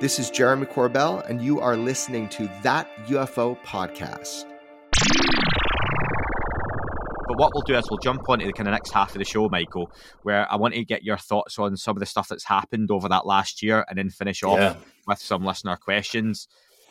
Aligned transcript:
This 0.00 0.18
is 0.20 0.30
Jeremy 0.30 0.66
Corbell, 0.66 1.28
and 1.28 1.42
you 1.42 1.60
are 1.60 1.76
listening 1.76 2.28
to 2.30 2.48
That 2.62 2.88
UFO 3.06 3.60
Podcast. 3.64 4.44
But 7.26 7.36
what 7.38 7.52
we'll 7.52 7.62
do 7.66 7.74
is 7.76 7.84
we'll 7.90 7.98
jump 7.98 8.28
onto 8.28 8.46
the 8.46 8.52
kind 8.52 8.68
of 8.68 8.72
next 8.72 8.92
half 8.92 9.12
of 9.14 9.18
the 9.18 9.24
show, 9.24 9.48
Michael, 9.48 9.90
where 10.22 10.50
I 10.50 10.56
want 10.56 10.74
to 10.74 10.84
get 10.84 11.02
your 11.02 11.16
thoughts 11.18 11.58
on 11.58 11.76
some 11.76 11.96
of 11.96 12.00
the 12.00 12.06
stuff 12.06 12.28
that's 12.28 12.44
happened 12.44 12.90
over 12.90 13.08
that 13.08 13.26
last 13.26 13.60
year 13.62 13.84
and 13.88 13.98
then 13.98 14.08
finish 14.10 14.42
off 14.44 14.58
Yeah. 14.58 14.76
with 15.06 15.18
some 15.18 15.44
listener 15.44 15.76
questions. 15.76 16.46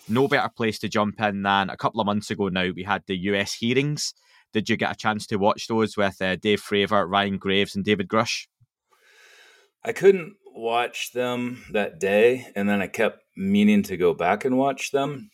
No 0.10 0.28
better 0.28 0.50
place 0.50 0.78
to 0.80 0.90
jump 0.90 1.20
in 1.22 1.44
than 1.44 1.70
a 1.70 1.78
couple 1.78 2.02
of 2.02 2.06
months 2.06 2.30
ago 2.30 2.50
now, 2.50 2.70
we 2.76 2.84
had 2.84 3.04
the 3.08 3.16
US 3.32 3.54
hearings. 3.54 4.14
Did 4.54 4.70
you 4.70 4.76
get 4.78 4.92
a 4.92 4.96
chance 4.96 5.26
to 5.28 5.38
watch 5.38 5.68
those 5.68 5.96
with 5.98 6.22
uh, 6.22 6.36
Dave 6.36 6.62
Fravor, 6.62 7.10
Ryan 7.10 7.38
Graves, 7.38 7.76
and 7.76 7.84
David 7.86 8.08
Grusch? 8.10 8.48
I 9.84 9.92
couldn't 9.94 10.36
watch 10.58 11.12
them 11.12 11.64
that 11.72 12.00
day, 12.00 12.48
and 12.56 12.68
then 12.70 12.82
I 12.82 12.88
kept 12.88 13.24
meaning 13.36 13.84
to 13.84 13.98
go 13.98 14.14
back 14.14 14.46
and 14.46 14.58
watch 14.58 14.92
them, 14.92 15.30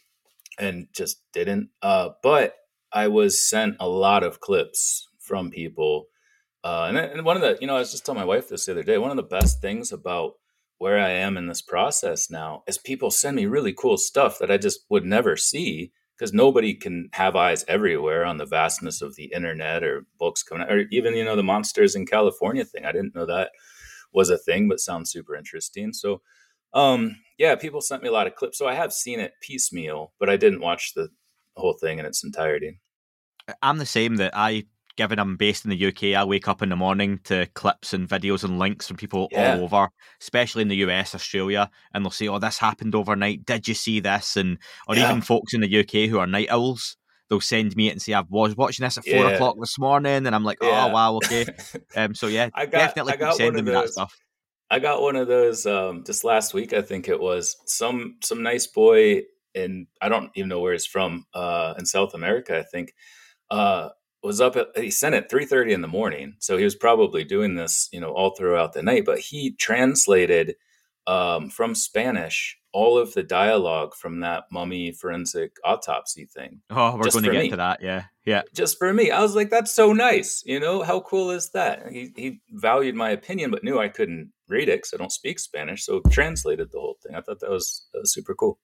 and 0.59 0.87
just 0.93 1.21
didn't. 1.33 1.69
Uh, 1.81 2.09
but 2.21 2.55
I 2.91 3.07
was 3.07 3.47
sent 3.47 3.75
a 3.79 3.87
lot 3.87 4.23
of 4.23 4.39
clips 4.39 5.07
from 5.19 5.49
people, 5.49 6.07
uh, 6.63 6.85
and, 6.87 6.97
and 6.97 7.25
one 7.25 7.35
of 7.35 7.41
the, 7.41 7.57
you 7.59 7.67
know, 7.67 7.75
I 7.75 7.79
was 7.79 7.91
just 7.91 8.05
telling 8.05 8.19
my 8.19 8.25
wife 8.25 8.49
this 8.49 8.65
the 8.65 8.73
other 8.73 8.83
day. 8.83 8.97
One 8.97 9.11
of 9.11 9.17
the 9.17 9.23
best 9.23 9.61
things 9.61 9.91
about 9.91 10.33
where 10.77 10.99
I 10.99 11.11
am 11.11 11.37
in 11.37 11.47
this 11.47 11.61
process 11.61 12.29
now 12.29 12.63
is 12.67 12.77
people 12.77 13.11
send 13.11 13.35
me 13.35 13.45
really 13.45 13.73
cool 13.73 13.97
stuff 13.97 14.39
that 14.39 14.51
I 14.51 14.57
just 14.57 14.81
would 14.89 15.05
never 15.05 15.37
see 15.37 15.91
because 16.17 16.33
nobody 16.33 16.73
can 16.73 17.09
have 17.13 17.35
eyes 17.35 17.65
everywhere 17.67 18.25
on 18.25 18.37
the 18.37 18.45
vastness 18.45 19.01
of 19.01 19.15
the 19.15 19.31
internet 19.33 19.83
or 19.83 20.05
books 20.19 20.43
coming 20.43 20.63
out, 20.63 20.71
or 20.71 20.85
even 20.91 21.15
you 21.15 21.23
know 21.23 21.35
the 21.35 21.43
monsters 21.43 21.95
in 21.95 22.05
California 22.05 22.63
thing. 22.63 22.85
I 22.85 22.91
didn't 22.91 23.15
know 23.15 23.25
that 23.25 23.51
was 24.13 24.29
a 24.29 24.37
thing, 24.37 24.67
but 24.67 24.79
sounds 24.79 25.11
super 25.11 25.35
interesting. 25.35 25.93
So, 25.93 26.21
um, 26.73 27.15
yeah, 27.37 27.55
people 27.55 27.81
sent 27.81 28.03
me 28.03 28.09
a 28.09 28.11
lot 28.11 28.27
of 28.27 28.35
clips. 28.35 28.57
So 28.57 28.67
I 28.67 28.73
have 28.75 28.93
seen 28.93 29.19
it 29.19 29.33
piecemeal, 29.41 30.13
but 30.19 30.29
I 30.29 30.37
didn't 30.37 30.61
watch 30.61 30.93
the 30.95 31.09
whole 31.55 31.73
thing 31.73 31.99
in 31.99 32.05
its 32.05 32.23
entirety. 32.23 32.79
I'm 33.61 33.77
the 33.77 33.85
same 33.85 34.15
that 34.17 34.31
I, 34.35 34.63
given 34.95 35.19
I'm 35.19 35.35
based 35.37 35.65
in 35.65 35.69
the 35.71 35.77
UK, 35.87 36.15
I 36.15 36.23
wake 36.23 36.47
up 36.47 36.61
in 36.61 36.69
the 36.69 36.75
morning 36.75 37.19
to 37.25 37.47
clips 37.55 37.93
and 37.93 38.07
videos 38.07 38.43
and 38.43 38.57
links 38.59 38.87
from 38.87 38.97
people 38.97 39.29
Yeah. 39.31 39.55
all 39.55 39.63
over, 39.63 39.89
especially 40.21 40.61
in 40.61 40.69
the 40.69 40.77
US, 40.77 41.13
Australia, 41.13 41.69
and 41.93 42.03
they'll 42.05 42.11
say, 42.11 42.27
"Oh, 42.27 42.39
this 42.39 42.57
happened 42.57 42.95
overnight. 42.95 43.45
Did 43.45 43.67
you 43.67 43.73
see 43.73 43.99
this?" 43.99 44.37
And 44.37 44.57
or 44.87 44.95
Yeah. 44.95 45.09
even 45.09 45.21
folks 45.21 45.53
in 45.53 45.61
the 45.61 45.67
UK 45.67 46.07
who 46.07 46.19
are 46.19 46.27
night 46.27 46.49
owls, 46.49 46.95
they'll 47.33 47.41
send 47.41 47.75
me 47.75 47.87
it 47.87 47.91
and 47.91 48.01
say, 48.01 48.13
"I 48.13 48.21
was 48.29 48.55
watching 48.55 48.83
this 48.83 48.97
at 48.97 49.05
four 49.05 49.25
Yeah. 49.25 49.33
o'clock 49.33 49.55
this 49.59 49.79
morning," 49.79 50.25
and 50.27 50.35
I'm 50.35 50.43
like, 50.43 50.59
"Oh, 50.61 50.67
Yeah. 50.67 50.93
wow, 50.93 51.15
okay." 51.17 51.45
Um, 51.95 52.15
so 52.15 52.27
yeah, 52.27 52.49
I 52.55 52.65
got- 52.65 52.71
definitely 52.79 53.13
I 53.13 53.17
got 53.17 53.35
sending 53.35 53.65
me 53.65 53.71
that 53.71 53.89
stuff. 53.89 54.19
I 54.71 54.79
got 54.79 55.01
one 55.01 55.15
of 55.15 55.27
those 55.27 55.65
um, 55.67 56.03
just 56.03 56.23
last 56.23 56.53
week. 56.53 56.73
I 56.73 56.81
think 56.81 57.07
it 57.07 57.19
was 57.19 57.55
some 57.65 58.17
some 58.23 58.41
nice 58.41 58.65
boy 58.65 59.23
and 59.53 59.85
I 60.01 60.09
don't 60.09 60.31
even 60.33 60.49
know 60.49 60.59
where 60.59 60.73
he's 60.73 60.87
from 60.87 61.27
uh, 61.35 61.75
in 61.77 61.85
South 61.85 62.15
America. 62.15 62.57
I 62.57 62.63
think 62.63 62.95
uh, 63.51 63.89
was 64.23 64.41
up 64.41 64.55
at 64.55 64.69
he 64.75 64.89
sent 64.89 65.13
it 65.13 65.29
three 65.29 65.45
thirty 65.45 65.73
in 65.73 65.81
the 65.81 65.87
morning, 65.87 66.33
so 66.39 66.57
he 66.57 66.63
was 66.63 66.73
probably 66.75 67.23
doing 67.23 67.53
this 67.53 67.87
you 67.91 67.99
know 67.99 68.11
all 68.11 68.33
throughout 68.35 68.73
the 68.73 68.81
night. 68.81 69.05
But 69.05 69.19
he 69.19 69.51
translated 69.51 70.55
um, 71.07 71.49
from 71.49 71.75
Spanish 71.75 72.57
all 72.71 72.97
of 72.97 73.13
the 73.13 73.21
dialogue 73.21 73.93
from 73.93 74.21
that 74.21 74.45
mummy 74.51 74.91
forensic 74.91 75.51
autopsy 75.63 76.25
thing 76.25 76.59
Oh, 76.71 76.95
we're 76.97 77.03
Just 77.03 77.13
going 77.13 77.25
to 77.25 77.31
get 77.31 77.37
me. 77.39 77.45
into 77.45 77.57
that. 77.57 77.83
Yeah, 77.83 78.05
yeah. 78.25 78.41
just 78.55 78.79
for 78.79 78.91
me. 78.91 79.11
I 79.11 79.21
was 79.21 79.35
like, 79.35 79.51
that's 79.51 79.71
so 79.71 79.93
nice. 79.93 80.41
You 80.45 80.59
know, 80.59 80.81
how 80.81 81.01
cool 81.01 81.29
is 81.29 81.51
that? 81.51 81.91
He, 81.91 82.11
he 82.15 82.41
valued 82.49 82.95
my 82.95 83.11
opinion, 83.11 83.51
but 83.51 83.63
knew 83.63 83.77
I 83.79 83.89
couldn't 83.89 84.31
read 84.47 84.69
it 84.69 84.77
because 84.77 84.93
I 84.93 84.97
don't 84.97 85.11
speak 85.11 85.37
Spanish. 85.37 85.85
So 85.85 86.01
translated 86.09 86.71
the 86.71 86.79
whole 86.79 86.97
thing. 87.05 87.15
I 87.15 87.21
thought 87.21 87.41
that 87.41 87.51
was, 87.51 87.87
that 87.93 87.99
was 87.99 88.11
super 88.11 88.33
cool. 88.33 88.57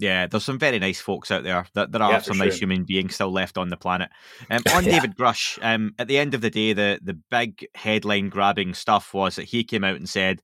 Yeah, 0.00 0.26
there's 0.26 0.44
some 0.44 0.58
very 0.58 0.78
nice 0.80 1.00
folks 1.00 1.30
out 1.30 1.44
there. 1.44 1.66
That 1.74 1.92
there 1.92 2.02
are 2.02 2.10
Yeah, 2.12 2.18
some 2.18 2.38
nice 2.38 2.58
human 2.58 2.84
beings 2.84 3.14
still 3.14 3.32
left 3.32 3.56
on 3.56 3.68
the 3.68 3.76
planet. 3.76 4.10
Um, 4.50 4.62
on 4.74 4.84
Yeah. 4.84 4.90
David 4.90 5.16
Grusch, 5.16 5.58
um, 5.62 5.94
at 6.00 6.08
the 6.08 6.18
end 6.18 6.34
of 6.34 6.40
the 6.40 6.50
day, 6.50 6.72
the 6.72 6.98
the 7.02 7.18
big 7.30 7.64
headline 7.76 8.28
grabbing 8.28 8.74
stuff 8.74 9.14
was 9.14 9.36
that 9.36 9.44
he 9.44 9.62
came 9.64 9.84
out 9.84 9.96
and 9.96 10.08
said 10.08 10.42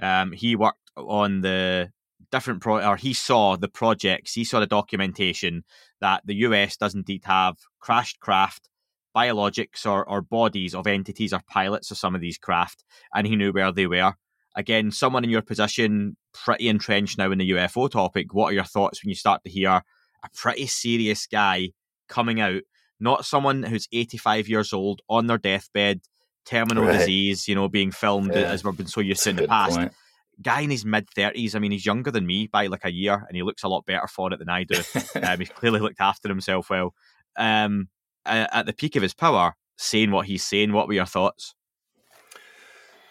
um, 0.00 0.32
he 0.32 0.56
worked 0.56 0.78
on 0.96 1.40
the 1.40 1.90
different 2.30 2.60
pro 2.60 2.84
or 2.84 2.96
he 2.96 3.12
saw 3.12 3.56
the 3.56 3.68
projects, 3.68 4.32
he 4.34 4.44
saw 4.44 4.60
the 4.60 4.66
documentation 4.66 5.64
that 6.00 6.22
the 6.24 6.34
US 6.36 6.76
does 6.76 6.94
indeed 6.94 7.22
have 7.24 7.56
crashed 7.80 8.20
craft, 8.20 8.68
biologics 9.16 9.86
or, 9.86 10.08
or 10.08 10.20
bodies 10.22 10.74
of 10.74 10.86
entities 10.86 11.32
or 11.32 11.40
pilots 11.48 11.90
of 11.90 11.98
some 11.98 12.14
of 12.14 12.20
these 12.20 12.38
craft, 12.38 12.84
and 13.14 13.26
he 13.26 13.36
knew 13.36 13.52
where 13.52 13.72
they 13.72 13.86
were. 13.86 14.14
Again, 14.56 14.90
someone 14.90 15.24
in 15.24 15.30
your 15.30 15.42
position, 15.42 16.16
pretty 16.32 16.68
entrenched 16.68 17.18
now 17.18 17.30
in 17.32 17.38
the 17.38 17.50
UFO 17.50 17.90
topic. 17.90 18.32
What 18.32 18.50
are 18.50 18.54
your 18.54 18.64
thoughts 18.64 19.02
when 19.02 19.08
you 19.08 19.14
start 19.16 19.42
to 19.44 19.50
hear 19.50 19.70
a 19.70 20.28
pretty 20.34 20.66
serious 20.66 21.26
guy 21.26 21.70
coming 22.08 22.40
out, 22.40 22.62
not 23.00 23.24
someone 23.24 23.62
who's 23.64 23.88
85 23.92 24.48
years 24.48 24.72
old 24.72 25.02
on 25.08 25.26
their 25.26 25.38
deathbed, 25.38 26.00
terminal 26.44 26.84
Right. 26.84 26.98
disease, 26.98 27.48
you 27.48 27.54
know, 27.54 27.68
being 27.68 27.90
filmed 27.90 28.34
Yeah. 28.34 28.50
as 28.52 28.62
we've 28.64 28.76
been 28.76 28.86
so 28.86 29.00
used 29.00 29.24
to 29.24 29.30
in 29.30 29.36
the 29.36 29.48
past. 29.48 29.76
point. 29.76 29.92
Guy 30.42 30.60
in 30.62 30.70
his 30.70 30.84
mid 30.84 31.06
30s. 31.16 31.54
I 31.54 31.58
mean, 31.58 31.72
he's 31.72 31.86
younger 31.86 32.10
than 32.10 32.26
me 32.26 32.46
by 32.46 32.66
like 32.66 32.84
a 32.84 32.92
year, 32.92 33.24
and 33.28 33.36
he 33.36 33.42
looks 33.42 33.62
a 33.62 33.68
lot 33.68 33.86
better 33.86 34.06
for 34.06 34.32
it 34.32 34.38
than 34.38 34.48
I 34.48 34.64
do. 34.64 34.80
um, 35.22 35.38
he's 35.38 35.48
clearly 35.50 35.80
looked 35.80 36.00
after 36.00 36.28
himself 36.28 36.70
well. 36.70 36.94
Um, 37.36 37.88
at 38.26 38.66
the 38.66 38.72
peak 38.72 38.96
of 38.96 39.02
his 39.02 39.14
power, 39.14 39.54
saying 39.76 40.10
what 40.10 40.26
he's 40.26 40.44
saying, 40.44 40.72
what 40.72 40.86
were 40.88 40.94
your 40.94 41.06
thoughts? 41.06 41.54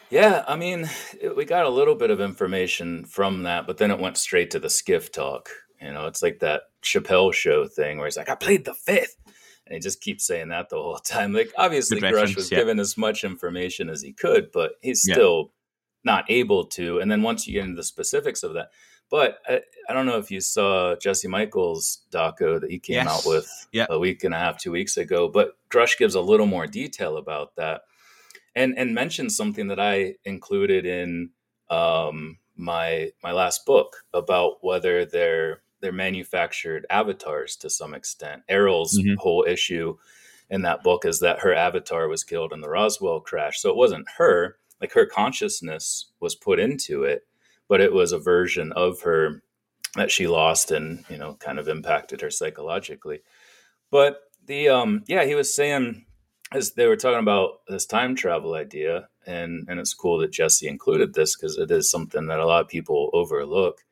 yeah. 0.10 0.44
I 0.48 0.56
mean, 0.56 0.90
it, 1.20 1.36
we 1.36 1.46
got 1.46 1.66
a 1.66 1.70
little 1.70 1.96
bit 1.96 2.12
of 2.12 2.22
information 2.22 3.06
from 3.06 3.44
that, 3.44 3.66
but 3.68 3.78
then 3.78 3.92
it 3.92 4.00
went 4.00 4.18
straight 4.18 4.52
to 4.52 4.60
the 4.60 4.68
SCIF 4.68 5.12
talk. 5.12 5.50
You 5.82 5.92
know, 5.92 6.08
it's 6.08 6.22
like 6.22 6.40
that 6.40 6.64
Chappelle 6.84 7.34
show 7.34 7.68
thing 7.68 7.98
where 7.98 8.08
he's 8.08 8.18
like, 8.18 8.30
I 8.30 8.36
played 8.36 8.66
the 8.66 8.74
fifth. 8.74 9.18
And 9.66 9.74
he 9.74 9.80
just 9.80 10.02
keeps 10.02 10.28
saying 10.28 10.50
that 10.50 10.70
the 10.70 10.76
whole 10.76 10.98
time. 11.04 11.34
Like, 11.34 11.52
obviously, 11.58 12.00
Grusch 12.02 12.36
was 12.36 12.52
yeah. 12.52 12.60
given 12.60 12.80
as 12.80 12.98
much 12.98 13.24
information 13.24 13.90
as 13.90 14.02
he 14.02 14.14
could, 14.14 14.52
but 14.52 14.74
he's 14.82 15.04
Yeah. 15.08 15.16
still 15.16 15.52
not 16.04 16.26
able 16.30 16.66
to. 16.66 17.00
And 17.00 17.10
then 17.12 17.22
once 17.22 17.48
you 17.48 17.54
get 17.54 17.64
into 17.64 17.76
the 17.78 17.84
specifics 17.84 18.44
of 18.44 18.54
that, 18.54 18.70
but 19.10 19.40
I, 19.48 19.62
I 19.90 19.94
don't 19.94 20.06
know 20.06 20.18
if 20.18 20.32
you 20.32 20.42
saw 20.42 20.96
Jesse 20.96 21.28
Michaels' 21.28 22.04
doco 22.12 22.60
that 22.60 22.72
he 22.72 22.80
came 22.80 22.96
Yes. 22.96 23.08
out 23.08 23.30
with 23.30 23.68
Yeah. 23.72 23.86
a 23.90 24.00
week 24.00 24.24
and 24.24 24.34
a 24.34 24.38
half, 24.38 24.58
two 24.58 24.72
weeks 24.72 24.98
ago. 24.98 25.28
But 25.28 25.56
Grusch 25.70 25.98
gives 25.98 26.16
a 26.16 26.22
little 26.22 26.46
more 26.48 26.66
detail 26.68 27.18
about 27.18 27.56
that, 27.58 27.82
and 28.56 28.78
and 28.78 28.94
mentions 28.96 29.36
something 29.36 29.68
that 29.68 29.80
I 29.80 30.16
included 30.26 30.86
in 30.86 31.30
um, 31.70 32.38
my 32.56 33.12
my 33.22 33.32
last 33.32 33.66
book 33.66 34.04
about 34.14 34.58
whether 34.64 35.06
they're 35.06 35.62
they're 35.82 35.92
manufactured 35.92 36.86
avatars 36.90 37.56
to 37.58 37.70
some 37.70 37.94
extent. 37.94 38.44
Errol's 38.48 38.98
Mhm. 38.98 39.18
whole 39.18 39.44
issue 39.48 39.98
in 40.50 40.62
that 40.62 40.82
book 40.84 41.04
is 41.06 41.20
that 41.20 41.40
her 41.40 41.54
avatar 41.54 42.08
was 42.08 42.24
killed 42.24 42.54
in 42.54 42.62
the 42.62 42.70
Roswell 42.70 43.20
crash, 43.20 43.60
so 43.60 43.70
it 43.70 43.76
wasn't 43.76 44.08
her. 44.18 44.58
Like 44.84 44.92
her 44.92 45.06
consciousness 45.06 46.12
was 46.20 46.36
put 46.36 46.60
into 46.60 47.04
it, 47.04 47.22
but 47.70 47.80
it 47.80 47.94
was 47.94 48.12
a 48.12 48.20
version 48.20 48.74
of 48.74 49.00
her 49.04 49.42
that 49.96 50.12
she 50.12 50.28
lost 50.28 50.72
and 50.72 51.06
you 51.10 51.18
know 51.18 51.36
kind 51.36 51.58
of 51.58 51.70
impacted 51.70 52.20
her 52.20 52.30
psychologically. 52.30 53.22
But 53.92 54.24
the 54.46 54.68
um 54.68 55.06
yeah, 55.08 55.24
he 55.24 55.36
was 55.36 55.56
saying 55.56 56.06
as 56.52 56.74
they 56.74 56.86
were 56.88 56.98
talking 56.98 57.22
about 57.22 57.62
this 57.70 57.86
time 57.86 58.14
travel 58.14 58.56
idea, 58.56 59.08
and 59.26 59.66
and 59.70 59.80
it's 59.80 59.94
cool 59.94 60.18
that 60.18 60.34
Jesse 60.34 60.68
included 60.68 61.14
this 61.14 61.38
because 61.38 61.58
it 61.58 61.72
is 61.72 61.90
something 61.90 62.28
that 62.28 62.42
a 62.42 62.46
lot 62.46 62.64
of 62.64 62.68
people 62.68 63.10
overlook 63.14 63.86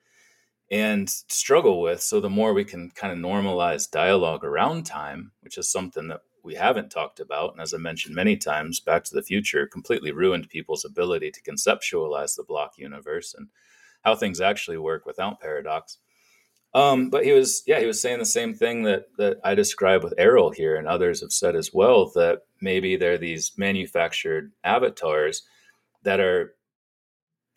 and 0.69 1.09
struggle 1.09 1.81
with. 1.81 2.01
So 2.01 2.19
the 2.19 2.29
more 2.29 2.53
we 2.53 2.65
can 2.65 2.91
kind 2.91 3.13
of 3.13 3.19
normalize 3.19 3.89
dialogue 3.89 4.43
around 4.43 4.85
time, 4.85 5.31
which 5.39 5.57
is 5.57 5.71
something 5.71 6.09
that 6.09 6.19
we 6.43 6.55
haven't 6.55 6.89
talked 6.89 7.19
about, 7.19 7.51
and 7.53 7.61
as 7.61 7.73
I 7.73 7.77
mentioned 7.77 8.15
many 8.15 8.37
times, 8.37 8.79
Back 8.79 9.03
to 9.05 9.15
the 9.15 9.23
Future 9.23 9.67
completely 9.67 10.11
ruined 10.11 10.49
people's 10.49 10.85
ability 10.85 11.31
to 11.31 11.41
conceptualize 11.41 12.35
the 12.35 12.43
block 12.43 12.73
universe 12.77 13.33
and 13.37 13.47
how 14.03 14.15
things 14.15 14.41
actually 14.41 14.77
work 14.77 15.05
without 15.05 15.39
paradox. 15.39 15.97
Um, 16.73 17.09
but 17.09 17.25
he 17.25 17.33
was, 17.33 17.63
yeah, 17.67 17.79
he 17.79 17.85
was 17.85 18.01
saying 18.01 18.19
the 18.19 18.25
same 18.25 18.53
thing 18.53 18.83
that 18.83 19.05
that 19.17 19.37
I 19.43 19.55
described 19.55 20.03
with 20.03 20.13
Errol 20.17 20.51
here, 20.51 20.75
and 20.77 20.87
others 20.87 21.21
have 21.21 21.31
said 21.31 21.55
as 21.55 21.73
well 21.73 22.11
that 22.15 22.43
maybe 22.61 22.95
they're 22.95 23.17
these 23.17 23.51
manufactured 23.57 24.53
avatars 24.63 25.43
that 26.03 26.19
are 26.19 26.55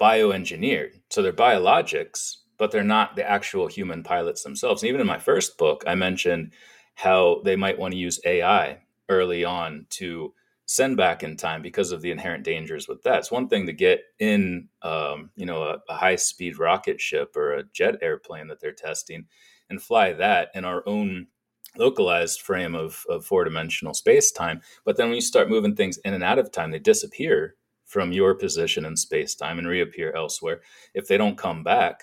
bioengineered. 0.00 1.00
So 1.10 1.22
they're 1.22 1.32
biologics, 1.32 2.38
but 2.58 2.72
they're 2.72 2.82
not 2.82 3.14
the 3.14 3.28
actual 3.28 3.68
human 3.68 4.02
pilots 4.02 4.42
themselves. 4.42 4.82
And 4.82 4.88
even 4.88 5.00
in 5.00 5.06
my 5.06 5.18
first 5.18 5.58
book, 5.58 5.84
I 5.86 5.94
mentioned 5.94 6.52
how 6.94 7.42
they 7.44 7.56
might 7.56 7.78
want 7.78 7.92
to 7.92 7.98
use 8.00 8.20
AI 8.26 8.80
early 9.08 9.44
on 9.44 9.86
to 9.90 10.34
send 10.66 10.96
back 10.96 11.22
in 11.22 11.36
time 11.36 11.62
because 11.62 11.92
of 11.92 12.02
the 12.02 12.10
inherent 12.10 12.44
dangers 12.44 12.88
with 12.88 13.02
that. 13.04 13.20
It's 13.20 13.32
one 13.32 13.48
thing 13.48 13.66
to 13.66 13.74
get 13.74 14.02
in, 14.18 14.68
um, 14.82 15.30
you 15.36 15.46
know, 15.46 15.62
a, 15.64 15.78
a 15.88 15.94
high 15.96 16.16
speed 16.16 16.58
rocket 16.58 17.00
ship 17.00 17.36
or 17.36 17.52
a 17.54 17.64
jet 17.72 17.96
airplane 18.02 18.48
that 18.48 18.60
they're 18.60 18.72
testing 18.72 19.26
and 19.70 19.82
fly 19.82 20.12
that 20.14 20.50
in 20.54 20.64
our 20.64 20.82
own 20.86 21.28
localized 21.76 22.42
frame 22.42 22.74
of, 22.74 23.04
of 23.08 23.26
four 23.26 23.44
dimensional 23.44 23.94
space 23.94 24.32
time. 24.32 24.60
But 24.84 24.96
then 24.96 25.08
when 25.08 25.16
you 25.16 25.22
start 25.22 25.50
moving 25.50 25.76
things 25.76 25.98
in 25.98 26.14
and 26.14 26.24
out 26.24 26.38
of 26.38 26.52
time, 26.52 26.70
they 26.72 26.80
disappear 26.80 27.56
from 27.86 28.12
your 28.12 28.34
position 28.34 28.84
in 28.84 28.96
space 28.96 29.34
time 29.34 29.58
and 29.58 29.68
reappear 29.68 30.12
elsewhere. 30.16 30.62
If 30.94 31.08
they 31.08 31.18
don't 31.18 31.38
come 31.38 31.64
back, 31.64 32.02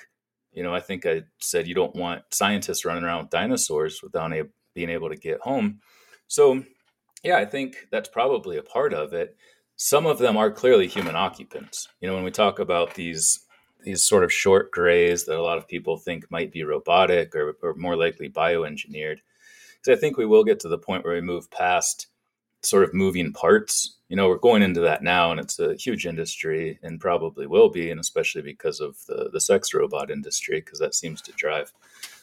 You 0.54 0.64
know, 0.64 0.74
I 0.74 0.82
think 0.82 1.06
I 1.06 1.24
said 1.40 1.68
you 1.68 1.76
don't 1.76 1.96
want 1.96 2.24
scientists 2.32 2.86
running 2.86 3.04
around 3.06 3.24
with 3.24 3.32
dinosaurs 3.32 4.02
without 4.04 4.34
a, 4.34 4.46
being 4.74 4.90
able 4.90 5.10
to 5.10 5.16
get 5.16 5.40
home. 5.42 5.80
So, 6.28 6.64
yeah, 7.24 7.38
I 7.38 7.46
think 7.46 7.76
that's 7.92 8.10
probably 8.10 8.58
a 8.58 8.64
part 8.64 8.94
of 8.94 9.14
it. 9.14 9.36
Some 9.76 10.06
of 10.06 10.20
them 10.20 10.38
are 10.38 10.52
clearly 10.52 10.88
human 10.88 11.16
occupants. 11.16 11.88
You 12.00 12.08
know, 12.08 12.16
when 12.16 12.24
we 12.24 12.32
talk 12.32 12.60
about 12.60 12.96
these 12.96 13.46
these 13.84 14.04
sort 14.04 14.24
of 14.24 14.32
short 14.32 14.72
grays 14.72 15.26
that 15.26 15.40
a 15.40 15.42
lot 15.42 15.58
of 15.58 15.68
people 15.68 15.98
think 15.98 16.30
might 16.30 16.52
be 16.52 16.64
robotic 16.64 17.36
or, 17.36 17.58
or 17.64 17.74
more 17.74 17.96
likely 17.96 18.30
bioengineered, 18.30 19.18
because 19.78 19.98
I 19.98 20.00
think 20.00 20.18
we 20.18 20.26
will 20.28 20.44
get 20.44 20.60
to 20.60 20.68
the 20.68 20.78
point 20.78 21.04
where 21.04 21.16
we 21.16 21.22
move 21.22 21.50
past 21.50 22.08
sort 22.62 22.84
of 22.84 22.94
moving 22.94 23.34
parts. 23.34 23.98
You 24.08 24.16
know, 24.16 24.28
we're 24.28 24.38
going 24.38 24.62
into 24.62 24.82
that 24.82 25.02
now, 25.02 25.32
and 25.32 25.40
it's 25.40 25.58
a 25.60 25.74
huge 25.74 26.06
industry, 26.06 26.78
and 26.84 27.00
probably 27.00 27.48
will 27.48 27.70
be, 27.70 27.90
and 27.90 28.00
especially 28.00 28.44
because 28.44 28.80
of 28.80 28.98
the 29.08 29.30
the 29.32 29.42
sex 29.42 29.74
robot 29.74 30.12
industry, 30.12 30.62
because 30.62 30.80
that 30.80 30.94
seems 30.94 31.22
to 31.24 31.32
drive 31.32 31.74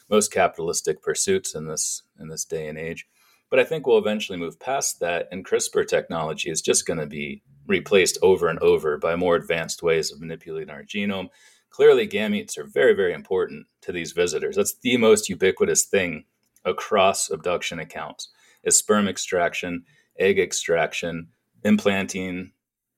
most 0.09 0.31
capitalistic 0.31 1.01
pursuits 1.01 1.55
in 1.55 1.67
this 1.67 2.03
in 2.19 2.27
this 2.27 2.45
day 2.45 2.67
and 2.67 2.77
age. 2.77 3.07
But 3.49 3.59
I 3.59 3.63
think 3.63 3.87
we'll 3.87 3.97
eventually 3.97 4.37
move 4.37 4.59
past 4.59 4.99
that, 4.99 5.27
and 5.31 5.45
CRISPR 5.45 5.87
technology 5.87 6.51
is 6.51 6.61
just 6.61 6.85
going 6.85 6.99
to 6.99 7.07
be 7.07 7.41
replaced 7.65 8.17
over 8.21 8.47
and 8.47 8.59
over 8.59 8.97
by 8.97 9.15
more 9.15 9.35
advanced 9.35 9.81
ways 9.81 10.11
of 10.11 10.19
manipulating 10.19 10.69
our 10.69 10.83
genome. 10.83 11.29
Clearly, 11.71 12.07
gametes 12.07 12.57
are 12.57 12.65
very, 12.65 12.93
very 12.93 13.13
important 13.13 13.67
to 13.81 13.91
these 13.91 14.11
visitors. 14.11 14.55
That's 14.55 14.75
the 14.81 14.97
most 14.97 15.29
ubiquitous 15.29 15.85
thing 15.85 16.25
across 16.65 17.29
abduction 17.29 17.79
accounts 17.79 18.29
is 18.63 18.77
sperm 18.77 19.07
extraction, 19.07 19.85
egg 20.19 20.39
extraction, 20.39 21.29
implanting, 21.63 22.51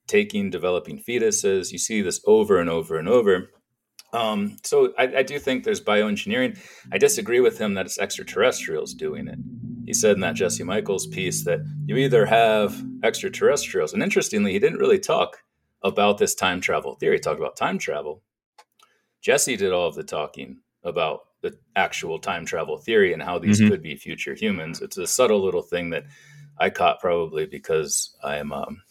taking, 0.07 0.50
developing 0.50 1.00
fetuses. 1.00 1.72
You 1.72 1.78
see 1.78 2.02
this 2.02 2.22
over 2.25 2.60
and 2.60 2.69
over 2.69 2.98
and 2.98 3.07
over. 3.07 3.52
Um, 4.13 4.58
so 4.63 4.94
I, 4.98 5.18
I 5.18 5.24
do 5.24 5.40
think 5.40 5.63
there's 5.63 5.81
bioengineering. 5.81 6.60
I 6.92 6.98
disagree 6.98 7.40
with 7.40 7.58
him 7.58 7.75
that 7.75 7.86
it's 7.86 7.98
extraterrestrials 7.98 8.94
doing 8.94 9.28
it. 9.28 9.40
He 9.86 9.94
said 9.94 10.16
in 10.16 10.22
that 10.22 10.36
Jesse 10.36 10.63
Michaels 10.63 11.08
piece 11.08 11.44
that 11.46 11.60
you 11.86 11.96
either 11.98 12.25
have 12.25 12.81
extraterrestrials, 13.04 13.94
and 13.94 14.04
interestingly, 14.04 14.52
he 14.52 14.60
didn't 14.60 14.80
really 14.80 15.00
talk 15.00 15.38
about 15.84 16.18
this 16.18 16.36
time 16.36 16.62
travel 16.62 16.96
theory. 16.96 17.16
He 17.16 17.19
talked 17.19 17.40
about 17.40 17.56
time 17.56 17.78
travel. 17.78 18.22
Jesse 19.22 19.58
did 19.58 19.72
all 19.72 19.88
of 19.88 19.96
the 19.96 20.04
talking 20.04 20.57
about 20.84 21.22
the 21.42 21.57
actual 21.75 22.19
time 22.19 22.46
travel 22.46 22.78
theory 22.78 23.14
and 23.14 23.22
how 23.22 23.40
these 23.40 23.60
mm-hmm. 23.60 23.69
could 23.69 23.81
be 23.81 23.96
future 23.96 24.36
humans. 24.36 24.81
It's 24.81 24.98
a 24.98 25.07
subtle 25.07 25.44
little 25.44 25.62
thing 25.62 25.90
that 25.92 26.06
I 26.57 26.69
caught 26.69 27.00
probably 27.00 27.46
because 27.46 28.16
I 28.24 28.38
am 28.38 28.52
um, 28.52 28.81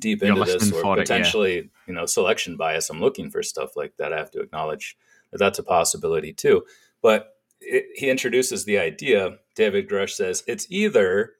deep 0.00 0.22
into 0.22 0.44
this 0.44 0.72
or 0.72 0.96
potentially, 0.96 1.58
it, 1.58 1.64
yeah. 1.64 1.70
you 1.86 1.94
know, 1.94 2.06
selection 2.06 2.56
bias. 2.56 2.90
I'm 2.90 3.00
looking 3.00 3.30
for 3.30 3.42
stuff 3.42 3.76
like 3.76 3.96
that. 3.96 4.12
I 4.12 4.18
have 4.18 4.30
to 4.32 4.40
acknowledge 4.40 4.96
that 5.30 5.38
that's 5.38 5.58
a 5.58 5.62
possibility 5.62 6.32
too. 6.32 6.64
But 7.02 7.34
it, 7.60 7.86
he 7.94 8.10
introduces 8.10 8.64
the 8.64 8.78
idea. 8.78 9.38
David 9.54 9.88
Grusch 9.88 10.10
says 10.10 10.42
it's 10.46 10.66
either 10.70 11.32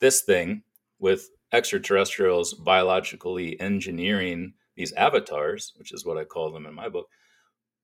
this 0.00 0.22
thing 0.22 0.62
with 0.98 1.30
extraterrestrials 1.52 2.54
biologically 2.54 3.60
engineering 3.60 4.54
these 4.76 4.92
avatars, 4.92 5.72
which 5.76 5.92
is 5.92 6.06
what 6.06 6.16
I 6.16 6.24
call 6.24 6.52
them 6.52 6.66
in 6.66 6.74
my 6.74 6.88
book, 6.88 7.08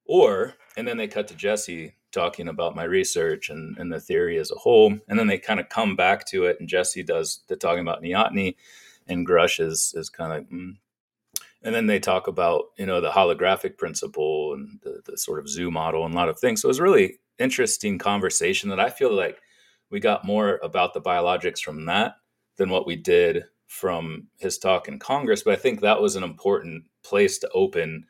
or, 0.05 0.55
and 0.77 0.87
then 0.87 0.97
they 0.97 1.09
cut 1.09 1.29
to 1.29 1.35
Jesse 1.35 1.95
talking 2.13 2.49
about 2.49 2.77
my 2.77 2.85
research 2.85 3.51
and, 3.51 3.77
and 3.77 3.93
the 3.93 4.01
theory 4.01 4.39
as 4.39 4.51
a 4.51 4.55
whole. 4.55 4.97
And 5.09 5.19
then 5.19 5.27
they 5.27 5.39
kind 5.39 5.61
of 5.61 5.69
come 5.69 5.97
back 5.97 6.25
to 6.27 6.45
it, 6.45 6.59
and 6.61 6.69
Jesse 6.69 7.03
does 7.03 7.41
the 7.49 7.57
talking 7.57 7.81
about 7.81 8.03
neoteny, 8.03 8.55
and 9.07 9.27
Grusch 9.27 9.61
is, 9.61 9.95
is 9.97 10.09
kind 10.09 10.33
of, 10.33 10.51
mm. 10.51 10.77
and 11.63 11.75
then 11.75 11.87
they 11.87 11.99
talk 11.99 12.27
about, 12.27 12.67
you 12.77 12.87
know, 12.87 13.01
the 13.01 13.11
holographic 13.11 13.79
principle 13.79 14.55
and 14.55 14.81
the, 14.83 15.01
the 15.05 15.17
sort 15.17 15.39
of 15.39 15.49
zoo 15.49 15.71
model 15.71 16.05
and 16.05 16.15
a 16.15 16.17
lot 16.17 16.29
of 16.29 16.39
things. 16.39 16.63
So 16.63 16.67
it 16.67 16.71
was 16.71 16.81
really 16.81 17.19
interesting 17.39 17.99
conversation 17.99 18.71
that 18.71 18.81
I 18.81 18.91
feel 18.91 19.15
like 19.15 19.41
we 19.91 20.01
got 20.01 20.25
more 20.25 20.59
about 20.63 20.95
the 20.95 21.01
biologics 21.01 21.61
from 21.61 21.85
that 21.87 22.17
than 22.57 22.71
what 22.71 22.87
we 22.87 22.97
did 22.97 23.45
from 23.67 24.29
his 24.39 24.59
talk 24.59 24.89
in 24.89 24.99
Congress. 24.99 25.43
But 25.43 25.55
I 25.55 25.57
think 25.57 25.81
that 25.81 26.01
was 26.01 26.17
an 26.17 26.23
important 26.25 26.85
place 27.05 27.39
to 27.39 27.51
open 27.51 28.07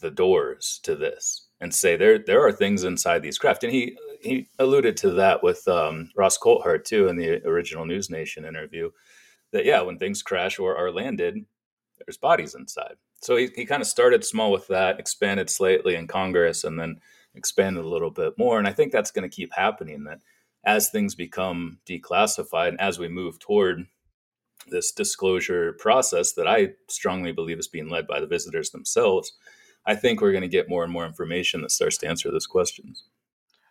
the 0.00 0.10
doors 0.10 0.80
to 0.82 0.94
this 0.94 1.46
and 1.60 1.74
say 1.74 1.96
there 1.96 2.18
there 2.18 2.44
are 2.46 2.52
things 2.52 2.84
inside 2.84 3.22
these 3.22 3.38
craft. 3.38 3.64
And 3.64 3.72
he 3.72 3.96
he 4.20 4.48
alluded 4.58 4.96
to 4.98 5.10
that 5.12 5.42
with 5.42 5.66
um, 5.68 6.10
Ross 6.16 6.38
Coulthart 6.38 6.84
too 6.84 7.08
in 7.08 7.16
the 7.16 7.46
original 7.46 7.86
News 7.86 8.10
Nation 8.10 8.44
interview. 8.44 8.90
That 9.52 9.64
yeah, 9.64 9.82
when 9.82 9.98
things 9.98 10.22
crash 10.22 10.58
or 10.58 10.76
are 10.76 10.92
landed, 10.92 11.44
there's 11.98 12.16
bodies 12.16 12.54
inside. 12.54 12.94
So 13.20 13.36
he, 13.36 13.50
he 13.54 13.66
kind 13.66 13.82
of 13.82 13.88
started 13.88 14.24
small 14.24 14.50
with 14.50 14.68
that, 14.68 14.98
expanded 14.98 15.50
slightly 15.50 15.94
in 15.94 16.06
Congress, 16.06 16.64
and 16.64 16.78
then 16.78 17.00
expanded 17.34 17.84
a 17.84 17.88
little 17.88 18.10
bit 18.10 18.38
more. 18.38 18.58
And 18.58 18.66
I 18.66 18.72
think 18.72 18.92
that's 18.92 19.10
going 19.10 19.28
to 19.28 19.34
keep 19.34 19.52
happening. 19.52 20.04
That 20.04 20.20
as 20.64 20.90
things 20.90 21.14
become 21.14 21.78
declassified 21.86 22.68
and 22.68 22.80
as 22.80 22.98
we 22.98 23.08
move 23.08 23.38
toward 23.38 23.86
this 24.68 24.92
disclosure 24.92 25.72
process 25.74 26.32
that 26.34 26.46
I 26.46 26.74
strongly 26.88 27.32
believe 27.32 27.58
is 27.58 27.68
being 27.68 27.88
led 27.88 28.06
by 28.06 28.20
the 28.20 28.26
visitors 28.26 28.70
themselves, 28.70 29.32
I 29.86 29.94
think 29.94 30.20
we're 30.20 30.32
going 30.32 30.42
to 30.42 30.48
get 30.48 30.68
more 30.68 30.84
and 30.84 30.92
more 30.92 31.06
information 31.06 31.62
that 31.62 31.70
starts 31.70 31.96
to 31.98 32.08
answer 32.08 32.30
those 32.30 32.46
questions. 32.46 33.04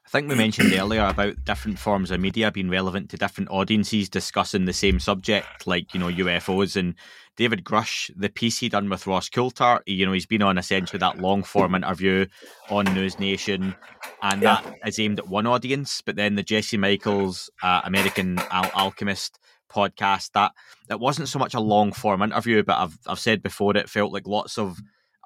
I 0.09 0.11
think 0.11 0.27
we 0.27 0.33
mentioned 0.33 0.73
earlier 0.73 1.05
about 1.05 1.45
different 1.45 1.77
forms 1.77 2.09
of 2.09 2.19
media 2.19 2.51
being 2.51 2.67
relevant 2.67 3.11
to 3.11 3.17
different 3.17 3.51
audiences 3.51 4.09
discussing 4.09 4.65
the 4.65 4.73
same 4.73 4.99
subject, 4.99 5.67
like 5.67 5.93
you 5.93 5.99
know 5.99 6.07
UFOs. 6.07 6.75
And 6.75 6.95
David 7.37 7.63
Grusch, 7.63 8.09
the 8.17 8.27
piece 8.27 8.57
he 8.57 8.69
done 8.69 8.89
with 8.89 9.05
Ross 9.05 9.29
Coulthart, 9.29 9.81
you 9.85 10.07
know, 10.07 10.11
he's 10.11 10.25
been 10.25 10.41
on 10.41 10.57
essentially 10.57 10.97
that 10.97 11.19
long 11.19 11.43
form 11.43 11.75
interview 11.75 12.25
on 12.71 12.85
News 12.95 13.19
Nation, 13.19 13.75
and 14.23 14.41
yeah. 14.41 14.61
that 14.63 14.79
is 14.87 14.99
aimed 14.99 15.19
at 15.19 15.27
one 15.27 15.45
audience. 15.45 16.01
But 16.01 16.15
then 16.15 16.33
the 16.33 16.41
Jesse 16.41 16.75
Michaels 16.75 17.51
uh, 17.61 17.81
American 17.83 18.39
Al- 18.49 18.71
Alchemist 18.73 19.37
podcast, 19.71 20.31
that 20.31 20.53
that 20.87 20.99
wasn't 20.99 21.29
so 21.29 21.37
much 21.37 21.53
a 21.53 21.59
long 21.59 21.91
form 21.91 22.23
interview, 22.23 22.63
but 22.63 22.79
I've 22.79 22.97
I've 23.05 23.19
said 23.19 23.43
before 23.43 23.77
it 23.77 23.91
felt 23.91 24.11
like 24.11 24.25
lots 24.25 24.57
of 24.57 24.79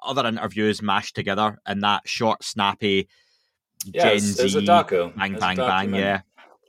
other 0.04 0.26
interviews 0.26 0.82
mashed 0.82 1.14
together 1.14 1.56
in 1.66 1.80
that 1.80 2.06
short, 2.06 2.44
snappy 2.44 3.08
yeah, 3.84 4.10
Gen 4.10 4.20
Z 4.20 4.58
a 4.58 4.62
doco. 4.62 5.14
bang, 5.16 5.38
bang, 5.38 5.56
bang, 5.56 5.94
yeah. 5.94 6.20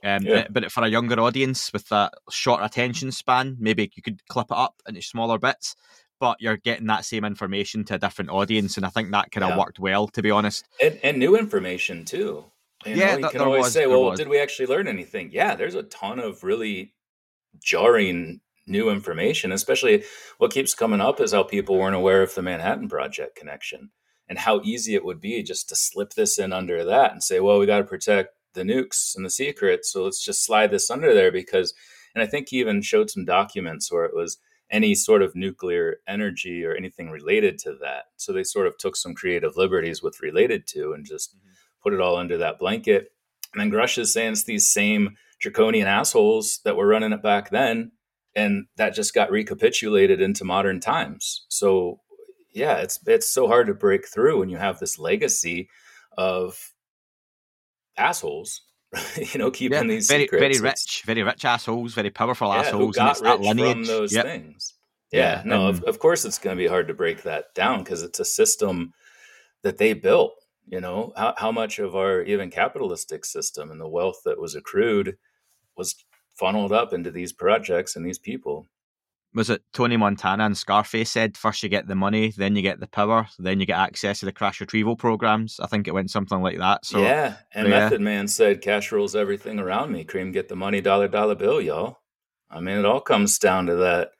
Um, 0.04 0.22
yeah. 0.22 0.46
But, 0.50 0.70
for 0.70 0.84
a 0.84 0.88
younger 0.88 1.18
audience 1.20 1.72
with 1.72 1.88
that 1.88 2.12
short 2.30 2.62
attention 2.62 3.10
span, 3.10 3.56
maybe 3.58 3.90
you 3.94 4.02
could 4.02 4.20
clip 4.28 4.46
it 4.50 4.56
up 4.56 4.80
into 4.86 5.02
smaller 5.02 5.38
bits, 5.38 5.74
but 6.20 6.36
you're 6.40 6.58
getting 6.58 6.86
that 6.86 7.04
same 7.04 7.24
information 7.24 7.84
to 7.84 7.94
a 7.94 7.98
different 7.98 8.30
audience, 8.30 8.76
and 8.76 8.86
I 8.86 8.90
think 8.90 9.10
that 9.10 9.30
kind 9.32 9.44
of 9.44 9.50
yeah. 9.50 9.58
worked 9.58 9.78
well, 9.78 10.08
to 10.08 10.22
be 10.22 10.30
honest. 10.30 10.64
And, 10.80 10.98
and 11.02 11.18
new 11.18 11.36
information 11.36 12.04
too. 12.04 12.44
You 12.84 12.94
yeah, 12.94 13.16
know, 13.16 13.26
you 13.26 13.30
can 13.30 13.40
always 13.40 13.64
was, 13.64 13.72
say, 13.72 13.86
"Well, 13.86 14.04
was. 14.04 14.18
did 14.18 14.28
we 14.28 14.38
actually 14.38 14.66
learn 14.66 14.86
anything?" 14.86 15.30
Yeah, 15.32 15.56
there's 15.56 15.74
a 15.74 15.82
ton 15.84 16.20
of 16.20 16.44
really 16.44 16.94
jarring 17.62 18.40
new 18.66 18.90
information, 18.90 19.50
especially 19.50 20.04
what 20.38 20.52
keeps 20.52 20.74
coming 20.74 21.00
up 21.00 21.20
is 21.20 21.32
how 21.32 21.42
people 21.42 21.78
weren't 21.78 21.96
aware 21.96 22.22
of 22.22 22.34
the 22.34 22.42
Manhattan 22.42 22.88
Project 22.88 23.34
connection 23.36 23.90
and 24.28 24.38
how 24.38 24.60
easy 24.62 24.94
it 24.94 25.04
would 25.04 25.20
be 25.20 25.42
just 25.42 25.68
to 25.68 25.76
slip 25.76 26.14
this 26.14 26.38
in 26.38 26.52
under 26.52 26.84
that 26.84 27.12
and 27.12 27.22
say, 27.22 27.40
well, 27.40 27.58
we 27.58 27.66
got 27.66 27.78
to 27.78 27.84
protect 27.84 28.34
the 28.54 28.62
nukes 28.62 29.14
and 29.14 29.24
the 29.24 29.30
secrets. 29.30 29.92
So 29.92 30.04
let's 30.04 30.24
just 30.24 30.44
slide 30.44 30.70
this 30.70 30.90
under 30.90 31.14
there 31.14 31.30
because, 31.30 31.74
and 32.14 32.22
I 32.22 32.26
think 32.26 32.48
he 32.48 32.58
even 32.58 32.82
showed 32.82 33.10
some 33.10 33.24
documents 33.24 33.92
where 33.92 34.04
it 34.04 34.14
was 34.14 34.38
any 34.70 34.94
sort 34.94 35.22
of 35.22 35.36
nuclear 35.36 35.98
energy 36.08 36.64
or 36.64 36.74
anything 36.74 37.10
related 37.10 37.58
to 37.58 37.76
that. 37.80 38.06
So 38.16 38.32
they 38.32 38.42
sort 38.42 38.66
of 38.66 38.76
took 38.78 38.96
some 38.96 39.14
creative 39.14 39.56
liberties 39.56 40.02
with 40.02 40.20
related 40.20 40.66
to 40.68 40.92
and 40.92 41.06
just 41.06 41.36
mm-hmm. 41.36 41.50
put 41.82 41.92
it 41.92 42.00
all 42.00 42.16
under 42.16 42.38
that 42.38 42.58
blanket. 42.58 43.12
And 43.52 43.60
then 43.60 43.70
Grusch 43.70 43.98
is 43.98 44.12
saying 44.12 44.32
it's 44.32 44.44
these 44.44 44.66
same 44.66 45.16
draconian 45.38 45.86
assholes 45.86 46.60
that 46.64 46.76
were 46.76 46.86
running 46.86 47.12
it 47.12 47.22
back 47.22 47.50
then 47.50 47.92
and 48.34 48.66
that 48.76 48.94
just 48.94 49.14
got 49.14 49.30
recapitulated 49.30 50.20
into 50.20 50.44
modern 50.44 50.78
times. 50.78 51.46
So 51.48 52.00
yeah, 52.56 52.78
it's 52.78 52.98
it's 53.06 53.28
so 53.28 53.46
hard 53.46 53.66
to 53.66 53.74
break 53.74 54.08
through 54.08 54.40
when 54.40 54.48
you 54.48 54.56
have 54.56 54.78
this 54.78 54.98
legacy 54.98 55.68
of 56.16 56.72
assholes, 57.98 58.62
you 59.16 59.38
know, 59.38 59.50
keeping 59.50 59.76
yeah, 59.76 59.84
these 59.84 60.08
very 60.08 60.24
secrets. 60.24 60.40
very 60.40 60.70
rich, 60.70 61.02
very 61.04 61.22
rich 61.22 61.44
assholes, 61.44 61.92
very 61.92 62.10
powerful 62.10 62.48
yeah, 62.48 62.60
assholes, 62.60 62.96
and 62.96 63.10
it's 63.10 63.20
rich 63.20 63.58
from 63.58 63.84
those 63.84 64.14
yep. 64.14 64.24
things. 64.24 64.74
Yeah, 65.12 65.36
yeah 65.36 65.42
no, 65.44 65.68
of, 65.68 65.84
of 65.84 65.98
course 65.98 66.24
it's 66.24 66.38
going 66.38 66.56
to 66.56 66.62
be 66.62 66.66
hard 66.66 66.88
to 66.88 66.94
break 66.94 67.22
that 67.24 67.54
down 67.54 67.84
because 67.84 68.02
it's 68.02 68.20
a 68.20 68.24
system 68.24 68.94
that 69.62 69.76
they 69.76 69.92
built. 69.92 70.32
You 70.66 70.80
know, 70.80 71.12
how 71.14 71.34
how 71.36 71.52
much 71.52 71.78
of 71.78 71.94
our 71.94 72.22
even 72.22 72.50
capitalistic 72.50 73.26
system 73.26 73.70
and 73.70 73.80
the 73.80 73.86
wealth 73.86 74.22
that 74.24 74.40
was 74.40 74.54
accrued 74.54 75.18
was 75.76 75.94
funneled 76.34 76.72
up 76.72 76.94
into 76.94 77.10
these 77.10 77.34
projects 77.34 77.96
and 77.96 78.04
these 78.04 78.18
people. 78.18 78.66
Was 79.36 79.50
it 79.50 79.62
Tony 79.74 79.98
Montana 79.98 80.46
and 80.46 80.56
Scarface 80.56 81.10
said 81.10 81.36
first 81.36 81.62
you 81.62 81.68
get 81.68 81.86
the 81.86 81.94
money, 81.94 82.32
then 82.38 82.56
you 82.56 82.62
get 82.62 82.80
the 82.80 82.86
power, 82.86 83.28
then 83.38 83.60
you 83.60 83.66
get 83.66 83.78
access 83.78 84.20
to 84.20 84.24
the 84.24 84.32
crash 84.32 84.62
retrieval 84.62 84.96
programs? 84.96 85.60
I 85.60 85.66
think 85.66 85.86
it 85.86 85.92
went 85.92 86.10
something 86.10 86.40
like 86.40 86.56
that. 86.56 86.86
So 86.86 87.02
yeah, 87.02 87.36
and 87.52 87.68
yeah. 87.68 87.80
Method 87.80 88.00
Man 88.00 88.28
said 88.28 88.62
cash 88.62 88.90
rules 88.90 89.14
everything 89.14 89.58
around 89.58 89.92
me. 89.92 90.04
Cream, 90.04 90.32
get 90.32 90.48
the 90.48 90.56
money, 90.56 90.80
dollar 90.80 91.08
dollar 91.08 91.34
bill, 91.34 91.60
y'all. 91.60 91.98
I 92.50 92.60
mean, 92.60 92.78
it 92.78 92.86
all 92.86 93.02
comes 93.02 93.38
down 93.38 93.66
to 93.66 93.74
that. 93.76 94.12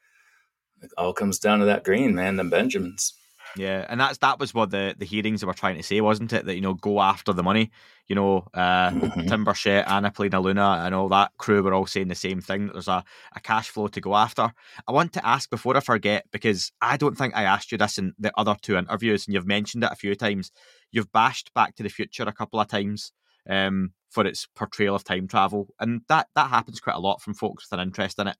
It 0.83 0.91
all 0.99 1.13
comes 1.13 1.39
down 1.39 1.59
to 1.59 1.65
that 1.65 1.83
green 1.83 2.13
man, 2.13 2.35
the 2.35 2.43
Benjamins. 2.43 3.15
Yeah, 3.57 3.85
and 3.89 3.99
that's 3.99 4.19
that 4.19 4.39
was 4.39 4.53
what 4.53 4.71
the 4.71 4.93
the 4.97 5.05
hearings 5.05 5.43
were 5.43 5.53
trying 5.53 5.77
to 5.77 5.83
say, 5.83 5.99
wasn't 6.01 6.31
it? 6.33 6.45
That 6.45 6.55
you 6.55 6.61
know, 6.61 6.73
go 6.75 7.01
after 7.01 7.33
the 7.33 7.43
money. 7.43 7.71
You 8.07 8.15
know, 8.15 8.47
uh, 8.53 8.91
Mhm. 8.91 9.27
Tim 9.27 9.45
Burchett, 9.45 9.87
Anna 9.89 10.11
Paulina 10.11 10.39
Luna, 10.39 10.81
and 10.85 10.93
all 10.93 11.09
that 11.09 11.31
crew 11.37 11.63
were 11.63 11.73
all 11.73 11.85
saying 11.87 12.07
the 12.09 12.15
same 12.15 12.39
thing. 12.41 12.67
That 12.67 12.73
there's 12.73 12.87
a, 12.87 13.03
a 13.35 13.39
cash 13.39 13.69
flow 13.69 13.87
to 13.87 14.01
go 14.01 14.15
after. 14.15 14.53
I 14.87 14.91
want 14.91 15.13
to 15.13 15.25
ask 15.25 15.49
before 15.49 15.75
I 15.75 15.79
forget 15.79 16.25
because 16.31 16.71
I 16.81 16.97
don't 16.97 17.17
think 17.17 17.35
I 17.35 17.43
asked 17.43 17.71
you 17.71 17.77
this 17.77 17.97
in 17.97 18.13
the 18.19 18.31
other 18.37 18.55
two 18.61 18.77
interviews, 18.77 19.25
and 19.25 19.33
you've 19.33 19.47
mentioned 19.47 19.83
it 19.83 19.91
a 19.91 19.95
few 19.95 20.13
times. 20.15 20.51
You've 20.91 21.11
bashed 21.11 21.53
Back 21.53 21.75
to 21.75 21.83
the 21.83 21.89
Future 21.89 22.23
a 22.23 22.33
couple 22.33 22.59
of 22.59 22.67
times 22.67 23.11
um, 23.49 23.91
for 24.09 24.25
its 24.25 24.47
portrayal 24.55 24.95
of 24.95 25.03
time 25.03 25.27
travel, 25.27 25.67
and 25.79 26.01
that 26.09 26.27
that 26.35 26.49
happens 26.49 26.79
quite 26.79 26.95
a 26.95 26.99
lot 26.99 27.21
from 27.21 27.33
folks 27.33 27.65
with 27.69 27.79
an 27.79 27.87
interest 27.87 28.19
in 28.19 28.27
it. 28.27 28.37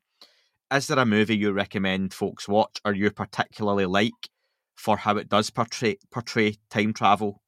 Is 0.71 0.87
there 0.87 0.99
a 0.99 1.05
movie 1.05 1.37
you 1.37 1.51
recommend 1.53 2.13
folks 2.13 2.47
watch, 2.47 2.79
or 2.85 2.93
you 2.93 3.09
particularly 3.11 3.85
like? 3.85 4.13
For 4.77 4.97
how 4.97 5.17
it 5.17 5.27
does 5.27 5.49
portray 5.49 5.97
portray 6.11 6.55
time 6.69 6.93
travel. 6.93 7.41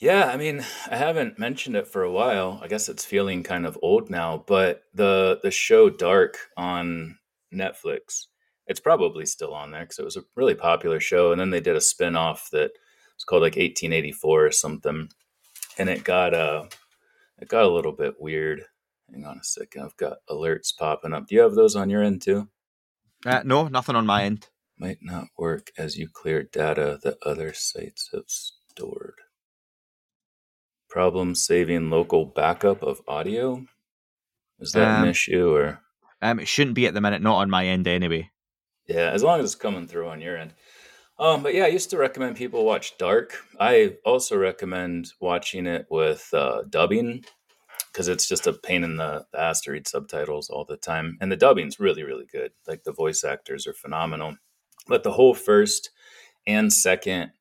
Yeah, 0.00 0.26
I 0.26 0.36
mean, 0.36 0.64
I 0.90 0.96
haven't 0.96 1.38
mentioned 1.38 1.76
it 1.76 1.86
for 1.86 2.02
a 2.02 2.10
while. 2.10 2.60
I 2.62 2.68
guess 2.68 2.88
it's 2.88 3.04
feeling 3.04 3.42
kind 3.42 3.66
of 3.66 3.78
old 3.82 4.10
now, 4.10 4.44
but 4.46 4.82
the 4.94 5.40
the 5.42 5.50
show 5.50 5.90
Dark 5.90 6.38
on 6.56 7.18
Netflix, 7.52 8.26
it's 8.66 8.80
probably 8.80 9.26
still 9.26 9.54
on 9.54 9.70
there 9.70 9.82
because 9.82 9.98
it 9.98 10.04
was 10.04 10.16
a 10.16 10.24
really 10.36 10.54
popular 10.54 11.00
show. 11.00 11.32
And 11.32 11.40
then 11.40 11.50
they 11.50 11.60
did 11.60 11.76
a 11.76 11.80
spin-off 11.80 12.48
that 12.52 12.72
was 13.16 13.24
called 13.24 13.42
like 13.42 13.56
1884 13.56 14.46
or 14.46 14.50
something, 14.50 15.08
and 15.78 15.88
it 15.88 16.04
got 16.04 16.34
uh 16.34 16.64
it 17.38 17.48
got 17.48 17.64
a 17.64 17.68
little 17.68 17.92
bit 17.92 18.20
weird. 18.20 18.64
Hang 19.12 19.24
on 19.26 19.38
a 19.38 19.44
second, 19.44 19.82
I've 19.82 19.96
got 19.96 20.18
alerts 20.30 20.76
popping 20.76 21.12
up. 21.12 21.26
Do 21.28 21.34
you 21.34 21.42
have 21.42 21.54
those 21.54 21.76
on 21.76 21.90
your 21.90 22.02
end 22.02 22.22
too? 22.22 22.48
Uh, 23.24 23.42
no, 23.44 23.68
nothing 23.68 23.96
on 23.96 24.06
my 24.06 24.24
end. 24.24 24.48
Might 24.76 24.98
not 25.02 25.28
work 25.38 25.70
as 25.78 25.96
you 25.96 26.08
clear 26.12 26.42
data 26.42 26.98
that 27.02 27.18
other 27.24 27.52
sites 27.52 28.10
have 28.12 28.24
stored. 28.26 29.20
Problem 30.88 31.34
saving 31.34 31.90
local 31.90 32.24
backup 32.24 32.82
of 32.82 33.00
audio? 33.06 33.66
Is 34.58 34.72
that 34.72 34.98
Um, 34.98 35.04
an 35.04 35.08
issue 35.10 35.54
or? 35.54 35.80
Um, 36.22 36.40
it 36.40 36.48
shouldn't 36.48 36.74
be 36.74 36.86
at 36.86 36.94
the 36.94 37.00
minute, 37.00 37.22
not 37.22 37.36
on 37.36 37.50
my 37.50 37.66
end 37.66 37.86
anyway. 37.86 38.30
Yeah, 38.86 39.10
as 39.10 39.22
long 39.22 39.40
as 39.40 39.46
it's 39.46 39.54
coming 39.54 39.86
through 39.86 40.08
on 40.08 40.20
your 40.20 40.36
end. 40.36 40.54
Um, 41.18 41.42
but 41.42 41.54
yeah, 41.54 41.64
I 41.64 41.68
used 41.68 41.90
to 41.90 41.96
recommend 41.96 42.36
people 42.36 42.64
watch 42.64 42.98
Dark. 42.98 43.36
I 43.60 43.96
also 44.04 44.36
recommend 44.36 45.12
watching 45.20 45.66
it 45.66 45.86
with 45.88 46.28
uh, 46.32 46.62
dubbing 46.68 47.24
because 47.92 48.08
it's 48.08 48.28
just 48.28 48.48
a 48.48 48.52
pain 48.52 48.82
in 48.82 48.96
the, 48.96 49.24
the 49.32 49.40
ass 49.40 49.60
to 49.62 49.70
read 49.70 49.86
subtitles 49.86 50.50
all 50.50 50.64
the 50.64 50.76
time. 50.76 51.16
And 51.20 51.30
the 51.30 51.36
dubbing's 51.36 51.78
really, 51.78 52.02
really 52.02 52.26
good. 52.26 52.50
Like 52.66 52.82
the 52.82 52.92
voice 52.92 53.22
actors 53.22 53.66
are 53.68 53.72
phenomenal. 53.74 54.36
But 54.86 55.02
the 55.02 55.12
whole 55.12 55.34
first 55.34 55.90
and 56.46 56.72
second 56.72 57.32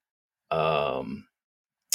um, 0.51 1.25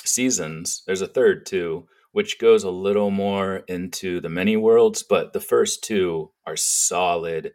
seasons, 0.05 0.83
there's 0.87 1.00
a 1.00 1.07
third 1.07 1.47
too, 1.47 1.87
which 2.12 2.38
goes 2.38 2.64
a 2.64 2.71
little 2.71 3.11
more 3.11 3.59
into 3.69 4.21
the 4.21 4.28
many 4.28 4.57
worlds. 4.57 5.02
But 5.02 5.33
the 5.33 5.40
first 5.40 5.85
two 5.85 6.33
are 6.47 6.57
solid 6.57 7.52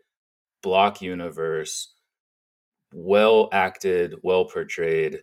block 0.61 1.01
universe, 1.01 1.93
well 2.93 3.49
acted, 3.51 4.15
well 4.23 4.45
portrayed 4.45 5.19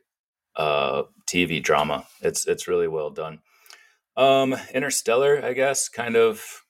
uh, 0.57 1.05
TV 1.27 1.62
drama. 1.62 2.07
It's 2.21 2.47
it's 2.47 2.69
really 2.69 2.89
well 2.89 3.11
done. 3.11 3.41
Um, 4.17 4.55
Interstellar, 4.75 5.45
I 5.45 5.55
guess, 5.55 5.89
kind 5.89 6.17
of 6.17 6.62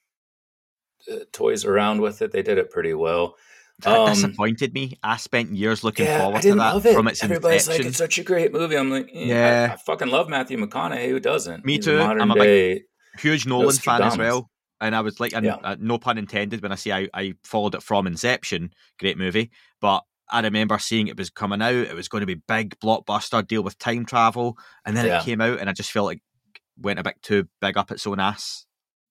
uh, 1.11 1.21
toys 1.33 1.65
around 1.65 2.01
with 2.01 2.23
it. 2.23 2.33
They 2.33 2.43
did 2.43 2.59
it 2.59 2.71
pretty 2.71 2.95
well. 2.95 3.37
That 3.83 3.99
Um, 3.99 4.09
disappointed 4.11 4.75
me. 4.75 4.99
I 5.03 5.17
spent 5.17 5.55
years 5.55 5.83
looking 5.85 6.07
yeah, 6.07 6.21
forward 6.21 6.43
to 6.43 6.55
that 6.55 6.85
it. 6.87 6.95
from 6.95 7.09
its 7.09 7.23
Everybody's 7.23 7.63
inception. 7.69 7.83
like, 7.85 7.89
it's 7.89 7.99
such 7.99 8.19
a 8.19 8.23
great 8.23 8.53
movie. 8.53 8.77
I'm 8.77 8.91
like, 8.91 9.09
eh, 9.13 9.25
Yeah. 9.27 9.69
I, 9.71 9.75
I 9.75 9.77
fucking 9.77 10.09
love 10.09 10.29
Matthew 10.29 10.59
McConaughey. 10.59 11.09
Who 11.09 11.21
doesn't? 11.21 11.65
Me 11.65 11.75
He's 11.77 11.85
too. 11.85 11.99
I'm 12.01 12.31
a 12.31 12.35
big- 12.35 12.83
Huge 13.19 13.47
Nolan 13.47 13.75
fan 13.77 14.03
as 14.03 14.17
well. 14.17 14.51
And 14.81 14.95
I 14.95 15.01
was 15.01 15.21
like, 15.21 15.35
and, 15.35 15.45
Yeah. 15.45 15.57
uh, 15.57 15.77
no 15.79 15.99
pun 15.99 16.17
intended 16.17 16.63
when 16.63 16.73
I 16.73 16.77
say 16.77 16.93
I, 16.93 17.09
I 17.13 17.35
followed 17.45 17.75
it 17.75 17.83
from 17.83 18.07
Inception, 18.07 18.73
great 18.99 19.19
movie. 19.19 19.51
But 19.81 20.05
I 20.31 20.41
remember 20.41 20.79
seeing 20.79 21.09
it 21.09 21.19
was 21.19 21.29
coming 21.29 21.61
out. 21.61 21.75
It 21.75 21.95
was 21.95 22.09
going 22.09 22.21
to 22.23 22.27
be 22.27 22.37
big 22.47 22.79
blockbuster, 22.81 23.47
deal 23.47 23.63
with 23.63 23.79
time 23.79 24.07
travel, 24.07 24.57
and 24.87 24.97
then 24.97 25.05
Yeah. 25.07 25.21
it 25.21 25.25
came 25.25 25.41
out, 25.41 25.59
and 25.59 25.69
I 25.69 25.73
just 25.73 25.91
felt 25.91 26.07
like 26.07 26.23
it 26.55 26.61
went 26.79 26.99
a 26.99 27.03
bit 27.03 27.17
too 27.21 27.49
big 27.61 27.77
up 27.77 27.91
its 27.91 28.07
own 28.07 28.21
ass. 28.21 28.65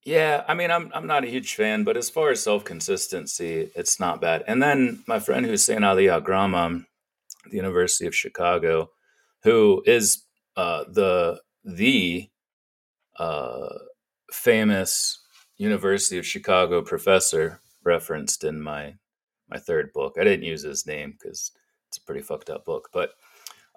Yeah, 0.10 0.44
I 0.48 0.56
mean, 0.56 0.72
I'm 0.72 0.90
I'm 0.96 1.06
not 1.06 1.24
a 1.24 1.28
huge 1.30 1.54
fan, 1.54 1.84
but 1.84 1.96
as 1.96 2.10
far 2.10 2.32
as 2.32 2.42
self 2.42 2.66
consistency, 2.66 3.70
it's 3.76 4.00
not 4.00 4.20
bad. 4.20 4.44
And 4.48 4.60
then 4.60 5.04
my 5.06 5.20
friend 5.20 5.46
Hussein 5.46 5.84
Ali 5.84 6.06
Agrama, 6.06 6.84
the 7.52 7.58
University 7.58 8.08
of 8.08 8.16
Chicago, 8.16 8.90
who 9.44 9.84
is 9.86 10.24
uh, 10.58 10.86
the 10.90 11.40
the 11.64 12.28
uh, 13.20 13.70
famous 14.32 15.20
University 15.58 16.18
of 16.18 16.26
Chicago 16.26 16.82
professor 16.82 17.60
referenced 17.84 18.44
in 18.44 18.60
my 18.60 18.96
my 19.48 19.60
third 19.60 19.94
book. 19.94 20.16
I 20.20 20.24
didn't 20.24 20.52
use 20.54 20.64
his 20.64 20.88
name 20.88 21.12
because 21.20 21.52
it's 21.88 22.00
a 22.00 22.02
pretty 22.02 22.24
fucked 22.24 22.50
up 22.50 22.66
book, 22.66 22.90
but 22.92 23.12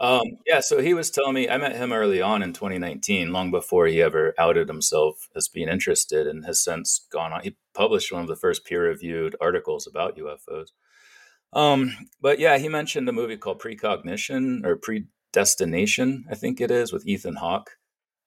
um, 0.02 0.22
yeah, 0.44 0.58
so 0.60 0.80
he 0.80 0.94
was 0.94 1.10
telling 1.12 1.34
me 1.34 1.48
I 1.48 1.58
met 1.58 1.76
him 1.76 1.92
early 1.92 2.20
on 2.20 2.42
in 2.42 2.52
2019, 2.52 3.32
long 3.32 3.52
before 3.52 3.86
he 3.86 4.02
ever 4.02 4.34
outed 4.36 4.66
himself 4.66 5.28
as 5.36 5.46
being 5.46 5.68
interested, 5.68 6.26
and 6.26 6.44
has 6.44 6.62
since 6.62 7.06
gone 7.12 7.32
on. 7.32 7.42
He 7.42 7.56
published 7.72 8.12
one 8.12 8.20
of 8.20 8.28
the 8.28 8.34
first 8.34 8.64
peer-reviewed 8.64 9.36
articles 9.40 9.86
about 9.86 10.18
UFOs. 10.18 10.70
Um, 11.52 11.96
but 12.20 12.40
yeah, 12.40 12.58
he 12.58 12.68
mentioned 12.68 13.08
a 13.08 13.12
movie 13.12 13.36
called 13.36 13.60
Precognition 13.60 14.66
or 14.66 14.76
Predestination, 14.76 16.24
I 16.28 16.34
think 16.34 16.60
it 16.60 16.72
is, 16.72 16.92
with 16.92 17.06
Ethan 17.06 17.36
Hawke, 17.36 17.70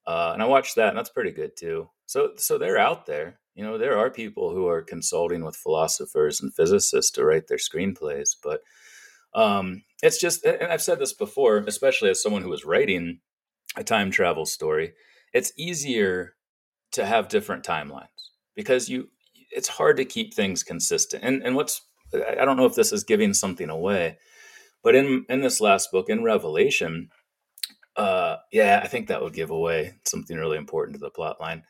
uh, 0.07 0.31
and 0.33 0.41
I 0.41 0.45
watched 0.45 0.77
that, 0.77 0.89
and 0.89 0.97
that's 0.97 1.09
pretty 1.09 1.31
good 1.31 1.57
too. 1.57 1.89
So, 2.05 2.31
so 2.37 2.57
they're 2.57 2.77
out 2.77 3.05
there. 3.05 3.39
You 3.53 3.65
know, 3.65 3.77
there 3.77 3.97
are 3.97 4.09
people 4.09 4.53
who 4.53 4.67
are 4.67 4.81
consulting 4.81 5.43
with 5.43 5.57
philosophers 5.57 6.39
and 6.39 6.53
physicists 6.53 7.11
to 7.11 7.25
write 7.25 7.47
their 7.47 7.57
screenplays, 7.57 8.29
but 8.41 8.61
um, 9.33 9.83
it's 10.05 10.19
just, 10.19 10.45
and 10.45 10.71
I've 10.71 10.81
said 10.81 10.99
this 10.99 11.13
before, 11.13 11.57
especially 11.67 12.09
as 12.09 12.21
someone 12.21 12.41
who 12.41 12.49
was 12.49 12.65
writing 12.65 13.19
a 13.75 13.83
time 13.83 14.11
travel 14.11 14.45
story, 14.45 14.93
it's 15.33 15.51
easier 15.57 16.35
to 16.91 17.05
have 17.05 17.27
different 17.27 17.63
timelines 17.63 18.31
because 18.55 18.89
you, 18.89 19.09
it's 19.51 19.67
hard 19.67 19.97
to 19.97 20.05
keep 20.05 20.33
things 20.33 20.63
consistent. 20.63 21.23
And 21.23 21.41
and 21.43 21.55
what's, 21.55 21.81
I 22.13 22.45
don't 22.45 22.57
know 22.57 22.65
if 22.65 22.75
this 22.75 22.91
is 22.91 23.03
giving 23.03 23.33
something 23.33 23.69
away, 23.69 24.17
but 24.83 24.95
in 24.95 25.25
in 25.29 25.41
this 25.41 25.61
last 25.61 25.91
book, 25.91 26.09
in 26.09 26.23
Revelation, 26.23 27.09
uh, 27.95 28.37
yeah, 28.51 28.81
I 28.83 28.87
think 28.87 29.07
that 29.07 29.21
would 29.21 29.33
give 29.33 29.49
away 29.49 29.93
something 30.05 30.37
really 30.37 30.57
important 30.57 30.95
to 30.95 30.99
the 30.99 31.09
plot 31.09 31.39
line. 31.39 31.63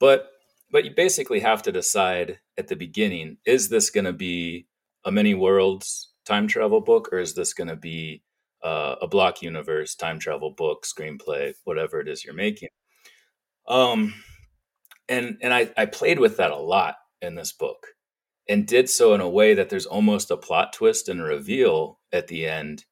But 0.00 0.28
but 0.70 0.84
you 0.84 0.92
basically 0.94 1.40
have 1.40 1.62
to 1.62 1.72
decide 1.72 2.40
at 2.58 2.68
the 2.68 2.76
beginning: 2.76 3.38
is 3.46 3.68
this 3.68 3.90
going 3.90 4.04
to 4.04 4.12
be 4.12 4.66
a 5.04 5.12
many 5.12 5.34
worlds 5.34 6.12
time 6.28 6.46
travel 6.46 6.80
book, 6.80 7.08
or 7.12 7.18
is 7.18 7.34
this 7.34 7.54
going 7.54 7.68
to 7.68 7.76
be 7.76 8.22
uh, 8.62 8.96
a 9.02 9.08
block 9.08 9.42
universe 9.42 9.94
time 9.94 10.18
travel 10.18 10.50
book, 10.50 10.84
screenplay, 10.84 11.54
whatever 11.64 12.00
it 12.00 12.08
is 12.08 12.24
you're 12.24 12.34
making? 12.34 12.68
Um, 13.66 14.14
and 15.08 15.38
and 15.42 15.52
I, 15.52 15.70
I 15.76 15.86
played 15.86 16.20
with 16.20 16.36
that 16.36 16.52
a 16.52 16.56
lot 16.56 16.96
in 17.20 17.34
this 17.34 17.52
book, 17.52 17.88
and 18.48 18.66
did 18.66 18.88
so 18.88 19.14
in 19.14 19.20
a 19.20 19.28
way 19.28 19.54
that 19.54 19.70
there's 19.70 19.86
almost 19.86 20.30
a 20.30 20.36
plot 20.36 20.72
twist 20.72 21.08
and 21.08 21.20
a 21.20 21.24
reveal 21.24 21.98
at 22.12 22.28
the 22.28 22.46
end 22.46 22.84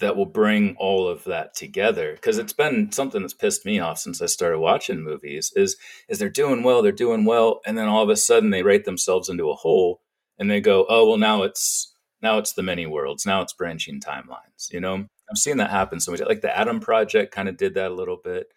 that 0.00 0.16
will 0.16 0.26
bring 0.26 0.74
all 0.78 1.06
of 1.06 1.24
that 1.24 1.54
together 1.54 2.14
because 2.14 2.38
it's 2.38 2.52
been 2.52 2.90
something 2.90 3.20
that's 3.20 3.34
pissed 3.34 3.64
me 3.64 3.78
off 3.78 3.98
since 3.98 4.20
I 4.20 4.26
started 4.26 4.58
watching 4.58 5.02
movies 5.02 5.52
is 5.54 5.76
is 6.08 6.18
they're 6.18 6.28
doing 6.28 6.62
well 6.62 6.82
they're 6.82 6.92
doing 6.92 7.24
well 7.24 7.60
and 7.66 7.76
then 7.78 7.86
all 7.86 8.02
of 8.02 8.08
a 8.08 8.16
sudden 8.16 8.50
they 8.50 8.62
write 8.62 8.84
themselves 8.84 9.28
into 9.28 9.50
a 9.50 9.54
hole 9.54 10.00
and 10.38 10.50
they 10.50 10.60
go 10.60 10.86
oh 10.88 11.06
well 11.06 11.18
now 11.18 11.42
it's 11.42 11.89
now 12.22 12.38
it's 12.38 12.52
the 12.52 12.62
many 12.62 12.86
worlds. 12.86 13.26
Now 13.26 13.42
it's 13.42 13.52
branching 13.52 14.00
timelines 14.00 14.72
you 14.72 14.80
know? 14.80 15.06
I've 15.30 15.38
seen 15.38 15.58
that 15.58 15.70
happen 15.70 16.00
so 16.00 16.10
much. 16.10 16.20
Like 16.20 16.40
the 16.40 16.56
Adam 16.56 16.80
Project 16.80 17.32
kind 17.32 17.48
of 17.48 17.56
did 17.56 17.74
that 17.74 17.92
a 17.92 17.94
little 17.94 18.18
bit. 18.22 18.48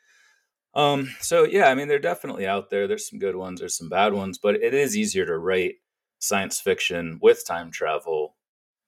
Um 0.76 1.14
so 1.20 1.44
yeah 1.44 1.68
I 1.68 1.76
mean 1.76 1.88
they're 1.88 2.00
definitely 2.00 2.48
out 2.48 2.70
there. 2.70 2.88
There's 2.88 3.10
some 3.10 3.20
good 3.20 3.36
ones 3.36 3.60
there's 3.60 3.78
some 3.78 3.90
bad 3.90 4.14
ones 4.14 4.38
but 4.38 4.56
it 4.56 4.74
is 4.74 4.98
easier 4.98 5.26
to 5.26 5.38
write 5.38 5.76
science 6.20 6.60
fiction 6.60 7.20
with 7.22 7.46
time 7.46 7.70
travel 7.70 8.36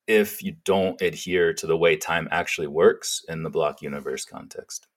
if 0.08 0.44
you 0.44 0.55
don't 0.63 1.01
adhere 1.01 1.53
to 1.53 1.67
the 1.67 1.77
way 1.77 1.98
time 1.98 2.27
actually 2.32 2.67
works 2.67 3.24
in 3.27 3.44
the 3.44 3.50
block 3.50 3.82
universe 3.82 4.25
context. 4.25 4.88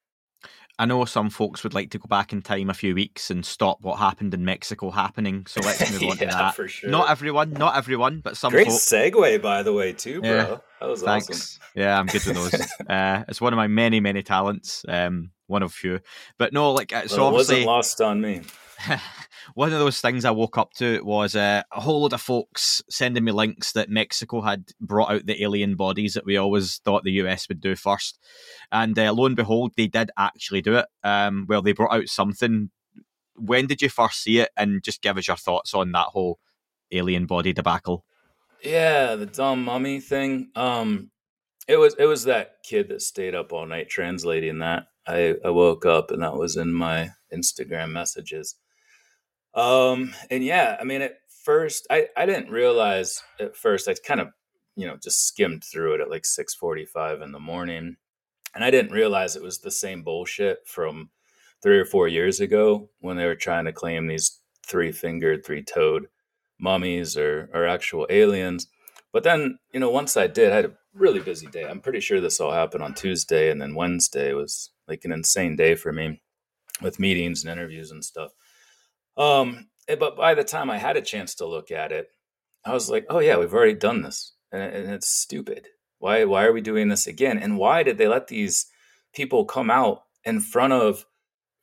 I 0.78 0.86
know 0.86 1.04
some 1.06 1.28
folks 1.28 1.64
would 1.64 1.74
like 1.74 1.90
to 1.90 1.98
go 1.98 2.06
back 2.08 2.32
in 2.32 2.40
time 2.40 2.70
a 2.70 2.74
few 2.74 2.94
weeks 2.94 3.30
and 3.30 3.44
stop 3.44 3.78
what 3.80 3.98
happened 3.98 4.32
in 4.32 4.44
Mexico 4.44 4.90
happening. 4.90 5.44
So 5.46 5.60
let's 5.64 5.90
move 5.92 6.10
on 6.10 6.16
to 6.18 6.26
that. 6.26 6.54
for 6.54 6.68
sure. 6.68 6.88
Not 6.88 7.10
everyone, 7.10 7.52
not 7.52 7.76
everyone, 7.76 8.20
but 8.20 8.36
some 8.36 8.52
Great 8.52 8.68
folks. 8.68 8.84
segue, 8.84 9.42
by 9.42 9.62
the 9.64 9.72
way, 9.72 9.92
too, 9.92 10.20
bro. 10.20 10.30
Yeah. 10.30 10.56
That 10.80 10.88
was 10.88 11.02
Thanks. 11.02 11.28
awesome. 11.30 11.62
Yeah, 11.74 11.98
I'm 11.98 12.06
good 12.06 12.24
with 12.24 12.34
those. 12.36 12.68
uh, 12.88 13.24
it's 13.28 13.40
one 13.40 13.52
of 13.52 13.56
my 13.56 13.66
many, 13.66 13.98
many 13.98 14.22
talents. 14.22 14.84
Um, 14.88 15.30
one 15.48 15.62
of 15.62 15.72
few, 15.72 16.00
but 16.36 16.52
no, 16.52 16.72
like 16.72 16.92
uh, 16.92 17.08
so. 17.08 17.16
Well, 17.16 17.26
it 17.26 17.28
obviously, 17.30 17.54
wasn't 17.56 17.66
lost 17.66 18.00
on 18.02 18.20
me. 18.20 18.42
one 19.54 19.72
of 19.72 19.78
those 19.78 20.00
things 20.00 20.24
I 20.24 20.30
woke 20.30 20.58
up 20.58 20.72
to 20.74 21.02
was 21.04 21.34
uh, 21.34 21.62
a 21.72 21.80
whole 21.80 22.02
load 22.02 22.12
of 22.12 22.20
folks 22.20 22.82
sending 22.88 23.24
me 23.24 23.32
links 23.32 23.72
that 23.72 23.90
Mexico 23.90 24.40
had 24.40 24.66
brought 24.80 25.10
out 25.10 25.26
the 25.26 25.42
alien 25.42 25.76
bodies 25.76 26.14
that 26.14 26.24
we 26.24 26.36
always 26.36 26.78
thought 26.78 27.04
the 27.04 27.12
US 27.22 27.48
would 27.48 27.60
do 27.60 27.76
first, 27.76 28.18
and 28.72 28.98
uh, 28.98 29.12
lo 29.12 29.26
and 29.26 29.36
behold, 29.36 29.72
they 29.76 29.86
did 29.86 30.10
actually 30.16 30.62
do 30.62 30.76
it. 30.76 30.86
Um, 31.02 31.46
well, 31.48 31.62
they 31.62 31.72
brought 31.72 31.94
out 31.94 32.08
something. 32.08 32.70
When 33.34 33.66
did 33.66 33.82
you 33.82 33.88
first 33.88 34.22
see 34.22 34.40
it? 34.40 34.50
And 34.56 34.82
just 34.82 35.02
give 35.02 35.16
us 35.16 35.28
your 35.28 35.36
thoughts 35.36 35.74
on 35.74 35.92
that 35.92 36.08
whole 36.08 36.38
alien 36.90 37.26
body 37.26 37.52
debacle. 37.52 38.04
Yeah, 38.62 39.14
the 39.14 39.26
dumb 39.26 39.64
mummy 39.64 40.00
thing. 40.00 40.50
Um, 40.56 41.10
it 41.68 41.76
was 41.76 41.94
it 41.98 42.06
was 42.06 42.24
that 42.24 42.56
kid 42.64 42.88
that 42.88 43.02
stayed 43.02 43.34
up 43.34 43.52
all 43.52 43.66
night 43.66 43.88
translating 43.88 44.58
that. 44.60 44.86
I, 45.06 45.36
I 45.44 45.50
woke 45.50 45.86
up 45.86 46.10
and 46.10 46.22
that 46.22 46.34
was 46.34 46.56
in 46.56 46.72
my 46.72 47.10
Instagram 47.32 47.90
messages. 47.90 48.56
Um, 49.58 50.14
and 50.30 50.44
yeah, 50.44 50.76
I 50.80 50.84
mean, 50.84 51.02
at 51.02 51.16
first, 51.44 51.88
I, 51.90 52.06
I 52.16 52.26
didn't 52.26 52.52
realize 52.52 53.20
at 53.40 53.56
first, 53.56 53.88
I 53.88 53.94
kind 53.94 54.20
of, 54.20 54.28
you 54.76 54.86
know, 54.86 54.96
just 54.96 55.26
skimmed 55.26 55.64
through 55.64 55.94
it 55.94 56.00
at 56.00 56.10
like 56.10 56.24
645 56.24 57.22
in 57.22 57.32
the 57.32 57.40
morning. 57.40 57.96
And 58.54 58.62
I 58.62 58.70
didn't 58.70 58.92
realize 58.92 59.34
it 59.34 59.42
was 59.42 59.58
the 59.58 59.72
same 59.72 60.04
bullshit 60.04 60.58
from 60.64 61.10
three 61.60 61.76
or 61.76 61.84
four 61.84 62.06
years 62.06 62.38
ago 62.38 62.88
when 63.00 63.16
they 63.16 63.26
were 63.26 63.34
trying 63.34 63.64
to 63.64 63.72
claim 63.72 64.06
these 64.06 64.38
three 64.64 64.92
fingered, 64.92 65.44
three 65.44 65.64
toed 65.64 66.06
mummies 66.60 67.16
or, 67.16 67.50
or 67.52 67.66
actual 67.66 68.06
aliens. 68.10 68.68
But 69.12 69.24
then, 69.24 69.58
you 69.72 69.80
know, 69.80 69.90
once 69.90 70.16
I 70.16 70.28
did, 70.28 70.52
I 70.52 70.56
had 70.56 70.64
a 70.66 70.76
really 70.94 71.20
busy 71.20 71.48
day. 71.48 71.64
I'm 71.64 71.80
pretty 71.80 72.00
sure 72.00 72.20
this 72.20 72.38
all 72.38 72.52
happened 72.52 72.84
on 72.84 72.94
Tuesday, 72.94 73.50
and 73.50 73.60
then 73.60 73.74
Wednesday 73.74 74.34
was 74.34 74.70
like 74.86 75.04
an 75.04 75.10
insane 75.10 75.56
day 75.56 75.74
for 75.74 75.92
me 75.92 76.20
with 76.80 77.00
meetings 77.00 77.42
and 77.42 77.50
interviews 77.50 77.90
and 77.90 78.04
stuff. 78.04 78.30
Um, 79.18 79.68
eh, 79.88 79.96
but 79.96 80.16
by 80.16 80.34
the 80.34 80.44
time 80.44 80.70
I 80.70 80.78
had 80.78 80.96
a 80.96 81.02
chance 81.02 81.34
to 81.36 81.46
look 81.46 81.70
at 81.70 81.92
it, 81.92 82.08
I 82.64 82.72
was 82.72 82.88
like, 82.88 83.06
oh 83.10 83.18
yeah, 83.18 83.36
we've 83.36 83.52
already 83.52 83.74
done 83.74 84.02
this, 84.02 84.32
and, 84.52 84.62
and 84.62 84.90
it's 84.90 85.08
stupid. 85.08 85.66
Why 85.98 86.24
why 86.24 86.44
are 86.44 86.52
we 86.52 86.60
doing 86.60 86.88
this 86.88 87.06
again? 87.06 87.38
And 87.38 87.58
why 87.58 87.82
did 87.82 87.98
they 87.98 88.08
let 88.08 88.28
these 88.28 88.66
people 89.12 89.44
come 89.44 89.70
out 89.70 90.04
in 90.24 90.40
front 90.40 90.72
of 90.72 91.04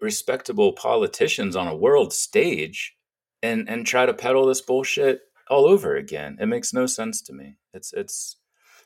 respectable 0.01 0.73
politicians 0.73 1.55
on 1.55 1.67
a 1.67 1.75
world 1.75 2.11
stage 2.13 2.95
and 3.41 3.69
and 3.69 3.85
try 3.85 4.05
to 4.05 4.13
peddle 4.13 4.45
this 4.45 4.61
bullshit 4.61 5.21
all 5.49 5.65
over 5.65 5.95
again? 5.95 6.37
It 6.39 6.47
makes 6.47 6.73
no 6.73 6.85
sense 6.85 7.21
to 7.23 7.33
me. 7.33 7.57
It's 7.73 7.93
it's 7.93 8.37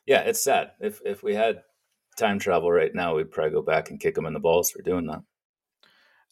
yeah, 0.06 0.22
it's 0.22 0.44
sad. 0.44 0.72
If 0.80 1.02
if 1.06 1.24
we 1.24 1.36
had 1.36 1.64
time 2.18 2.38
travel 2.40 2.72
right 2.72 2.94
now, 2.94 3.16
we'd 3.16 3.32
probably 3.32 3.54
go 3.54 3.62
back 3.62 3.90
and 3.90 4.00
kick 4.00 4.16
them 4.16 4.26
in 4.26 4.34
the 4.34 4.40
balls 4.40 4.70
for 4.70 4.82
doing 4.82 5.08
that. 5.08 5.24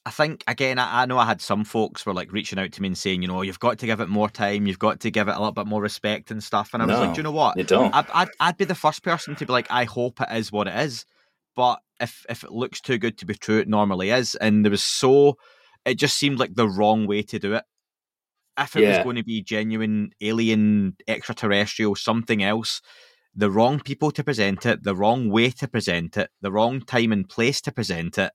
I 0.07 0.09
think 0.09 0.45
again, 0.47 0.79
I, 0.79 1.01
I, 1.01 1.05
know 1.05 1.17
I 1.17 1.25
had 1.25 1.41
some 1.41 1.65
folks 1.65 2.05
were 2.05 2.13
like 2.13 2.31
reaching 2.31 2.57
out 2.57 2.71
to 2.71 2.81
me 2.81 2.87
and 2.87 2.97
saying, 2.97 3.21
you 3.21 3.27
know, 3.27 3.41
you've 3.41 3.59
got 3.59 3.77
to 3.79 3.85
give 3.85 3.99
it 3.99 4.07
more 4.07 4.29
time, 4.29 4.65
you've 4.65 4.79
got 4.79 5.01
to 5.01 5.11
give 5.11 5.27
it 5.27 5.35
a 5.35 5.37
little 5.37 5.51
bit 5.51 5.67
more 5.67 5.81
respect 5.81 6.31
and 6.31 6.41
stuff. 6.41 6.69
And 6.71 6.81
I 6.81 6.85
was 6.85 6.97
No, 6.97 7.01
like, 7.01 7.13
do 7.13 7.19
you 7.19 7.23
know 7.23 7.33
what? 7.33 7.57
You 7.57 7.65
don't. 7.65 7.93
I'd, 7.93 8.05
I'd, 8.13 8.29
I'd 8.39 8.57
be 8.57 8.63
the 8.63 8.73
first 8.73 9.03
person 9.03 9.35
to 9.35 9.45
be 9.45 9.51
like, 9.51 9.67
I 9.69 9.83
hope 9.83 10.21
it 10.21 10.29
is 10.31 10.49
what 10.49 10.69
it 10.69 10.75
is. 10.75 11.05
But 11.57 11.79
if 11.99 12.25
if 12.29 12.45
it 12.45 12.53
looks 12.53 12.79
too 12.79 12.97
good 12.97 13.17
to 13.17 13.25
be 13.25 13.33
true, 13.33 13.59
it 13.59 13.67
normally 13.67 14.11
is. 14.11 14.35
And 14.35 14.63
there 14.63 14.71
was 14.71 14.81
so, 14.81 15.37
it 15.83 15.95
just 15.95 16.15
seemed 16.15 16.39
like 16.39 16.55
the 16.55 16.69
wrong 16.69 17.05
way 17.05 17.21
to 17.23 17.37
do 17.37 17.55
it. 17.55 17.65
If 18.57 18.77
it 18.77 18.87
was 18.87 19.03
going 19.03 19.17
to 19.17 19.25
be 19.25 19.43
genuine 19.43 20.11
alien, 20.21 20.95
extraterrestrial, 21.05 21.95
something 21.95 22.41
else, 22.41 22.81
the 23.35 23.51
wrong 23.51 23.81
people 23.81 24.11
to 24.11 24.23
present 24.23 24.65
it, 24.65 24.83
the 24.83 24.95
wrong 24.95 25.29
way 25.29 25.49
to 25.49 25.67
present 25.67 26.15
it, 26.15 26.29
the 26.39 26.51
wrong 26.51 26.79
time 26.79 27.11
and 27.11 27.27
place 27.27 27.59
to 27.61 27.73
present 27.73 28.17
it. 28.17 28.31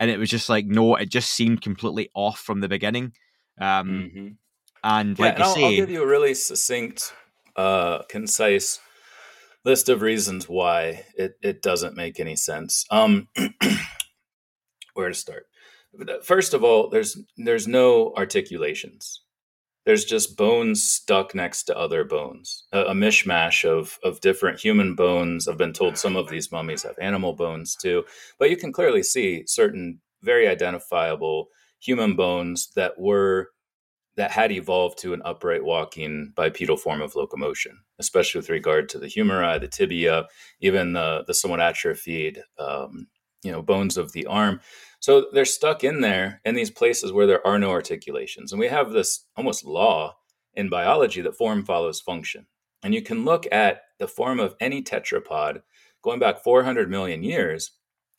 And 0.00 0.10
it 0.10 0.18
was 0.18 0.28
just 0.28 0.48
like, 0.48 0.66
no, 0.66 0.96
it 0.96 1.08
just 1.08 1.30
seemed 1.30 1.62
completely 1.62 2.10
off 2.14 2.40
from 2.40 2.60
the 2.60 2.68
beginning. 2.68 3.12
Um, 3.60 4.10
Mhm. 4.14 4.36
And 4.82 5.18
Yeah, 5.18 5.24
like 5.24 5.34
and 5.36 5.44
I'll, 5.44 5.64
I'll 5.64 5.76
give 5.76 5.88
you 5.90 6.02
a 6.02 6.06
really 6.06 6.34
succinct, 6.34 7.14
uh, 7.56 8.02
concise 8.10 8.80
list 9.64 9.88
of 9.88 10.02
reasons 10.02 10.46
why 10.48 11.04
it, 11.16 11.36
it 11.42 11.62
doesn't 11.62 11.96
make 11.96 12.20
any 12.20 12.36
sense. 12.36 12.84
Um, 12.90 13.28
where 14.94 15.08
to 15.08 15.14
start? 15.14 15.46
First 16.22 16.54
of 16.54 16.64
all, 16.64 16.90
there's 16.90 17.16
there's 17.36 17.68
no 17.68 18.12
articulations. 18.16 19.22
There's 19.84 20.04
just 20.04 20.36
bones 20.36 20.82
stuck 20.82 21.34
next 21.34 21.64
to 21.64 21.76
other 21.78 22.04
bones, 22.04 22.64
a, 22.72 22.80
a 22.84 22.94
mishmash 22.94 23.64
of 23.68 23.98
of 24.02 24.20
different 24.20 24.60
human 24.60 24.94
bones. 24.94 25.46
I've 25.46 25.58
been 25.58 25.72
told 25.74 25.98
some 25.98 26.16
of 26.16 26.28
these 26.28 26.50
mummies 26.50 26.84
have 26.84 26.96
animal 27.00 27.34
bones 27.34 27.76
too, 27.76 28.04
but 28.38 28.50
you 28.50 28.56
can 28.56 28.72
clearly 28.72 29.02
see 29.02 29.44
certain 29.46 30.00
very 30.22 30.48
identifiable 30.48 31.48
human 31.80 32.16
bones 32.16 32.70
that 32.76 32.98
were 32.98 33.50
that 34.16 34.30
had 34.30 34.52
evolved 34.52 34.98
to 34.98 35.12
an 35.12 35.22
upright 35.24 35.64
walking 35.64 36.32
bipedal 36.36 36.76
form 36.76 37.02
of 37.02 37.16
locomotion, 37.16 37.78
especially 37.98 38.38
with 38.38 38.48
regard 38.48 38.88
to 38.88 38.98
the 38.98 39.06
humeri, 39.08 39.60
the 39.60 39.68
tibia, 39.68 40.26
even 40.60 40.92
the 40.94 41.24
the 41.26 41.34
somewhat 41.34 41.60
atrophied, 41.60 42.42
um, 42.58 43.08
you 43.44 43.52
know, 43.52 43.62
bones 43.62 43.96
of 43.96 44.12
the 44.12 44.26
arm. 44.26 44.60
So 45.00 45.26
they're 45.32 45.44
stuck 45.44 45.84
in 45.84 46.00
there 46.00 46.40
in 46.44 46.54
these 46.54 46.70
places 46.70 47.12
where 47.12 47.26
there 47.26 47.46
are 47.46 47.58
no 47.58 47.70
articulations, 47.70 48.52
and 48.52 48.58
we 48.58 48.68
have 48.68 48.90
this 48.90 49.26
almost 49.36 49.64
law 49.64 50.16
in 50.54 50.68
biology 50.68 51.20
that 51.20 51.36
form 51.36 51.64
follows 51.64 52.00
function. 52.00 52.46
And 52.82 52.94
you 52.94 53.02
can 53.02 53.24
look 53.24 53.46
at 53.52 53.82
the 53.98 54.08
form 54.08 54.40
of 54.40 54.54
any 54.60 54.82
tetrapod 54.82 55.62
going 56.02 56.20
back 56.20 56.42
400 56.42 56.90
million 56.90 57.22
years, 57.22 57.72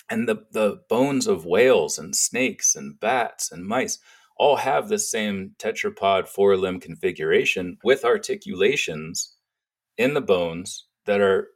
and 0.10 0.30
the 0.30 0.46
the 0.52 0.82
bones 0.90 1.28
of 1.28 1.46
whales 1.46 1.98
and 1.98 2.16
snakes 2.16 2.76
and 2.76 3.00
bats 3.00 3.52
and 3.52 3.66
mice 3.66 4.00
all 4.38 4.58
have 4.58 4.90
the 4.90 5.00
same 5.00 5.56
tetrapod 5.58 6.28
four 6.28 6.58
limb 6.58 6.80
configuration 6.80 7.78
with 7.84 8.04
articulations 8.04 9.36
in 9.98 10.14
the 10.14 10.22
bones 10.22 10.88
that 11.06 11.22
are 11.22 11.48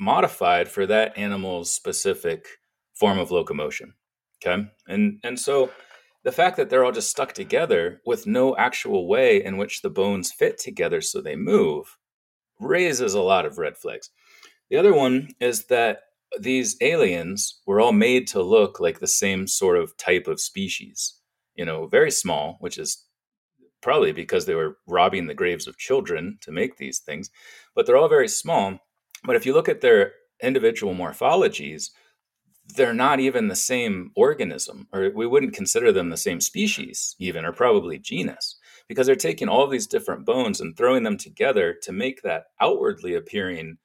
modified 0.00 0.68
for 0.68 0.86
that 0.86 1.16
animal's 1.16 1.72
specific 1.72 2.46
form 2.94 3.18
of 3.18 3.30
locomotion. 3.30 3.94
Okay. 4.44 4.68
And 4.88 5.20
and 5.24 5.38
so 5.38 5.70
the 6.24 6.32
fact 6.32 6.56
that 6.56 6.70
they're 6.70 6.84
all 6.84 6.92
just 6.92 7.10
stuck 7.10 7.32
together 7.32 8.00
with 8.06 8.26
no 8.26 8.56
actual 8.56 9.06
way 9.08 9.42
in 9.44 9.56
which 9.56 9.82
the 9.82 9.90
bones 9.90 10.32
fit 10.32 10.58
together 10.58 11.00
so 11.00 11.20
they 11.20 11.36
move 11.36 11.98
raises 12.60 13.14
a 13.14 13.20
lot 13.20 13.44
of 13.44 13.58
red 13.58 13.76
flags. 13.76 14.10
The 14.70 14.76
other 14.76 14.94
one 14.94 15.28
is 15.40 15.66
that 15.66 16.00
these 16.40 16.76
aliens 16.80 17.60
were 17.66 17.80
all 17.80 17.92
made 17.92 18.26
to 18.28 18.42
look 18.42 18.80
like 18.80 19.00
the 19.00 19.06
same 19.06 19.46
sort 19.46 19.76
of 19.76 19.96
type 19.96 20.26
of 20.26 20.40
species 20.40 21.20
you 21.54 21.64
know, 21.64 21.86
very 21.86 22.10
small, 22.10 22.56
which 22.60 22.78
is 22.78 23.04
probably 23.80 24.12
because 24.12 24.46
they 24.46 24.54
were 24.54 24.78
robbing 24.86 25.26
the 25.26 25.34
graves 25.34 25.66
of 25.66 25.78
children 25.78 26.38
to 26.40 26.52
make 26.52 26.76
these 26.76 26.98
things, 26.98 27.30
but 27.74 27.86
they're 27.86 27.96
all 27.96 28.08
very 28.08 28.28
small. 28.28 28.78
But 29.24 29.36
if 29.36 29.46
you 29.46 29.52
look 29.52 29.68
at 29.68 29.80
their 29.80 30.12
individual 30.42 30.94
morphologies, 30.94 31.90
they're 32.66 32.94
not 32.94 33.20
even 33.20 33.48
the 33.48 33.56
same 33.56 34.10
organism, 34.16 34.88
or 34.92 35.10
we 35.14 35.26
wouldn't 35.26 35.54
consider 35.54 35.92
them 35.92 36.10
the 36.10 36.16
same 36.16 36.40
species, 36.40 37.14
even, 37.18 37.44
or 37.44 37.52
probably 37.52 37.98
genus, 37.98 38.56
because 38.88 39.06
they're 39.06 39.16
taking 39.16 39.48
all 39.48 39.66
these 39.66 39.86
different 39.86 40.24
bones 40.24 40.60
and 40.60 40.76
throwing 40.76 41.02
them 41.02 41.18
together 41.18 41.74
to 41.82 41.92
make 41.92 42.22
that 42.22 42.44
outwardly 42.60 43.14
appearing 43.14 43.76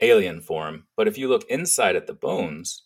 alien 0.00 0.40
form. 0.40 0.86
But 0.96 1.08
if 1.08 1.18
you 1.18 1.28
look 1.28 1.44
inside 1.48 1.96
at 1.96 2.06
the 2.06 2.14
bones, 2.14 2.84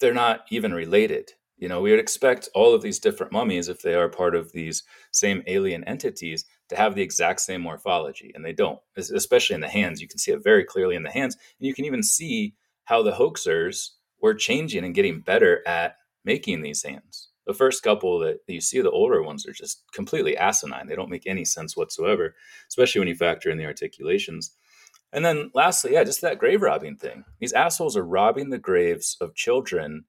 they're 0.00 0.14
not 0.14 0.44
even 0.50 0.72
related. 0.72 1.32
You 1.56 1.68
know, 1.68 1.80
we 1.80 1.90
would 1.90 2.00
expect 2.00 2.48
all 2.54 2.74
of 2.74 2.82
these 2.82 2.98
different 2.98 3.32
mummies, 3.32 3.68
if 3.68 3.82
they 3.82 3.94
are 3.94 4.08
part 4.08 4.34
of 4.34 4.52
these 4.52 4.82
same 5.12 5.42
alien 5.46 5.84
entities, 5.84 6.44
to 6.68 6.76
have 6.76 6.94
the 6.94 7.02
exact 7.02 7.40
same 7.40 7.60
morphology, 7.60 8.32
and 8.34 8.44
they 8.44 8.52
don't. 8.52 8.80
Especially 8.96 9.54
in 9.54 9.60
the 9.60 9.68
hands, 9.68 10.00
you 10.00 10.08
can 10.08 10.18
see 10.18 10.32
it 10.32 10.42
very 10.42 10.64
clearly 10.64 10.96
in 10.96 11.02
the 11.02 11.10
hands, 11.10 11.36
and 11.58 11.66
you 11.66 11.74
can 11.74 11.84
even 11.84 12.02
see 12.02 12.54
how 12.84 13.02
the 13.02 13.12
hoaxers 13.12 13.90
were 14.24 14.34
changing 14.34 14.84
and 14.84 14.94
getting 14.96 15.20
better 15.20 15.62
at 15.68 15.98
making 16.24 16.62
these 16.62 16.82
hands. 16.82 17.30
The 17.46 17.54
first 17.54 17.82
couple 17.84 18.20
that 18.20 18.38
you 18.48 18.62
see, 18.62 18.80
the 18.80 18.90
older 18.90 19.22
ones, 19.22 19.46
are 19.46 19.52
just 19.52 19.84
completely 19.92 20.36
asinine. 20.38 20.88
They 20.88 20.96
don't 20.96 21.10
make 21.10 21.26
any 21.28 21.44
sense 21.44 21.76
whatsoever, 21.76 22.34
especially 22.68 23.00
when 23.00 23.08
you 23.08 23.16
factor 23.16 23.50
in 23.50 23.58
the 23.58 23.66
articulations. 23.66 24.52
And 25.12 25.24
then 25.24 25.50
lastly, 25.54 25.92
yeah, 25.92 26.04
just 26.04 26.22
that 26.22 26.38
grave 26.38 26.62
robbing 26.62 26.96
thing. 26.96 27.24
These 27.40 27.52
assholes 27.52 27.98
are 27.98 28.04
robbing 28.04 28.50
the 28.50 28.58
graves 28.58 29.18
of 29.20 29.34
children 29.34 30.06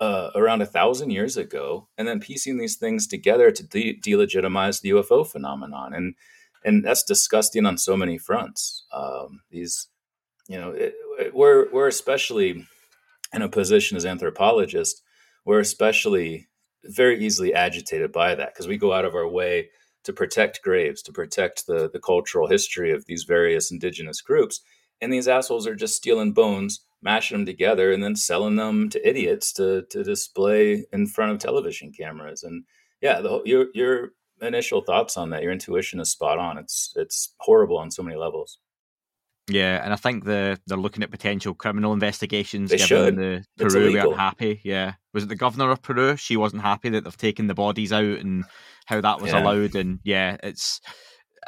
uh, 0.00 0.30
around 0.34 0.62
a 0.62 0.66
thousand 0.66 1.10
years 1.10 1.36
ago, 1.36 1.88
and 1.96 2.08
then 2.08 2.20
piecing 2.20 2.58
these 2.58 2.76
things 2.76 3.06
together 3.06 3.52
to 3.52 3.62
de- 3.68 4.00
delegitimize 4.00 4.80
the 4.80 4.90
UFO 4.90 5.26
phenomenon, 5.26 5.94
and 5.94 6.16
and 6.64 6.84
that's 6.84 7.04
disgusting 7.04 7.66
on 7.66 7.78
so 7.78 7.96
many 7.96 8.18
fronts. 8.18 8.84
Um, 8.92 9.42
these, 9.50 9.88
you 10.48 10.58
know, 10.58 10.72
it, 10.72 10.94
it- 11.20 11.34
we're 11.34 11.70
we're 11.72 11.88
especially 11.88 12.66
in 13.32 13.42
a 13.42 13.48
position 13.48 13.96
as 13.96 14.06
anthropologists, 14.06 15.02
we're 15.44 15.60
especially 15.60 16.48
very 16.84 17.24
easily 17.24 17.54
agitated 17.54 18.12
by 18.12 18.34
that 18.34 18.52
because 18.52 18.68
we 18.68 18.76
go 18.76 18.92
out 18.92 19.04
of 19.04 19.14
our 19.14 19.28
way 19.28 19.68
to 20.04 20.12
protect 20.12 20.62
graves, 20.62 21.02
to 21.02 21.12
protect 21.12 21.66
the 21.66 21.88
the 21.92 22.00
cultural 22.00 22.48
history 22.48 22.90
of 22.90 23.06
these 23.06 23.24
various 23.24 23.70
indigenous 23.70 24.20
groups, 24.20 24.60
and 25.00 25.12
these 25.12 25.28
assholes 25.28 25.66
are 25.66 25.74
just 25.74 25.96
stealing 25.96 26.32
bones, 26.32 26.84
mashing 27.02 27.36
them 27.38 27.46
together, 27.46 27.92
and 27.92 28.02
then 28.02 28.16
selling 28.16 28.56
them 28.56 28.88
to 28.90 29.08
idiots 29.08 29.52
to 29.54 29.82
to 29.90 30.02
display 30.02 30.84
in 30.92 31.06
front 31.06 31.32
of 31.32 31.38
television 31.38 31.92
cameras. 31.92 32.42
And 32.42 32.64
yeah, 33.00 33.20
the, 33.20 33.42
your 33.44 33.66
your 33.74 34.10
initial 34.40 34.80
thoughts 34.82 35.16
on 35.16 35.30
that, 35.30 35.42
your 35.42 35.52
intuition 35.52 36.00
is 36.00 36.10
spot 36.10 36.38
on. 36.38 36.58
It's 36.58 36.92
it's 36.96 37.34
horrible 37.38 37.78
on 37.78 37.90
so 37.90 38.02
many 38.02 38.16
levels. 38.16 38.58
Yeah, 39.48 39.82
and 39.82 39.92
I 39.92 39.96
think 39.96 40.24
the 40.24 40.60
they're 40.66 40.78
looking 40.78 41.02
at 41.02 41.10
potential 41.10 41.52
criminal 41.54 41.92
investigations. 41.92 42.70
They 42.70 42.76
given 42.76 42.86
should. 42.86 43.16
the 43.16 43.44
It's 43.58 43.74
Peru 43.74 43.86
illegal. 43.88 44.10
weren't 44.10 44.20
happy. 44.20 44.60
Yeah, 44.64 44.94
was 45.12 45.24
it 45.24 45.28
the 45.28 45.36
governor 45.36 45.70
of 45.70 45.82
Peru? 45.82 46.16
She 46.16 46.36
wasn't 46.36 46.62
happy 46.62 46.90
that 46.90 47.04
they've 47.04 47.16
taken 47.16 47.48
the 47.48 47.54
bodies 47.54 47.92
out 47.92 48.04
and 48.20 48.44
how 48.86 49.00
that 49.00 49.20
was 49.20 49.32
Yeah. 49.32 49.40
allowed. 49.42 49.74
And 49.74 49.98
yeah, 50.04 50.36
it's 50.42 50.80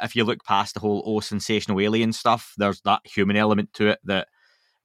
if 0.01 0.15
you 0.15 0.25
look 0.25 0.43
past 0.43 0.73
the 0.73 0.81
whole 0.81 1.03
oh 1.05 1.21
sensational 1.21 1.79
alien 1.79 2.11
stuff, 2.11 2.53
there's 2.57 2.81
that 2.81 3.01
human 3.05 3.37
element 3.37 3.71
to 3.75 3.87
it 3.87 3.99
that 4.03 4.27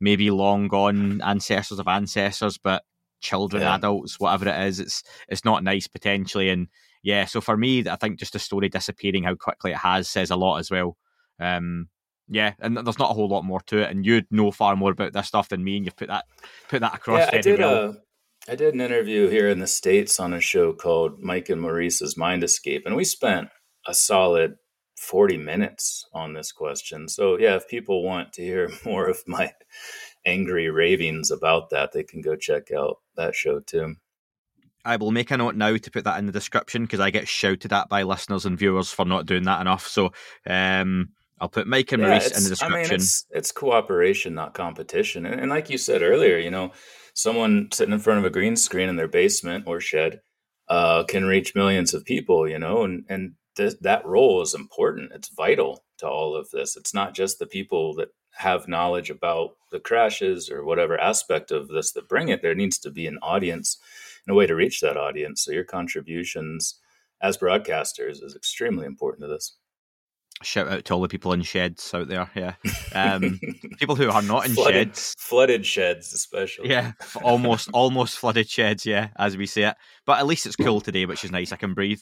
maybe 0.01 0.31
long 0.31 0.69
gone 0.69 1.21
ancestors 1.23 1.81
of 1.81 1.89
ancestors, 1.89 2.59
but 2.59 2.85
children, 3.21 3.63
Yeah. 3.63 3.75
adults, 3.75 4.21
whatever 4.21 4.49
it 4.49 4.67
is, 4.69 4.79
it's 4.79 5.03
it's 5.29 5.45
not 5.45 5.65
nice 5.65 5.89
potentially. 5.89 6.49
And 6.49 6.69
yeah, 7.03 7.25
so 7.25 7.41
for 7.41 7.57
me, 7.57 7.89
I 7.89 7.97
think 7.97 8.21
just 8.21 8.35
the 8.35 8.39
story 8.39 8.69
disappearing 8.69 9.25
how 9.25 9.35
quickly 9.35 9.73
it 9.73 9.79
has 9.79 10.09
says 10.09 10.31
a 10.31 10.37
lot 10.37 10.59
as 10.59 10.71
well. 10.71 10.97
Um, 11.41 11.89
yeah, 12.31 12.55
and 12.61 12.77
there's 12.77 12.99
not 12.99 13.11
a 13.11 13.15
whole 13.15 13.29
lot 13.29 13.45
more 13.45 13.61
to 13.67 13.79
it, 13.79 13.91
and 13.91 14.07
you 14.07 14.23
know 14.31 14.53
far 14.53 14.77
more 14.77 14.93
about 14.93 15.13
this 15.13 15.27
stuff 15.27 15.49
than 15.49 15.65
me, 15.65 15.77
and 15.77 15.85
you've 15.85 15.97
put 15.97 16.09
that 16.09 16.27
put 16.69 16.81
that 16.81 16.95
across 16.95 17.19
yeah, 17.19 17.39
I 17.39 17.41
did. 17.41 17.59
well. 17.59 17.91
Uh, 17.91 17.93
I 18.49 18.55
did 18.55 18.73
an 18.73 18.81
interview 18.81 19.29
here 19.29 19.51
in 19.51 19.59
the 19.59 19.67
states 19.67 20.19
on 20.19 20.33
a 20.33 20.41
show 20.41 20.73
called 20.73 21.21
Mike 21.21 21.51
and 21.51 21.61
Marise's 21.61 22.17
Mind 22.17 22.43
Escape, 22.43 22.87
and 22.87 22.97
we 22.97 23.05
spent 23.05 23.49
a 23.87 23.93
solid 23.93 24.55
forty 24.97 25.37
minutes 25.37 26.07
on 26.15 26.33
this 26.33 26.53
question. 26.53 27.09
So 27.09 27.37
yeah, 27.37 27.57
if 27.57 27.69
people 27.69 28.05
want 28.05 28.33
to 28.35 28.43
hear 28.43 28.71
more 28.85 29.09
of 29.09 29.19
my 29.27 29.53
angry 30.25 30.71
ravings 30.71 31.33
about 31.33 31.71
that, 31.71 31.93
they 31.93 32.05
can 32.05 32.21
go 32.21 32.37
check 32.37 32.71
out 32.71 32.99
that 33.17 33.35
show 33.35 33.59
too. 33.61 33.97
I 34.85 34.97
will 34.97 35.11
make 35.11 35.31
a 35.31 35.37
note 35.37 35.57
now 35.57 35.77
to 35.77 35.91
put 35.91 36.05
that 36.05 36.19
in 36.19 36.27
the 36.27 36.33
description 36.33 36.83
because 36.83 37.01
I 37.01 37.11
get 37.11 37.29
shouted 37.29 37.73
at 37.73 37.89
by 37.89 38.05
listeners 38.05 38.47
and 38.47 38.59
viewers 38.59 38.91
for 38.91 39.05
not 39.05 39.27
doing 39.27 39.43
that 39.45 39.61
enough. 39.61 39.87
So 39.87 40.13
um, 40.47 41.11
I'll 41.41 41.49
put 41.49 41.67
Mike 41.67 41.93
and 41.93 42.03
Yeah, 42.03 42.19
Marise 42.19 42.37
in 42.37 42.45
the 42.45 42.51
description. 42.51 42.73
I 42.73 42.83
mean, 42.83 42.93
it's 42.93 43.25
it's 43.31 43.53
cooperation, 43.53 44.35
not 44.35 44.55
competition. 44.55 45.25
And, 45.25 45.41
and 45.41 45.51
like 45.51 45.71
you 45.71 45.79
said 45.79 46.03
earlier, 46.03 46.39
you 46.39 46.51
know, 46.51 46.73
someone 47.15 47.69
sitting 47.73 47.95
in 47.95 48.01
front 48.01 48.19
of 48.19 48.25
a 48.25 48.31
green 48.31 48.57
screen 48.57 48.89
in 48.89 48.97
their 48.97 49.09
basement 49.09 49.65
or 49.67 49.81
shed 49.81 50.21
uh, 50.69 51.05
can 51.05 51.25
reach 51.25 51.55
millions 51.55 51.95
of 51.95 52.05
people. 52.05 52.47
You 52.49 52.59
know, 52.59 52.83
and 52.83 53.05
and 53.09 53.33
th- 53.57 53.79
that 53.81 54.05
role 54.05 54.43
is 54.43 54.55
important. 54.55 55.13
It's 55.15 55.31
vital 55.35 55.85
to 55.99 56.09
all 56.09 56.37
of 56.37 56.51
this. 56.51 56.77
It's 56.77 56.95
not 56.95 57.15
just 57.15 57.39
the 57.39 57.47
people 57.47 57.95
that 57.95 58.09
have 58.33 58.69
knowledge 58.69 59.11
about 59.11 59.51
the 59.71 59.81
crashes 59.81 60.51
or 60.51 60.65
whatever 60.65 61.01
aspect 61.01 61.51
of 61.51 61.69
this 61.69 61.93
that 61.93 62.09
bring 62.09 62.29
it. 62.29 62.43
There 62.43 62.55
needs 62.55 62.79
to 62.81 62.91
be 62.91 63.07
an 63.07 63.19
audience 63.23 63.79
and 64.27 64.33
a 64.33 64.37
way 64.37 64.47
to 64.47 64.55
reach 64.55 64.81
that 64.81 64.97
audience. 64.97 65.43
So 65.45 65.53
your 65.53 65.65
contributions 65.65 66.79
as 67.23 67.37
broadcasters 67.37 68.23
is 68.23 68.35
extremely 68.37 68.87
important 68.87 69.23
to 69.23 69.29
this. 69.29 69.57
Shout 70.43 70.69
out 70.69 70.85
to 70.87 70.95
all 70.95 71.03
the 71.03 71.09
people 71.09 71.33
in 71.35 71.43
sheds 71.43 71.93
out 71.93 72.09
there. 72.09 72.31
Yeah, 72.35 72.55
um, 72.95 73.39
people 73.79 73.95
who 73.95 74.11
are 74.11 74.23
not 74.23 74.47
in 74.47 74.53
flooded, 74.53 74.89
sheds. 74.89 75.17
flooded 75.19 75.67
sheds, 75.67 76.13
especially. 76.15 76.71
Yeah, 76.71 76.93
almost 77.23 77.69
almost 77.75 78.19
flooded 78.19 78.49
sheds. 78.49 78.87
Yeah, 78.87 79.09
as 79.17 79.37
we 79.37 79.47
say 79.47 79.65
it. 79.65 79.77
But 80.07 80.19
at 80.19 80.27
least 80.27 80.47
it's 80.47 80.57
cool 80.57 80.81
today, 80.81 81.05
which 81.05 81.25
is 81.25 81.31
nice. 81.31 81.53
I 81.53 81.57
can 81.57 81.75
breathe. 81.75 82.01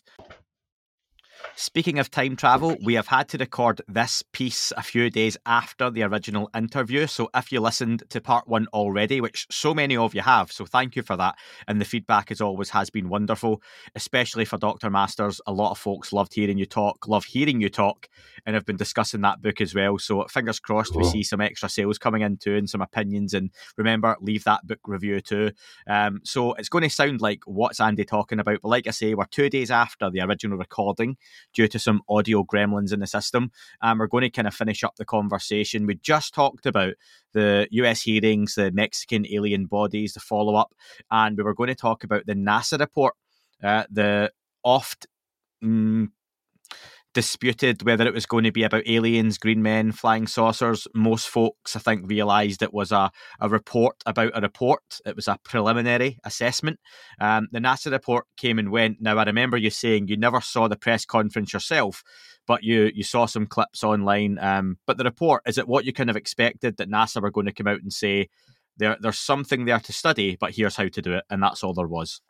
Speaking 1.61 1.99
of 1.99 2.09
time 2.09 2.37
travel, 2.37 2.77
we 2.85 2.95
have 2.95 3.09
had 3.09 3.29
to 3.31 3.37
record 3.37 3.81
this 3.89 4.23
piece 4.33 4.73
a 4.77 4.83
few 4.83 5.11
days 5.11 5.37
after 5.45 5.91
the 5.91 6.05
original 6.05 6.49
interview. 6.55 7.09
So 7.09 7.29
if 7.35 7.51
you 7.51 7.59
listened 7.59 8.05
to 8.11 8.21
part 8.21 8.47
one 8.47 8.69
already, 8.73 9.21
which 9.21 9.45
so 9.51 9.75
many 9.75 9.97
of 9.97 10.15
you 10.15 10.21
have, 10.21 10.53
so 10.53 10.67
thank 10.67 10.95
you 10.95 11.03
for 11.03 11.17
that. 11.17 11.35
And 11.67 11.81
the 11.81 11.85
feedback, 11.85 12.31
as 12.31 12.41
always, 12.41 12.71
has 12.71 12.91
been 12.91 13.09
wonderful, 13.09 13.61
especially 13.97 14.45
for 14.45 14.57
Dr. 14.57 14.89
Masters. 14.89 15.41
A 15.49 15.53
lot 15.53 15.73
of 15.73 15.79
folks 15.79 16.13
loved 16.13 16.33
hearing 16.33 16.59
you 16.59 16.65
talk, 16.65 17.09
love 17.09 17.25
hearing 17.25 17.61
you 17.61 17.71
talk, 17.71 18.09
and 18.47 18.55
have 18.55 18.65
been 18.65 18.77
discussing 18.77 19.23
that 19.23 19.43
book 19.43 19.61
as 19.61 19.75
well. 19.75 19.99
So 19.99 20.25
fingers 20.29 20.61
crossed 20.61 20.95
we 20.95 21.03
see 21.03 21.25
some 21.25 21.41
extra 21.41 21.69
sales 21.69 21.99
coming 21.99 22.23
in 22.23 22.37
too 22.37 22.55
and 22.55 22.71
some 22.71 22.83
opinions. 22.83 23.35
And 23.35 23.51
remember, 23.77 24.17
leave 24.21 24.45
that 24.45 24.65
book 24.65 24.79
review 24.87 25.21
too. 25.21 25.51
Um, 25.89 26.21
so 26.23 26.53
it's 26.53 26.69
going 26.69 26.85
to 26.85 26.91
sound 26.91 27.21
like 27.21 27.41
what's 27.47 27.81
Andy 27.81 28.05
talking 28.05 28.39
about, 28.39 28.61
but 28.63 28.69
like 28.69 28.87
I 28.87 28.93
say, 28.93 29.15
we're 29.15 29.25
two 29.25 29.51
days 29.51 29.73
after 29.73 30.09
the 30.09 30.21
original 30.21 30.57
recording 30.57 31.17
due 31.59 31.67
to 31.67 31.79
some 31.81 32.01
audio 32.09 32.45
gremlins 32.45 32.93
in 32.93 33.01
the 33.01 33.07
system, 33.07 33.51
and 33.83 33.99
we're 33.99 34.07
going 34.07 34.23
to 34.23 34.31
kind 34.31 34.47
of 34.47 34.55
finish 34.55 34.85
up 34.85 34.95
the 34.95 35.05
conversation. 35.05 35.87
We 35.87 35.97
just 35.97 36.33
talked 36.33 36.67
about 36.67 36.95
the 37.33 37.67
US 37.73 38.03
hearings, 38.03 38.55
the 38.55 38.71
Mexican 38.71 39.27
alien 39.29 39.67
bodies, 39.67 40.13
the 40.13 40.21
follow 40.21 40.55
up, 40.55 40.73
and 41.11 41.37
we 41.37 41.43
were 41.43 41.55
going 41.55 41.67
to 41.67 41.75
talk 41.75 42.05
about 42.05 42.27
the 42.27 42.35
NASA 42.35 42.79
report, 42.79 43.15
uh, 43.61 43.85
the 43.91 44.31
oft. 44.63 45.09
Mm, 45.65 46.13
disputed 47.15 47.83
whether 47.83 48.07
it 48.07 48.15
was 48.15 48.27
going 48.27 48.45
to 48.45 48.53
be 48.53 48.63
about 48.63 48.87
aliens, 48.87 49.39
green 49.39 49.63
men, 49.63 49.93
flying 49.93 50.27
saucers. 50.27 50.87
Most 50.95 51.29
folks, 51.29 51.75
I 51.75 51.81
think, 51.81 52.09
realised 52.09 52.63
it 52.63 52.75
was 52.75 52.93
a, 52.93 53.11
a 53.41 53.49
report 53.49 53.97
about 54.07 54.33
a 54.35 54.41
report. 54.41 55.01
It 55.07 55.17
was 55.17 55.29
a 55.29 55.39
preliminary 55.45 56.19
assessment. 56.25 56.79
Um, 57.21 57.49
the 57.51 57.61
NASA 57.61 57.91
report 57.91 58.27
came 58.37 58.59
and 58.59 58.71
went. 58.71 59.01
Now, 59.01 59.19
I 59.19 59.25
remember 59.25 59.57
you 59.57 59.71
saying 59.71 60.09
you 60.09 60.17
never 60.17 60.41
saw 60.41 60.69
the 60.69 60.77
press 60.77 61.05
conference 61.05 61.53
yourself, 61.53 62.03
but 62.47 62.63
you 62.63 62.91
you 62.95 63.05
saw 63.05 63.27
some 63.27 63.47
clips 63.47 63.83
online. 63.83 64.39
Um, 64.39 64.79
but 64.87 64.99
the 64.99 65.05
report 65.05 65.43
is 65.47 65.59
it 65.59 65.69
what 65.69 65.85
you 65.85 65.93
kind 65.93 66.11
of 66.11 66.17
expected 66.17 66.77
that 66.77 66.91
NASA 66.91 67.23
were 67.23 67.31
going 67.31 67.47
to 67.47 67.53
come 67.53 67.69
out 67.69 67.83
and 67.83 67.93
say 67.93 68.29
there 68.77 68.97
there's 69.01 69.19
something 69.19 69.65
there 69.65 69.81
to 69.81 69.93
study, 69.93 70.37
but 70.39 70.55
here's 70.55 70.77
how 70.77 70.89
to 70.89 71.03
do 71.03 71.15
it, 71.15 71.25
and 71.31 71.43
that's 71.43 71.63
all 71.63 71.75
there 71.75 71.87
was. 71.87 72.21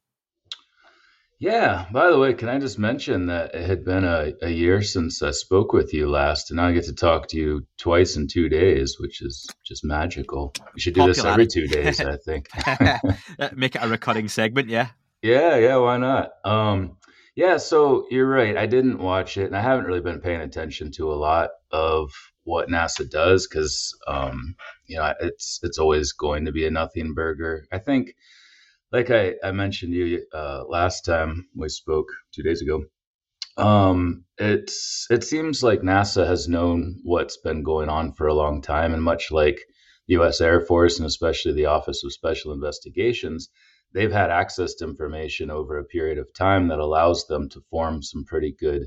Yeah. 1.41 1.87
By 1.93 2.11
the 2.11 2.19
way, 2.19 2.35
can 2.35 2.49
I 2.49 2.59
just 2.59 2.79
mention 2.79 3.27
that 3.27 3.55
it 3.55 3.65
had 3.65 3.85
been 3.85 4.05
a, 4.05 4.33
a 4.43 4.51
year 4.51 4.83
since 4.83 5.23
I 5.23 5.31
spoke 5.31 5.73
with 5.73 5.95
you 5.95 6.09
last, 6.09 6.51
and 6.51 6.57
now 6.57 6.67
I 6.67 6.73
get 6.73 6.85
to 6.85 6.95
talk 6.95 7.29
to 7.29 7.37
you 7.37 7.67
twice 7.79 8.17
in 8.17 8.27
two 8.27 8.49
days, 8.49 8.97
which 8.99 9.23
is 9.23 9.49
just 9.65 9.85
magical. 9.85 10.53
We 10.75 10.81
should 10.81 10.95
do 10.95 11.07
this 11.07 11.25
every 11.25 11.47
two 11.47 11.69
days, 11.69 12.01
I 12.01 12.17
think. 12.17 12.49
Make 13.55 13.77
it 13.77 13.83
a 13.83 13.89
recurring 13.89 14.29
segment, 14.29 14.69
yeah. 14.69 14.89
Yeah, 15.23 15.57
yeah, 15.57 15.77
why 15.77 15.97
not? 15.99 16.31
Um, 16.45 16.97
yeah, 17.37 17.59
so 17.59 18.07
you're 18.11 18.29
right. 18.29 18.57
I 18.57 18.67
didn't 18.67 18.99
watch 18.99 19.37
it, 19.37 19.47
and 19.47 19.57
I 19.57 19.61
haven't 19.61 19.85
really 19.85 20.01
been 20.01 20.21
paying 20.21 20.41
attention 20.41 20.91
to 20.93 21.13
a 21.13 21.15
lot 21.15 21.51
of 21.71 22.11
what 22.43 22.69
NASA 22.69 23.09
does 23.09 23.47
because, 23.47 23.97
um, 24.09 24.57
you 24.87 24.97
know, 24.97 25.15
it's 25.21 25.61
it's 25.63 25.79
always 25.79 26.13
going 26.13 26.47
to 26.47 26.53
be 26.53 26.67
a 26.67 26.71
nothing 26.71 27.15
burger. 27.15 27.65
I 27.71 27.79
think, 27.79 28.17
like 28.93 29.11
I, 29.11 29.35
I 29.43 29.53
mentioned 29.53 29.93
you 29.93 30.25
uh, 30.33 30.65
last 30.67 31.05
time 31.05 31.49
we 31.55 31.69
spoke 31.69 32.07
two 32.33 32.43
days 32.43 32.63
ago, 32.63 32.85
um, 33.59 34.25
it's 34.39 35.07
it 35.11 35.25
seems 35.25 35.63
like 35.63 35.81
NASA 35.81 36.27
has 36.27 36.49
known 36.49 37.01
what's 37.03 37.37
been 37.37 37.63
going 37.63 37.89
on 37.89 38.13
for 38.13 38.29
a 38.29 38.35
long 38.35 38.63
time, 38.63 38.95
and 38.95 39.03
much 39.03 39.31
like 39.31 39.61
the 40.07 40.15
U.S. 40.15 40.41
Air 40.41 40.61
Force 40.61 40.99
and 40.99 41.07
especially 41.07 41.53
the 41.53 41.67
Office 41.67 42.03
of 42.05 42.13
Special 42.13 42.53
Investigations, 42.53 43.51
they've 43.93 44.13
had 44.13 44.31
access 44.31 44.75
to 44.75 44.85
information 44.85 45.51
over 45.51 45.77
a 45.77 45.85
period 45.85 46.19
of 46.19 46.33
time 46.33 46.69
that 46.69 46.79
allows 46.79 47.27
them 47.27 47.49
to 47.51 47.61
form 47.69 48.03
some 48.03 48.25
pretty 48.25 48.55
good 48.59 48.87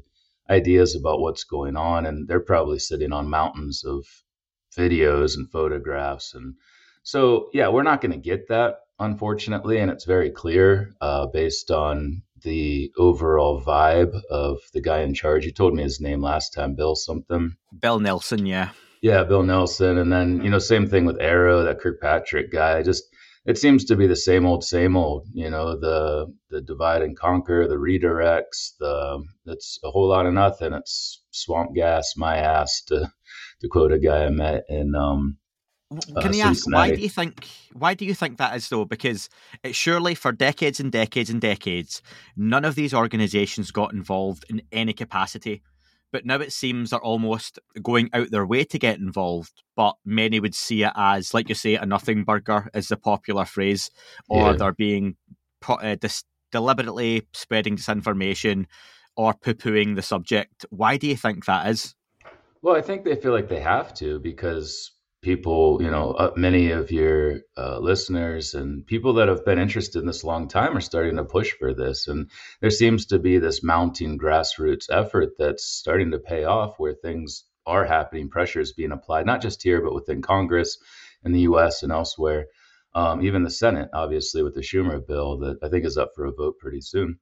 ideas 0.50 0.96
about 0.96 1.20
what's 1.20 1.44
going 1.44 1.76
on, 1.76 2.06
and 2.06 2.28
they're 2.28 2.40
probably 2.40 2.80
sitting 2.80 3.12
on 3.12 3.30
mountains 3.30 3.84
of 3.84 4.06
videos 4.76 5.36
and 5.36 5.52
photographs, 5.52 6.34
and 6.34 6.56
so 7.04 7.50
yeah, 7.54 7.68
we're 7.68 7.84
not 7.84 8.02
going 8.02 8.14
to 8.14 8.18
get 8.18 8.48
that 8.48 8.78
unfortunately, 9.00 9.80
and 9.80 9.92
it's 9.92 10.06
very 10.06 10.30
clear 10.30 10.94
uh, 11.02 11.28
based 11.28 11.72
on 11.72 12.24
the 12.44 12.92
overall 12.98 13.62
vibe 13.62 14.20
of 14.30 14.58
the 14.74 14.82
guy 14.82 15.02
in 15.02 15.14
charge. 15.14 15.46
You 15.46 15.52
told 15.52 15.74
me 15.74 15.84
his 15.84 16.02
name 16.02 16.22
last 16.22 16.54
time, 16.54 16.76
Bill 16.76 16.96
something. 16.96 17.56
Bill 17.80 18.00
Nelson, 18.00 18.46
yeah. 18.46 18.72
Yeah, 19.02 19.24
Bill 19.24 19.44
Nelson, 19.44 19.98
and 19.98 20.12
then 20.12 20.44
you 20.44 20.50
know, 20.50 20.60
same 20.60 20.88
thing 20.88 21.06
with 21.06 21.18
AARO, 21.20 21.66
that 21.66 21.80
Kirkpatrick 21.80 22.52
guy. 22.52 22.84
Just 22.84 23.04
it 23.46 23.58
seems 23.58 23.86
to 23.86 23.96
be 23.96 24.06
the 24.06 24.16
same 24.16 24.46
old, 24.46 24.64
same 24.64 24.96
old. 24.96 25.28
You 25.34 25.50
know, 25.50 25.80
the 25.80 26.32
the 26.50 26.62
divide 26.62 27.02
and 27.02 27.18
conquer, 27.18 27.68
the 27.68 27.76
redirects, 27.76 28.78
the 28.80 29.24
it's 29.46 29.80
a 29.84 29.90
whole 29.90 30.08
lot 30.08 30.28
of 30.28 30.34
nothing. 30.34 30.74
It's 30.74 31.24
swamp 31.32 31.74
gas, 31.74 32.14
my 32.16 32.38
ass, 32.38 32.84
to 32.88 33.12
to 33.62 33.68
quote 33.68 33.92
a 33.92 34.00
guy 34.00 34.26
I 34.26 34.30
met 34.30 34.66
in 34.70 34.94
um, 34.96 35.38
Can 35.92 36.34
uh, 36.34 36.38
I 36.38 36.38
ask 36.40 36.66
why 36.68 36.92
do 36.92 37.02
you 37.02 37.10
think 37.10 37.48
why 37.74 37.94
do 37.94 38.06
you 38.06 38.14
think 38.14 38.38
that 38.38 38.56
is 38.56 38.70
though? 38.70 38.86
Because 38.86 39.30
it 39.64 39.76
surely 39.76 40.16
for 40.16 40.32
decades 40.32 40.80
and 40.80 40.92
decades 40.92 41.30
and 41.30 41.42
decades, 41.42 42.02
none 42.38 42.64
of 42.64 42.76
these 42.76 42.94
organisations 42.94 43.72
got 43.72 43.94
involved 43.94 44.46
in 44.50 44.62
any 44.72 44.94
capacity. 44.94 45.62
But 46.14 46.26
now 46.26 46.36
it 46.36 46.52
seems 46.52 46.90
they're 46.90 47.00
almost 47.00 47.60
going 47.82 48.10
out 48.14 48.32
their 48.32 48.46
way 48.46 48.64
to 48.66 48.80
get 48.80 49.00
involved. 49.00 49.64
But 49.76 49.96
many 50.06 50.40
would 50.40 50.56
see 50.56 50.84
it 50.84 50.92
as, 50.96 51.34
like 51.34 51.48
you 51.50 51.56
say, 51.56 51.76
a 51.76 51.86
nothing 51.86 52.24
burger 52.24 52.70
is 52.74 52.90
the 52.90 52.98
popular 52.98 53.46
phrase, 53.46 53.90
or 54.30 54.52
Yeah. 54.52 54.58
they're 54.58 54.74
being 54.74 55.16
uh, 55.68 55.96
dis- 55.96 56.26
deliberately 56.52 57.28
spreading 57.34 57.78
disinformation 57.78 58.66
or 59.16 59.34
poo 59.34 59.54
pooing 59.54 59.96
the 59.96 60.02
subject. 60.02 60.66
Why 60.70 60.98
do 60.98 61.08
you 61.08 61.16
think 61.16 61.46
that 61.46 61.68
is? 61.68 61.96
Well, 62.62 62.76
I 62.76 62.82
think 62.82 63.04
they 63.04 63.16
feel 63.16 63.32
like 63.32 63.48
they 63.48 63.62
have 63.62 63.94
to 63.96 64.20
because 64.20 64.92
people, 65.22 65.82
you 65.82 65.92
know, 65.92 66.12
uh, 66.12 66.32
many 66.36 66.72
of 66.72 66.92
your 66.92 67.42
uh, 67.56 67.78
listeners 67.80 68.56
and 68.56 68.86
people 68.86 69.14
that 69.14 69.28
have 69.28 69.46
been 69.46 69.60
interested 69.60 70.00
in 70.00 70.08
this 70.08 70.24
a 70.24 70.28
long 70.28 70.48
time 70.48 70.76
are 70.76 70.82
starting 70.82 71.18
to 71.18 71.24
push 71.24 71.52
for 71.52 71.74
this. 71.74 72.08
And 72.08 72.30
there 72.60 72.72
seems 72.72 73.08
to 73.08 73.20
be 73.20 73.38
this 73.38 73.64
mounting 73.64 74.18
grassroots 74.18 74.88
effort 74.90 75.34
that's 75.38 75.64
starting 75.64 76.12
to 76.12 76.20
pay 76.20 76.44
off 76.44 76.80
where 76.80 76.96
things 76.96 77.44
are 77.66 77.86
happening, 77.86 78.30
pressure 78.30 78.60
is 78.60 78.74
being 78.74 78.92
applied, 78.92 79.26
not 79.26 79.42
just 79.42 79.62
here, 79.62 79.82
but 79.82 79.94
within 79.94 80.22
Congress 80.22 80.80
in 81.24 81.32
the 81.32 81.42
US 81.42 81.84
and 81.84 81.92
elsewhere. 81.92 82.48
Um, 82.94 83.22
even 83.22 83.44
the 83.44 83.50
Senate, 83.50 83.90
obviously, 83.94 84.44
with 84.44 84.56
the 84.56 84.62
Schumer 84.62 85.06
bill 85.06 85.38
that 85.40 85.60
I 85.64 85.70
think 85.70 85.86
is 85.86 85.98
up 85.98 86.12
for 86.16 86.26
a 86.26 86.32
vote 86.32 86.58
pretty 86.60 86.82
soon. 86.82 87.20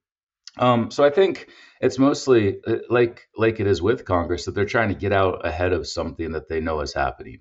Um, 0.58 0.90
so 0.90 1.04
I 1.04 1.10
think 1.10 1.48
it's 1.80 1.98
mostly 1.98 2.58
uh, 2.66 2.78
like 2.88 3.28
like 3.36 3.60
it 3.60 3.68
is 3.68 3.80
with 3.80 4.04
Congress 4.04 4.46
that 4.46 4.52
they're 4.52 4.64
trying 4.64 4.88
to 4.88 4.96
get 4.96 5.12
out 5.12 5.46
ahead 5.46 5.72
of 5.72 5.86
something 5.86 6.32
that 6.32 6.48
they 6.48 6.60
know 6.60 6.80
is 6.80 6.92
happening. 6.92 7.40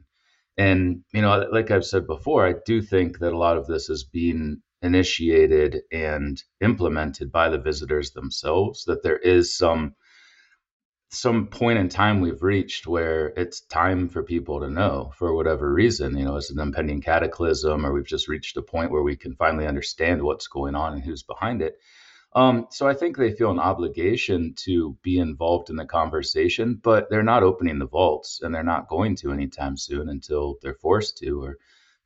And 0.60 1.06
you 1.14 1.22
know, 1.22 1.48
like 1.54 1.72
I've 1.72 1.86
said 1.86 2.06
before, 2.06 2.46
I 2.46 2.56
do 2.66 2.82
think 2.82 3.20
that 3.20 3.32
a 3.32 3.38
lot 3.38 3.58
of 3.58 3.66
this 3.66 3.90
is 3.90 4.04
being 4.04 4.62
initiated 4.82 5.84
and 5.90 6.44
implemented 6.62 7.32
by 7.32 7.48
the 7.48 7.58
visitors 7.58 8.12
themselves. 8.12 8.84
That 8.84 9.02
there 9.02 9.18
is 9.18 9.56
some 9.56 9.96
some 11.12 11.48
point 11.48 11.80
in 11.80 11.88
time 11.88 12.20
we've 12.20 12.44
reached 12.44 12.88
where 12.88 13.28
it's 13.38 13.62
time 13.62 14.10
for 14.10 14.22
people 14.22 14.60
to 14.60 14.70
know 14.70 15.12
for 15.18 15.34
whatever 15.34 15.74
reason 15.74 16.16
you 16.16 16.24
know 16.24 16.36
it's 16.36 16.52
an 16.52 16.60
impending 16.60 17.02
cataclysm 17.02 17.84
or 17.84 17.92
we've 17.92 18.06
just 18.06 18.28
reached 18.28 18.56
a 18.58 18.62
point 18.62 18.92
where 18.92 19.02
we 19.02 19.16
can 19.16 19.34
finally 19.36 19.66
understand 19.66 20.22
what's 20.22 20.46
going 20.46 20.76
on 20.76 20.94
and 20.94 21.04
who's 21.04 21.24
behind 21.24 21.64
it 21.64 21.80
um, 22.34 22.68
so 22.70 22.88
i 22.88 22.94
think 22.94 23.18
they 23.18 23.32
feel 23.32 23.52
an 23.52 23.60
obligation 23.60 24.54
to 24.56 24.98
be 25.02 25.18
involved 25.20 25.70
in 25.70 25.76
the 25.76 25.86
conversation 25.86 26.80
but 26.82 27.10
they're 27.10 27.24
not 27.24 27.44
opening 27.44 27.80
the 27.80 27.88
vaults 27.88 28.42
and 28.42 28.54
they're 28.54 28.64
not 28.64 28.88
going 28.88 29.16
to 29.16 29.32
anytime 29.32 29.78
soon 29.78 30.10
until 30.10 30.56
they're 30.62 30.74
forced 30.74 31.18
to 31.18 31.44
or 31.44 31.58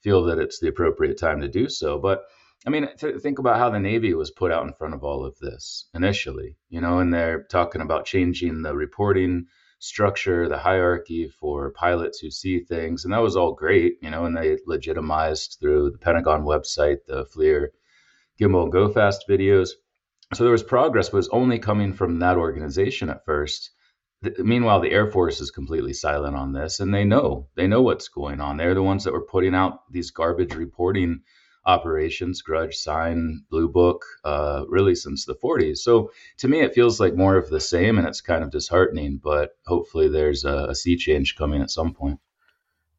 feel 0.01 0.23
that 0.23 0.39
it's 0.39 0.59
the 0.59 0.67
appropriate 0.67 1.17
time 1.17 1.41
to 1.41 1.47
do 1.47 1.69
so 1.69 1.97
but 1.97 2.23
I 2.65 2.69
mean, 2.69 2.88
th- 2.97 3.19
think 3.19 3.39
about 3.39 3.57
how 3.57 3.69
the 3.69 3.79
Navy 3.79 4.13
was 4.13 4.31
put 4.31 4.51
out 4.51 4.65
in 4.65 4.73
front 4.73 4.93
of 4.93 5.03
all 5.03 5.25
of 5.25 5.38
this 5.39 5.89
initially, 5.93 6.55
you 6.69 6.79
know, 6.79 6.99
and 6.99 7.13
they're 7.13 7.43
talking 7.43 7.81
about 7.81 8.05
changing 8.05 8.62
the 8.62 8.73
reporting 8.73 9.47
structure, 9.79 10.47
the 10.47 10.57
hierarchy 10.57 11.27
for 11.27 11.71
pilots 11.71 12.19
who 12.19 12.31
see 12.31 12.62
things. 12.62 13.03
And 13.03 13.13
that 13.13 13.21
was 13.21 13.36
all 13.36 13.51
great, 13.51 13.97
you 14.01 14.09
know, 14.09 14.23
and 14.23 14.38
they 14.38 14.57
legitimized 14.65 15.57
through 15.59 15.91
the 15.91 15.97
Pentagon 15.97 16.45
website, 16.45 16.99
the 17.05 17.25
FLIR 17.25 17.67
Gimbal 18.39 18.71
Go 18.71 18.88
Fast 18.88 19.25
videos. 19.27 19.71
So 20.33 20.43
there 20.43 20.51
was 20.51 20.63
progress, 20.63 21.09
but 21.09 21.17
was 21.17 21.29
only 21.29 21.59
coming 21.59 21.93
from 21.93 22.19
that 22.19 22.37
organization 22.37 23.09
at 23.09 23.25
first. 23.25 23.71
meanwhile, 24.37 24.79
the 24.79 24.91
Air 24.91 25.07
Force 25.07 25.41
is 25.41 25.51
completely 25.51 25.93
silent 25.93 26.35
on 26.35 26.53
this, 26.53 26.79
and 26.79 26.93
they 26.93 27.03
know 27.03 27.47
they 27.55 27.67
know 27.67 27.81
what's 27.81 28.07
going 28.07 28.39
on. 28.41 28.57
They're 28.57 28.73
the 28.73 28.83
ones 28.83 29.03
that 29.03 29.13
were 29.13 29.25
putting 29.25 29.55
out 29.55 29.91
these 29.91 30.11
garbage 30.11 30.55
reporting 30.55 31.21
operations, 31.65 32.41
Grudge, 32.41 32.75
Sign, 32.75 33.43
Blue 33.49 33.69
Book, 33.69 34.03
uh, 34.25 34.65
really 34.67 34.95
since 34.95 35.25
the 35.25 35.35
40s. 35.35 35.77
So 35.77 36.11
to 36.37 36.47
me, 36.47 36.59
it 36.59 36.73
feels 36.73 36.99
like 36.99 37.15
more 37.15 37.37
of 37.37 37.49
the 37.49 37.61
same, 37.61 37.97
and 37.97 38.07
it's 38.07 38.21
kind 38.21 38.43
of 38.43 38.51
disheartening. 38.51 39.19
But 39.23 39.51
hopefully, 39.65 40.09
there's 40.09 40.43
a, 40.43 40.67
a 40.69 40.75
sea 40.75 40.97
change 40.97 41.35
coming 41.35 41.61
at 41.61 41.71
some 41.71 41.93
point. 41.93 42.19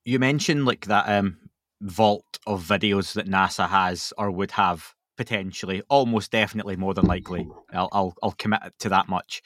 You 0.04 0.18
mentioned 0.18 0.66
like 0.66 0.86
that 0.86 1.08
um, 1.08 1.38
vault 1.80 2.38
of 2.46 2.62
videos 2.64 3.14
that 3.14 3.28
NASA 3.28 3.68
has 3.68 4.12
or 4.18 4.30
would 4.30 4.52
have 4.52 4.93
potentially, 5.16 5.82
almost 5.88 6.30
definitely, 6.30 6.76
more 6.76 6.94
than 6.94 7.06
likely. 7.06 7.48
I'll 7.72 7.88
I'll, 7.92 8.14
I'll 8.22 8.32
commit 8.32 8.60
to 8.80 8.88
that 8.90 9.08
much 9.08 9.42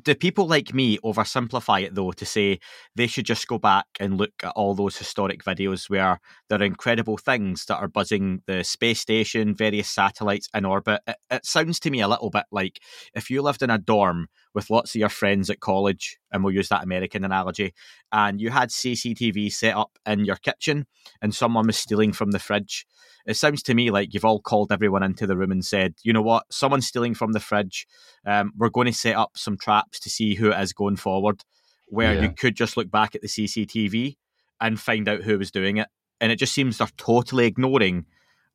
do 0.00 0.14
people 0.14 0.46
like 0.46 0.72
me 0.72 0.98
oversimplify 0.98 1.82
it 1.82 1.94
though 1.94 2.12
to 2.12 2.24
say 2.24 2.58
they 2.96 3.06
should 3.06 3.26
just 3.26 3.46
go 3.46 3.58
back 3.58 3.86
and 4.00 4.16
look 4.16 4.32
at 4.42 4.52
all 4.56 4.74
those 4.74 4.96
historic 4.96 5.44
videos 5.44 5.90
where 5.90 6.20
there 6.48 6.60
are 6.60 6.64
incredible 6.64 7.18
things 7.18 7.66
that 7.66 7.76
are 7.76 7.88
buzzing 7.88 8.42
the 8.46 8.62
space 8.62 9.00
station, 9.00 9.54
various 9.54 9.90
satellites 9.90 10.48
in 10.54 10.64
orbit? 10.64 11.00
It, 11.06 11.16
it, 11.30 11.46
sounds 11.46 11.78
to 11.80 11.90
me 11.90 12.00
a 12.00 12.08
little 12.08 12.30
bit 12.30 12.44
like 12.50 12.80
if 13.14 13.30
you 13.30 13.42
lived 13.42 13.62
in 13.62 13.70
a 13.70 13.78
dorm 13.78 14.28
with 14.54 14.70
lots 14.70 14.94
of 14.94 14.98
your 15.00 15.08
friends 15.08 15.50
at 15.50 15.60
college, 15.60 16.18
and 16.32 16.42
we'll 16.42 16.54
use 16.54 16.68
that 16.68 16.82
American 16.82 17.24
analogy, 17.24 17.74
and 18.12 18.40
you 18.40 18.50
had 18.50 18.70
CCTV 18.70 19.52
set 19.52 19.76
up 19.76 19.98
in 20.06 20.24
your 20.24 20.36
kitchen 20.36 20.86
and 21.20 21.34
someone 21.34 21.66
was 21.66 21.76
stealing 21.76 22.12
from 22.12 22.30
the 22.30 22.38
fridge 22.38 22.86
it 23.26 23.36
sounds 23.36 23.62
to 23.64 23.74
me 23.74 23.90
like 23.90 24.14
you've 24.14 24.24
all 24.24 24.40
called 24.40 24.72
everyone 24.72 25.02
into 25.02 25.26
the 25.26 25.36
room 25.36 25.52
and 25.52 25.64
said, 25.64 25.94
you 26.02 26.12
know 26.12 26.22
what, 26.22 26.44
someone's 26.50 26.86
stealing 26.86 27.14
from 27.14 27.32
the 27.32 27.40
fridge. 27.40 27.86
Um, 28.26 28.52
we're 28.56 28.68
going 28.68 28.86
to 28.86 28.92
set 28.92 29.16
up 29.16 29.32
some 29.36 29.56
traps 29.56 30.00
to 30.00 30.10
see 30.10 30.34
who 30.34 30.50
it 30.50 30.60
is 30.60 30.72
going 30.72 30.96
forward, 30.96 31.44
where 31.88 32.14
yeah. 32.14 32.22
you 32.22 32.30
could 32.30 32.56
just 32.56 32.76
look 32.76 32.90
back 32.90 33.14
at 33.14 33.22
the 33.22 33.28
CCTV 33.28 34.16
and 34.60 34.80
find 34.80 35.08
out 35.08 35.22
who 35.22 35.38
was 35.38 35.50
doing 35.50 35.76
it. 35.76 35.88
And 36.20 36.32
it 36.32 36.36
just 36.36 36.52
seems 36.52 36.78
they're 36.78 36.88
totally 36.96 37.46
ignoring 37.46 38.06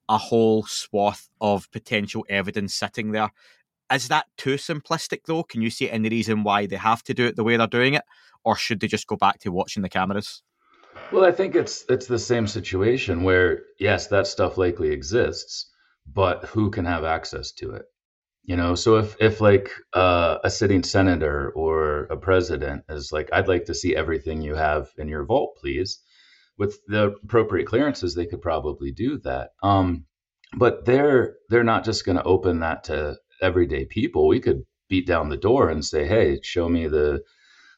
a 0.10 0.18
whole 0.18 0.64
swath 0.64 1.30
of 1.42 1.70
potential 1.72 2.26
evidence 2.30 2.74
sitting 2.74 3.12
there. 3.12 3.30
Is 3.94 4.10
that 4.10 4.26
too 4.38 4.56
simplistic, 4.56 5.20
though? 5.26 5.44
Can 5.44 5.62
you 5.62 5.70
see 5.70 5.90
any 5.90 6.10
reason 6.10 6.44
why 6.44 6.66
they 6.66 6.76
have 6.76 7.04
to 7.04 7.14
do 7.14 7.26
it 7.26 7.36
the 7.36 7.44
way 7.44 7.58
they're 7.58 7.68
doing 7.68 7.94
it? 7.94 8.04
Or 8.44 8.56
should 8.56 8.80
they 8.80 8.88
just 8.88 9.08
go 9.08 9.16
back 9.16 9.40
to 9.40 9.52
watching 9.52 9.84
the 9.84 9.90
cameras? 9.90 10.42
Well, 11.12 11.24
I 11.24 11.32
think 11.32 11.56
it's 11.56 11.86
it's 11.90 12.08
the 12.08 12.20
same 12.20 12.48
situation 12.48 13.24
where 13.24 13.62
yes, 13.80 14.08
that 14.08 14.28
stuff 14.28 14.58
likely 14.58 14.90
exists, 14.90 15.72
but 16.06 16.46
who 16.46 16.70
can 16.70 16.86
have 16.86 17.04
access 17.04 17.52
to 17.54 17.72
it? 17.72 17.86
You 18.44 18.56
know, 18.56 18.76
so 18.76 18.98
if 18.98 19.16
if 19.20 19.42
like 19.42 19.70
uh, 19.94 20.40
a 20.44 20.50
sitting 20.50 20.84
senator 20.84 21.52
or 21.56 22.06
a 22.06 22.18
president 22.18 22.84
is 22.90 23.12
like, 23.12 23.30
I'd 23.32 23.48
like 23.48 23.66
to 23.66 23.76
see 23.76 23.96
everything 23.96 24.42
you 24.42 24.56
have 24.56 24.90
in 24.98 25.08
your 25.08 25.26
vault, 25.26 25.58
please. 25.62 26.00
With 26.58 26.80
the 26.88 27.16
appropriate 27.24 27.68
clearances, 27.68 28.16
they 28.16 28.26
could 28.26 28.42
probably 28.42 28.92
do 28.92 29.20
that. 29.20 29.52
Um, 29.62 30.06
but 30.56 30.86
they're 30.86 31.36
they're 31.50 31.64
not 31.64 31.86
just 31.86 32.06
going 32.06 32.18
to 32.18 32.24
open 32.24 32.62
that 32.62 32.86
to 32.86 33.18
everyday 33.42 33.86
people. 33.86 34.28
We 34.28 34.40
could 34.40 34.64
beat 34.90 35.08
down 35.08 35.30
the 35.30 35.38
door 35.38 35.70
and 35.70 35.84
say, 35.84 36.08
hey, 36.08 36.40
show 36.44 36.70
me 36.70 36.88
the 36.88 37.24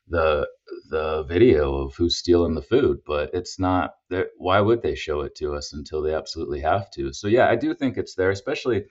the 0.08 0.48
the 0.90 1.24
video 1.24 1.76
of 1.76 1.96
who's 1.96 2.18
stealing 2.18 2.56
the 2.56 2.62
food, 2.62 3.00
but 3.06 3.30
it's 3.34 3.60
not. 3.60 3.94
Why 4.38 4.60
would 4.60 4.82
they 4.82 4.96
show 4.96 5.22
it 5.22 5.36
to 5.36 5.56
us 5.56 5.74
until 5.74 6.02
they 6.02 6.14
absolutely 6.14 6.62
have 6.62 6.90
to? 6.92 7.14
So 7.14 7.28
yeah, 7.28 7.48
I 7.50 7.56
do 7.56 7.74
think 7.74 7.98
it's 7.98 8.16
there, 8.16 8.32
especially 8.32 8.86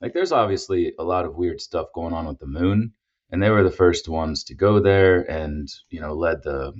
like 0.00 0.14
there's 0.14 0.32
obviously 0.32 0.94
a 0.98 1.04
lot 1.04 1.24
of 1.24 1.36
weird 1.36 1.60
stuff 1.60 1.88
going 1.94 2.14
on 2.14 2.26
with 2.26 2.38
the 2.38 2.46
moon, 2.46 2.92
and 3.30 3.42
they 3.42 3.50
were 3.50 3.62
the 3.62 3.70
first 3.70 4.08
ones 4.08 4.44
to 4.44 4.54
go 4.54 4.80
there 4.80 5.30
and 5.30 5.68
you 5.90 6.00
know 6.00 6.14
led 6.14 6.42
the 6.42 6.72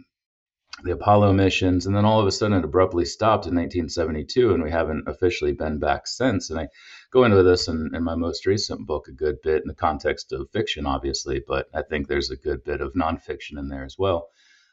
the 0.84 0.92
Apollo 0.92 1.32
missions, 1.34 1.86
and 1.86 1.94
then 1.94 2.04
all 2.04 2.20
of 2.20 2.26
a 2.26 2.32
sudden 2.32 2.56
it 2.56 2.64
abruptly 2.64 3.04
stopped 3.04 3.46
in 3.46 3.54
1972, 3.54 4.54
and 4.54 4.62
we 4.62 4.70
haven't 4.70 5.06
officially 5.06 5.52
been 5.52 5.78
back 5.78 6.06
since. 6.06 6.50
And 6.50 6.58
I 6.58 6.68
go 7.10 7.24
into 7.24 7.42
this 7.42 7.68
in, 7.68 7.90
in, 7.94 8.02
my 8.02 8.14
most 8.14 8.46
recent 8.46 8.86
book 8.86 9.06
a 9.06 9.12
good 9.12 9.36
bit 9.42 9.62
in 9.62 9.68
the 9.68 9.74
context 9.74 10.32
of 10.32 10.50
fiction, 10.50 10.86
obviously, 10.86 11.42
but 11.46 11.66
I 11.74 11.82
think 11.82 12.08
there's 12.08 12.30
a 12.30 12.36
good 12.36 12.64
bit 12.64 12.80
of 12.80 12.94
nonfiction 12.94 13.58
in 13.58 13.68
there 13.68 13.84
as 13.84 13.96
well. 13.98 14.28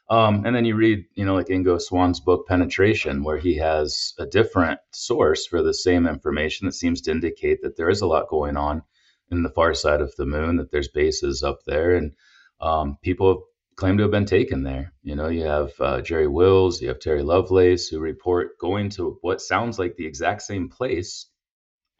Um, 0.08 0.44
and 0.44 0.56
then 0.56 0.64
you 0.64 0.74
read, 0.74 1.04
you 1.14 1.24
know, 1.24 1.34
like 1.34 1.46
Ingo 1.46 1.80
Swann's 1.80 2.18
book 2.18 2.48
Penetration, 2.48 3.22
where 3.22 3.38
he 3.38 3.56
has 3.58 4.14
a 4.18 4.26
different 4.26 4.80
source 4.90 5.46
for 5.46 5.62
the 5.62 5.74
same 5.74 6.08
information 6.08 6.66
that 6.66 6.72
seems 6.72 7.00
to 7.02 7.12
indicate 7.12 7.62
that 7.62 7.76
there 7.76 7.90
is 7.90 8.00
a 8.00 8.06
lot 8.06 8.28
going 8.28 8.56
on 8.56 8.82
in 9.30 9.44
the 9.44 9.50
far 9.50 9.72
side 9.74 10.00
of 10.00 10.14
the 10.16 10.26
moon, 10.26 10.56
that 10.56 10.72
there's 10.72 10.88
bases 10.88 11.44
up 11.44 11.60
there, 11.64 11.94
and 11.94 12.14
um, 12.60 12.98
people 13.02 13.44
claim 13.80 13.96
to 13.96 14.04
have 14.04 14.12
been 14.12 14.26
taken 14.26 14.62
there. 14.62 14.92
You 15.02 15.16
know, 15.16 15.28
you 15.28 15.44
have 15.44 15.72
uh, 15.80 16.00
Jerry 16.02 16.28
Wills, 16.28 16.80
you 16.80 16.88
have 16.88 17.00
Terry 17.00 17.22
Lovelace, 17.22 17.88
who 17.88 17.98
report 17.98 18.58
going 18.58 18.90
to 18.90 19.18
what 19.22 19.40
sounds 19.40 19.78
like 19.78 19.96
the 19.96 20.06
exact 20.06 20.42
same 20.42 20.68
place 20.68 21.26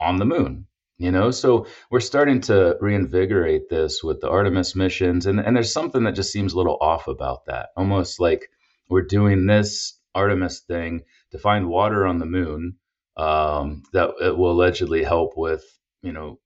on 0.01 0.19
the 0.19 0.25
moon 0.25 0.66
you 1.01 1.11
know 1.11 1.31
so 1.31 1.66
we're 1.90 1.99
starting 1.99 2.40
to 2.43 2.77
reinvigorate 2.81 3.69
this 3.69 4.05
with 4.05 4.21
the 4.21 4.29
artemis 4.29 4.77
missions 4.77 5.27
and, 5.27 5.40
and 5.40 5.57
there's 5.57 5.73
something 5.73 6.05
that 6.05 6.14
just 6.14 6.31
seems 6.31 6.53
a 6.53 6.57
little 6.57 6.77
off 6.81 7.09
about 7.09 7.47
that 7.47 7.71
almost 7.77 8.21
like 8.21 8.49
we're 8.88 9.03
doing 9.03 9.47
this 9.47 9.99
artemis 10.14 10.61
thing 10.61 11.03
to 11.33 11.38
find 11.38 11.69
water 11.69 12.07
on 12.07 12.19
the 12.19 12.27
moon 12.27 12.77
um, 13.16 13.83
that 13.93 14.11
it 14.21 14.37
will 14.37 14.53
allegedly 14.53 15.03
help 15.03 15.37
with 15.37 15.64
you 16.03 16.12
know 16.12 16.38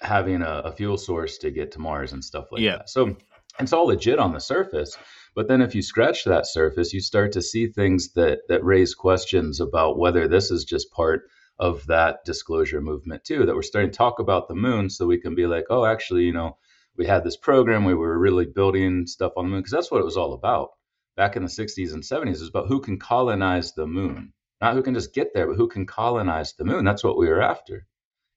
having 0.00 0.42
a, 0.42 0.62
a, 0.64 0.72
fuel 0.72 0.98
source 0.98 1.38
to 1.38 1.50
get 1.50 1.72
to 1.72 1.78
mars 1.78 2.12
and 2.12 2.24
stuff 2.24 2.46
like 2.50 2.60
yeah. 2.60 2.78
that 2.78 2.90
so 2.90 3.16
it's 3.58 3.72
all 3.72 3.86
legit 3.86 4.18
on 4.18 4.32
the 4.32 4.40
surface 4.40 4.96
but 5.34 5.48
then 5.48 5.62
if 5.62 5.74
you 5.74 5.82
scratch 5.82 6.24
that 6.24 6.46
surface 6.46 6.92
you 6.92 7.00
start 7.00 7.32
to 7.32 7.42
see 7.42 7.66
things 7.66 8.12
that 8.12 8.40
that 8.48 8.64
raise 8.64 8.94
questions 8.94 9.60
about 9.60 9.98
whether 9.98 10.28
this 10.28 10.50
is 10.50 10.64
just 10.64 10.90
part 10.92 11.22
of 11.58 11.86
that 11.86 12.24
disclosure 12.24 12.80
movement 12.80 13.24
too 13.24 13.44
that 13.46 13.54
we're 13.54 13.62
starting 13.62 13.90
to 13.90 13.96
talk 13.96 14.18
about 14.18 14.48
the 14.48 14.54
moon 14.54 14.88
so 14.88 15.06
we 15.06 15.20
can 15.20 15.34
be 15.34 15.46
like 15.46 15.64
oh 15.70 15.84
actually 15.84 16.24
you 16.24 16.32
know 16.32 16.56
we 16.96 17.06
had 17.06 17.24
this 17.24 17.36
program 17.36 17.84
we 17.84 17.94
were 17.94 18.18
really 18.18 18.46
building 18.46 19.06
stuff 19.06 19.32
on 19.36 19.44
the 19.44 19.50
moon 19.50 19.60
because 19.60 19.72
that's 19.72 19.90
what 19.90 20.00
it 20.00 20.04
was 20.04 20.16
all 20.16 20.34
about. 20.34 20.70
Back 21.16 21.36
in 21.36 21.42
the 21.42 21.48
60s 21.48 21.92
and 21.92 22.02
70s 22.02 22.36
it 22.36 22.40
was 22.40 22.48
about 22.48 22.68
who 22.68 22.80
can 22.80 22.98
colonize 22.98 23.72
the 23.72 23.86
moon. 23.86 24.32
Not 24.60 24.74
who 24.74 24.82
can 24.82 24.94
just 24.94 25.14
get 25.14 25.34
there 25.34 25.46
but 25.46 25.56
who 25.56 25.68
can 25.68 25.86
colonize 25.86 26.54
the 26.54 26.64
moon. 26.64 26.84
That's 26.84 27.04
what 27.04 27.18
we 27.18 27.28
were 27.28 27.42
after. 27.42 27.86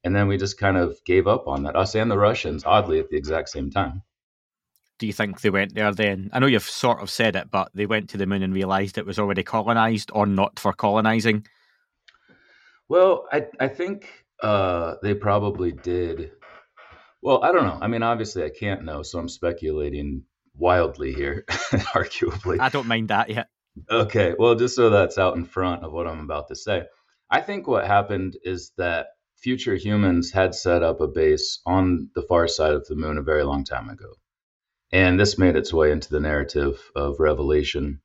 And 0.04 0.16
then 0.16 0.28
we 0.28 0.38
just 0.38 0.58
kind 0.58 0.78
of 0.78 0.98
gave 1.06 1.28
up 1.28 1.48
on 1.48 1.64
that 1.64 1.76
us 1.76 1.96
and 1.96 2.12
the 2.12 2.18
russians 2.18 2.64
oddly 2.64 3.00
at 3.00 3.10
the 3.10 3.18
exact 3.18 3.50
same 3.50 3.72
time 3.72 4.04
do 4.98 5.08
you 5.08 5.14
think 5.14 5.42
they 5.42 5.50
went 5.50 5.76
there 5.76 5.94
then? 5.94 6.30
I 6.34 6.40
know 6.40 6.48
you've 6.48 6.64
sort 6.64 7.02
of 7.02 7.10
said 7.10 7.36
it, 7.36 7.52
but 7.52 7.70
they 7.74 7.86
went 7.86 8.10
to 8.10 8.18
the 8.18 8.26
moon 8.26 8.44
and 8.44 8.54
realized 8.54 8.98
it 8.98 9.06
was 9.06 9.20
already 9.20 9.44
colonized 9.44 10.12
or 10.14 10.26
not 10.26 10.60
for 10.60 10.74
colonizing. 10.74 11.46
Well, 12.88 13.26
I 13.32 13.48
I 13.60 13.68
think 13.68 14.10
uh, 14.42 14.96
they 15.02 15.14
probably 15.14 15.72
did. 15.72 16.32
Well, 17.22 17.44
I 17.44 17.52
don't 17.52 17.66
know. 17.66 17.80
I 17.82 17.88
mean, 17.88 18.04
obviously, 18.04 18.44
I 18.44 18.52
can't 18.52 18.84
know, 18.84 19.02
so 19.02 19.18
I'm 19.18 19.30
speculating 19.30 20.24
wildly 20.54 21.14
here, 21.14 21.44
arguably. 21.50 22.60
I 22.60 22.70
don't 22.70 22.88
mind 22.88 23.08
that 23.10 23.30
yet. 23.30 23.48
Okay, 23.90 24.36
well, 24.38 24.56
just 24.56 24.76
so 24.76 24.90
that's 24.90 25.18
out 25.18 25.36
in 25.36 25.44
front 25.44 25.84
of 25.84 25.92
what 25.92 26.08
I'm 26.08 26.22
about 26.22 26.48
to 26.50 26.56
say, 26.56 26.84
I 27.30 27.42
think 27.42 27.68
what 27.68 27.88
happened 27.88 28.38
is 28.44 28.72
that 28.78 29.08
future 29.38 29.76
humans 29.76 30.32
had 30.32 30.56
set 30.56 30.84
up 30.84 31.02
a 31.02 31.08
base 31.08 31.60
on 31.66 32.10
the 32.16 32.22
far 32.22 32.48
side 32.48 32.74
of 32.74 32.88
the 32.88 32.96
moon 32.96 33.18
a 33.18 33.24
very 33.24 33.44
long 33.44 33.64
time 33.64 33.90
ago. 33.90 34.14
And 34.96 35.20
this 35.20 35.38
made 35.38 35.58
its 35.58 35.74
way 35.74 35.92
into 35.92 36.10
the 36.10 36.22
narrative 36.22 36.90
of 36.96 37.20
Revelation, 37.20 38.00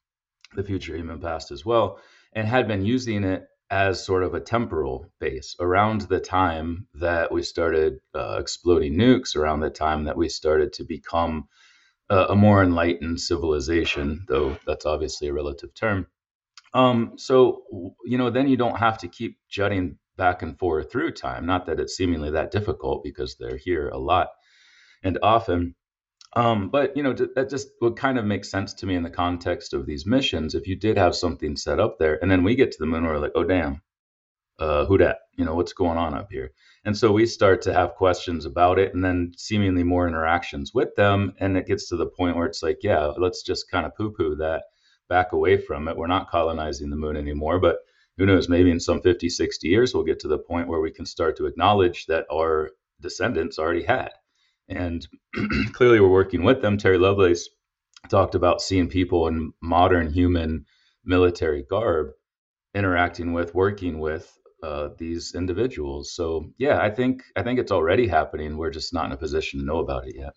the 0.56 0.64
future 0.64 0.96
human 0.96 1.20
past 1.20 1.52
as 1.52 1.64
well, 1.64 2.00
and 2.32 2.48
had 2.48 2.66
been 2.66 2.84
using 2.84 3.22
it 3.22 3.46
as 3.70 4.04
sort 4.04 4.24
of 4.24 4.34
a 4.34 4.40
temporal 4.40 5.06
base 5.20 5.54
around 5.60 6.00
the 6.00 6.18
time 6.18 6.88
that 6.94 7.30
we 7.30 7.44
started 7.44 8.00
uh, 8.12 8.38
exploding 8.40 8.96
nukes, 8.96 9.36
around 9.36 9.60
the 9.60 9.70
time 9.70 10.02
that 10.06 10.16
we 10.16 10.28
started 10.28 10.72
to 10.72 10.82
become 10.82 11.46
a 12.08 12.34
more 12.34 12.60
enlightened 12.60 13.20
civilization, 13.20 14.24
though 14.26 14.58
that's 14.66 14.84
obviously 14.84 15.28
a 15.28 15.32
relative 15.32 15.72
term. 15.72 16.08
Um, 16.74 17.12
so, 17.18 17.62
you 18.04 18.18
know, 18.18 18.30
then 18.30 18.48
you 18.48 18.56
don't 18.56 18.78
have 18.78 18.98
to 18.98 19.06
keep 19.06 19.38
jutting 19.48 19.96
back 20.16 20.42
and 20.42 20.58
forth 20.58 20.90
through 20.90 21.12
time. 21.12 21.46
Not 21.46 21.66
that 21.66 21.78
it's 21.78 21.96
seemingly 21.96 22.32
that 22.32 22.50
difficult 22.50 23.04
because 23.04 23.36
they're 23.36 23.58
here 23.58 23.90
a 23.90 23.98
lot 23.98 24.30
and 25.04 25.20
often. 25.22 25.76
Um, 26.36 26.68
but 26.68 26.96
you 26.96 27.02
know 27.02 27.12
that 27.12 27.50
just 27.50 27.70
would 27.80 27.96
kind 27.96 28.16
of 28.18 28.24
make 28.24 28.44
sense 28.44 28.72
to 28.74 28.86
me 28.86 28.94
in 28.94 29.02
the 29.02 29.10
context 29.10 29.74
of 29.74 29.84
these 29.84 30.06
missions. 30.06 30.54
If 30.54 30.68
you 30.68 30.76
did 30.76 30.96
have 30.96 31.16
something 31.16 31.56
set 31.56 31.80
up 31.80 31.98
there, 31.98 32.22
and 32.22 32.30
then 32.30 32.44
we 32.44 32.54
get 32.54 32.70
to 32.72 32.78
the 32.78 32.86
moon, 32.86 33.04
we're 33.04 33.18
like, 33.18 33.32
oh 33.34 33.42
damn, 33.42 33.82
uh, 34.60 34.86
who 34.86 34.96
dat? 34.98 35.18
You 35.36 35.44
know 35.44 35.56
what's 35.56 35.72
going 35.72 35.98
on 35.98 36.14
up 36.14 36.28
here? 36.30 36.52
And 36.84 36.96
so 36.96 37.10
we 37.12 37.26
start 37.26 37.62
to 37.62 37.74
have 37.74 37.96
questions 37.96 38.44
about 38.46 38.78
it, 38.78 38.94
and 38.94 39.04
then 39.04 39.32
seemingly 39.36 39.82
more 39.82 40.06
interactions 40.06 40.72
with 40.72 40.94
them, 40.94 41.34
and 41.38 41.56
it 41.56 41.66
gets 41.66 41.88
to 41.88 41.96
the 41.96 42.06
point 42.06 42.36
where 42.36 42.46
it's 42.46 42.62
like, 42.62 42.78
yeah, 42.82 43.06
let's 43.18 43.42
just 43.42 43.70
kind 43.70 43.84
of 43.84 43.96
poo-poo 43.96 44.36
that, 44.36 44.64
back 45.08 45.32
away 45.32 45.58
from 45.58 45.88
it. 45.88 45.96
We're 45.96 46.06
not 46.06 46.30
colonizing 46.30 46.90
the 46.90 46.96
moon 46.96 47.16
anymore, 47.16 47.58
but 47.58 47.78
who 48.18 48.26
knows? 48.26 48.48
Maybe 48.48 48.70
in 48.70 48.80
some 48.80 49.02
50, 49.02 49.28
60 49.28 49.68
years, 49.68 49.94
we'll 49.94 50.04
get 50.04 50.20
to 50.20 50.28
the 50.28 50.38
point 50.38 50.68
where 50.68 50.80
we 50.80 50.92
can 50.92 51.06
start 51.06 51.36
to 51.38 51.46
acknowledge 51.46 52.06
that 52.06 52.26
our 52.32 52.70
descendants 53.00 53.58
already 53.58 53.82
had 53.82 54.12
and 54.70 55.06
clearly, 55.72 56.00
we're 56.00 56.08
working 56.08 56.42
with 56.42 56.62
them. 56.62 56.78
Terry 56.78 56.98
Lovelace 56.98 57.48
talked 58.08 58.34
about 58.34 58.60
seeing 58.60 58.88
people 58.88 59.26
in 59.26 59.52
modern 59.60 60.10
human 60.12 60.64
military 61.04 61.64
garb 61.68 62.08
interacting 62.74 63.32
with, 63.32 63.54
working 63.54 63.98
with 63.98 64.32
uh, 64.62 64.88
these 64.98 65.34
individuals. 65.34 66.12
So 66.14 66.52
yeah, 66.58 66.80
I 66.80 66.90
think 66.90 67.22
I 67.36 67.42
think 67.42 67.58
it's 67.58 67.72
already 67.72 68.06
happening. 68.06 68.56
We're 68.56 68.70
just 68.70 68.92
not 68.92 69.06
in 69.06 69.12
a 69.12 69.16
position 69.16 69.60
to 69.60 69.66
know 69.66 69.78
about 69.78 70.06
it 70.06 70.14
yet. 70.16 70.34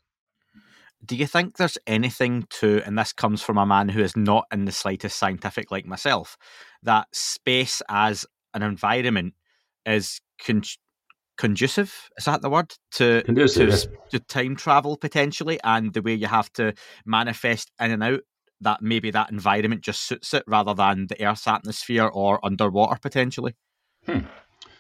Do 1.05 1.17
you 1.17 1.27
think 1.27 1.57
there's 1.57 1.77
anything 1.85 2.45
to, 2.61 2.81
and 2.85 2.97
this 2.97 3.11
comes 3.11 3.41
from 3.41 3.57
a 3.57 3.65
man 3.65 3.89
who 3.89 4.01
is 4.01 4.15
not 4.15 4.45
in 4.53 4.63
the 4.63 4.71
slightest 4.71 5.19
scientific 5.19 5.69
like 5.69 5.85
myself, 5.85 6.37
that 6.81 7.07
space 7.11 7.81
as 7.89 8.25
an 8.53 8.63
environment 8.63 9.33
is 9.85 10.21
con- 10.45 10.63
conducive 11.37 12.09
is 12.17 12.25
that 12.25 12.41
the 12.41 12.49
word? 12.49 12.73
To 12.95 13.21
conducive, 13.23 13.71
to, 13.71 13.89
to, 14.11 14.19
time 14.19 14.55
travel 14.55 14.97
potentially 14.97 15.59
and 15.63 15.93
the 15.93 16.01
way 16.01 16.13
you 16.13 16.27
have 16.27 16.51
to 16.53 16.73
manifest 17.05 17.71
in 17.79 17.91
and 17.91 18.03
out 18.03 18.21
that 18.61 18.81
maybe 18.81 19.11
that 19.11 19.31
environment 19.31 19.81
just 19.81 20.07
suits 20.07 20.33
it 20.33 20.43
rather 20.47 20.73
than 20.73 21.07
the 21.07 21.25
earth's 21.25 21.47
atmosphere 21.47 22.07
or 22.07 22.43
underwater 22.45 22.97
potentially? 23.01 23.55
Hmm. 24.05 24.19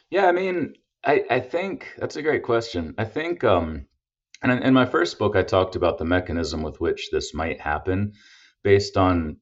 yeah 0.09 0.25
i 0.27 0.31
mean 0.31 0.73
I, 1.05 1.23
I 1.29 1.39
think 1.41 1.93
that's 1.97 2.15
a 2.15 2.21
great 2.21 2.43
question. 2.43 2.93
I 2.97 3.05
think 3.05 3.43
um 3.43 3.85
and 4.41 4.51
in, 4.51 4.59
in 4.59 4.73
my 4.73 4.85
first 4.85 5.17
book 5.19 5.35
i 5.35 5.43
talked 5.43 5.75
about 5.75 5.97
the 5.97 6.05
mechanism 6.05 6.61
with 6.61 6.79
which 6.79 7.09
this 7.11 7.33
might 7.33 7.59
happen 7.61 8.13
based 8.63 8.97
on 8.97 9.37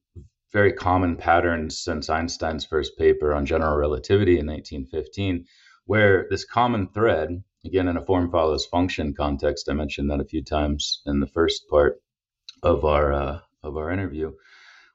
very 0.52 0.72
common 0.72 1.16
patterns 1.16 1.80
since 1.82 2.10
einstein's 2.10 2.64
first 2.64 2.96
paper 2.98 3.34
on 3.34 3.46
general 3.46 3.76
relativity 3.76 4.38
in 4.38 4.46
1915 4.46 5.44
where 5.86 6.26
this 6.30 6.44
common 6.44 6.88
thread, 6.88 7.42
again, 7.64 7.88
in 7.88 7.96
a 7.96 8.04
form 8.04 8.30
follows 8.30 8.66
function 8.66 9.14
context, 9.14 9.68
I 9.68 9.72
mentioned 9.72 10.10
that 10.10 10.20
a 10.20 10.24
few 10.24 10.42
times 10.42 11.02
in 11.06 11.20
the 11.20 11.26
first 11.26 11.68
part 11.68 12.00
of 12.62 12.84
our 12.84 13.12
uh, 13.12 13.40
of 13.62 13.76
our 13.76 13.90
interview, 13.90 14.32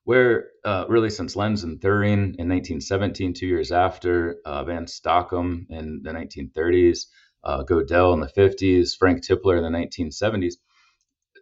where 0.06 0.50
uh, 0.64 0.86
really 0.88 1.10
since 1.10 1.36
Lense 1.36 1.64
and 1.64 1.82
Thirring 1.82 2.36
in 2.40 2.48
1917, 2.48 3.34
two 3.34 3.48
years 3.48 3.72
after, 3.72 4.38
uh, 4.46 4.64
Van 4.64 4.86
Stockum 4.86 5.68
in 5.70 6.02
the 6.04 6.12
1930s, 6.12 7.08
uh, 7.44 7.64
Gödel 7.64 8.14
in 8.14 8.22
the 8.22 8.28
50s, 8.28 8.98
Frank 8.98 9.22
Tipler 9.26 9.58
in 9.58 9.64
the 9.64 9.78
1970s, 9.78 10.56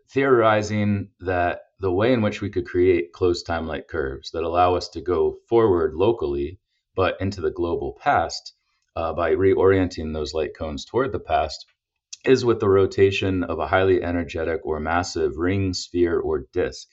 theorizing 0.09 1.09
that 1.19 1.61
the 1.79 1.91
way 1.91 2.13
in 2.13 2.21
which 2.21 2.41
we 2.41 2.49
could 2.49 2.65
create 2.65 3.13
closed 3.13 3.45
time-like 3.45 3.87
curves 3.87 4.31
that 4.31 4.43
allow 4.43 4.75
us 4.75 4.89
to 4.89 5.01
go 5.01 5.37
forward 5.47 5.93
locally, 5.93 6.59
but 6.95 7.19
into 7.21 7.41
the 7.41 7.51
global 7.51 7.97
past, 8.01 8.54
uh, 8.95 9.13
by 9.13 9.31
reorienting 9.35 10.13
those 10.13 10.33
light 10.33 10.55
cones 10.57 10.85
toward 10.85 11.11
the 11.11 11.19
past 11.19 11.65
is 12.25 12.43
with 12.43 12.59
the 12.59 12.69
rotation 12.69 13.43
of 13.43 13.59
a 13.59 13.67
highly 13.67 14.03
energetic 14.03 14.61
or 14.65 14.79
massive 14.79 15.37
ring, 15.37 15.73
sphere, 15.73 16.19
or 16.19 16.45
disk. 16.53 16.87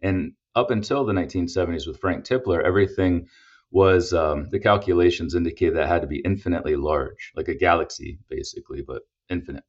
And 0.00 0.32
up 0.54 0.70
until 0.70 1.04
the 1.04 1.12
1970s 1.12 1.86
with 1.86 2.00
Frank 2.00 2.24
Tipler, 2.24 2.62
everything 2.62 3.26
was 3.70 4.12
um, 4.12 4.48
the 4.50 4.58
calculations 4.58 5.34
indicated 5.34 5.76
that 5.76 5.88
had 5.88 6.02
to 6.02 6.08
be 6.08 6.20
infinitely 6.24 6.76
large, 6.76 7.32
like 7.36 7.48
a 7.48 7.54
galaxy, 7.54 8.18
basically, 8.28 8.82
but 8.82 9.02
infinite. 9.28 9.64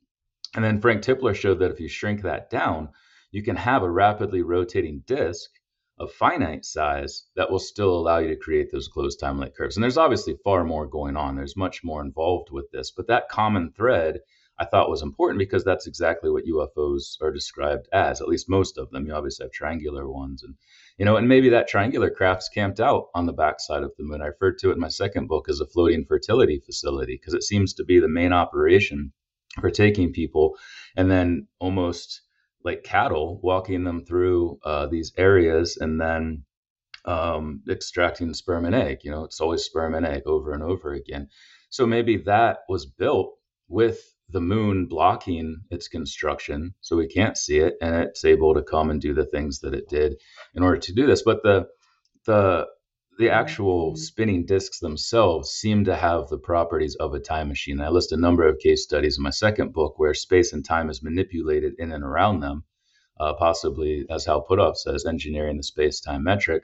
And 0.55 0.63
then 0.63 0.81
Frank 0.81 1.03
Tipler 1.03 1.36
showed 1.36 1.60
that 1.60 1.71
if 1.71 1.79
you 1.79 1.88
shrink 1.88 2.23
that 2.23 2.49
down, 2.49 2.89
you 3.31 3.43
can 3.43 3.55
have 3.55 3.84
a 3.84 3.89
rapidly 3.89 4.41
rotating 4.41 5.03
disk 5.05 5.49
of 6.02 6.12
finite 6.12 6.66
size 6.66 7.26
that 7.36 7.52
will 7.52 7.60
still 7.60 7.96
allow 7.96 8.18
you 8.18 8.28
to 8.30 8.36
create 8.36 8.72
those 8.72 8.88
closed 8.88 9.20
time-like 9.20 9.56
curves. 9.56 9.78
And 9.78 9.84
there's 9.84 9.98
obviously 9.98 10.36
far 10.44 10.64
more 10.64 10.88
going 10.88 11.16
on. 11.16 11.36
There's 11.36 11.56
much 11.56 11.84
more 11.84 12.02
involved 12.02 12.50
with 12.52 12.72
this, 12.72 12.90
but 12.92 13.08
that 13.08 13.30
common 13.30 13.72
thread 13.72 14.20
I 14.58 14.66
thought 14.66 14.90
was 14.90 15.02
important 15.02 15.40
because 15.40 15.64
that's 15.64 15.88
exactly 15.88 16.30
what 16.30 16.46
UFOs 16.46 17.22
are 17.22 17.32
described 17.32 17.88
as. 17.94 18.22
At 18.22 18.28
least 18.28 18.50
most 18.50 18.78
of 18.78 18.90
them. 18.92 19.06
You 19.06 19.14
obviously 19.14 19.46
have 19.46 19.52
triangular 19.52 20.08
ones, 20.08 20.44
and 20.44 20.56
you 20.98 21.06
know, 21.06 21.18
and 21.18 21.28
maybe 21.28 21.50
that 21.50 21.68
triangular 21.68 22.12
craft's 22.12 22.50
camped 22.50 22.80
out 22.80 23.10
on 23.16 23.26
the 23.26 23.34
backside 23.34 23.82
of 23.82 23.92
the 23.98 24.04
moon. 24.04 24.22
I 24.22 24.28
referred 24.28 24.60
to 24.60 24.70
it 24.70 24.74
in 24.74 24.80
my 24.80 24.90
second 24.90 25.28
book 25.28 25.50
as 25.50 25.62
a 25.62 25.66
floating 25.66 26.06
fertility 26.06 26.60
facility 26.60 27.16
because 27.16 27.34
it 27.34 27.44
seems 27.44 27.74
to 27.76 27.84
be 27.84 28.00
the 28.00 28.08
main 28.08 28.34
operation 28.34 29.14
for 29.60 29.72
taking 29.72 30.14
people 30.14 30.58
and 30.96 31.10
then 31.10 31.48
almost 31.60 32.22
like 32.63 32.84
cattle, 32.84 33.39
walking 33.41 33.84
them 33.84 34.06
through 34.06 34.60
uh, 34.63 34.88
these 34.88 35.12
areas 35.17 35.78
and 35.78 36.00
then 36.00 36.43
um, 37.06 37.62
extracting 37.69 38.34
sperm 38.34 38.65
and 38.65 38.76
egg. 38.76 39.00
You 39.04 39.12
know, 39.12 39.24
it's 39.24 39.41
always 39.41 39.63
sperm 39.63 39.95
and 39.95 40.06
egg 40.06 40.24
over 40.26 40.54
and 40.54 40.63
over 40.63 40.93
again. 40.93 41.30
So 41.69 41.86
maybe 41.86 42.17
that 42.26 42.60
was 42.69 42.86
built 42.86 43.34
with 43.67 44.00
the 44.30 44.41
moon 44.41 44.86
blocking 44.86 45.58
its 45.69 45.88
construction, 45.88 46.74
so 46.82 46.95
we 46.95 47.08
can't 47.08 47.38
see 47.38 47.58
it, 47.60 47.76
and 47.82 47.95
it's 47.95 48.24
able 48.24 48.54
to 48.54 48.63
come 48.63 48.89
and 48.89 49.02
do 49.02 49.13
the 49.13 49.26
things 49.26 49.60
that 49.60 49.74
it 49.74 49.89
did 49.89 50.15
in 50.56 50.63
order 50.63 50.78
to 50.80 50.93
do 50.93 51.06
this. 51.06 51.24
But 51.24 51.43
the 51.43 51.67
the 52.26 52.67
the 53.21 53.29
actual 53.29 53.95
spinning 53.95 54.47
disks 54.47 54.79
themselves 54.79 55.51
seem 55.51 55.86
to 55.86 55.95
have 55.95 56.27
the 56.27 56.39
properties 56.39 56.95
of 56.95 57.13
a 57.13 57.19
time 57.19 57.49
machine. 57.49 57.79
I 57.79 57.89
list 57.89 58.12
a 58.12 58.17
number 58.17 58.47
of 58.47 58.57
case 58.57 58.84
studies 58.84 59.17
in 59.17 59.23
my 59.23 59.29
second 59.29 59.73
book 59.73 59.99
where 59.99 60.15
space 60.15 60.53
and 60.53 60.65
time 60.65 60.89
is 60.89 61.03
manipulated 61.03 61.75
in 61.77 61.91
and 61.91 62.03
around 62.03 62.39
them, 62.39 62.63
uh, 63.19 63.34
possibly, 63.36 64.07
as 64.10 64.25
Hal 64.25 64.43
Puthoff 64.43 64.75
says, 64.75 65.05
engineering 65.05 65.57
the 65.57 65.62
space 65.63 66.01
time 66.01 66.23
metric. 66.23 66.63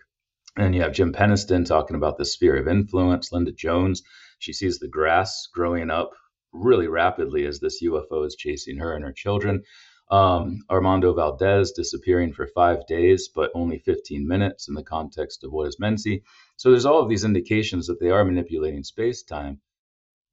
And 0.55 0.73
you 0.73 0.81
have 0.81 0.93
Jim 0.93 1.13
Penniston 1.13 1.63
talking 1.63 1.95
about 1.95 2.17
the 2.17 2.25
sphere 2.25 2.55
of 2.55 2.67
influence. 2.67 3.31
Linda 3.31 3.51
Jones, 3.51 4.01
she 4.39 4.51
sees 4.51 4.79
the 4.79 4.87
grass 4.87 5.47
growing 5.53 5.91
up 5.91 6.09
really 6.51 6.87
rapidly 6.87 7.45
as 7.45 7.59
this 7.59 7.83
UFO 7.83 8.25
is 8.25 8.35
chasing 8.35 8.77
her 8.77 8.95
and 8.95 9.05
her 9.05 9.13
children. 9.13 9.61
Um, 10.09 10.61
Armando 10.69 11.13
Valdez 11.13 11.73
disappearing 11.73 12.31
for 12.31 12.47
five 12.47 12.87
days, 12.87 13.27
but 13.27 13.51
only 13.53 13.79
15 13.79 14.25
minutes 14.25 14.69
in 14.69 14.73
the 14.73 14.83
context 14.83 15.43
of 15.43 15.51
what 15.51 15.67
is 15.67 15.77
Mensi. 15.81 16.23
So 16.57 16.71
there's 16.71 16.85
all 16.85 17.01
of 17.01 17.09
these 17.09 17.23
indications 17.23 17.87
that 17.87 17.99
they 17.99 18.09
are 18.09 18.25
manipulating 18.25 18.83
space 18.83 19.23
time. 19.23 19.61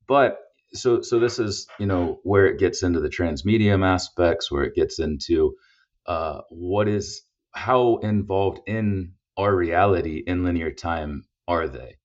But 0.08 0.38
so 0.72 1.02
so 1.02 1.18
this 1.20 1.38
is 1.38 1.66
you 1.78 1.86
know 1.86 2.20
where 2.24 2.46
it 2.46 2.58
gets 2.58 2.82
into 2.82 3.00
the 3.00 3.08
transmedium 3.08 3.84
aspects, 3.84 4.50
where 4.50 4.64
it 4.64 4.74
gets 4.74 4.98
into 4.98 5.54
uh, 6.06 6.40
what 6.50 6.88
is 6.88 7.22
how 7.52 7.98
involved 7.98 8.60
in 8.66 9.12
our 9.36 9.54
reality 9.54 10.22
in 10.26 10.44
linear 10.44 10.72
time 10.72 11.24
are 11.46 11.68
they? 11.68 11.96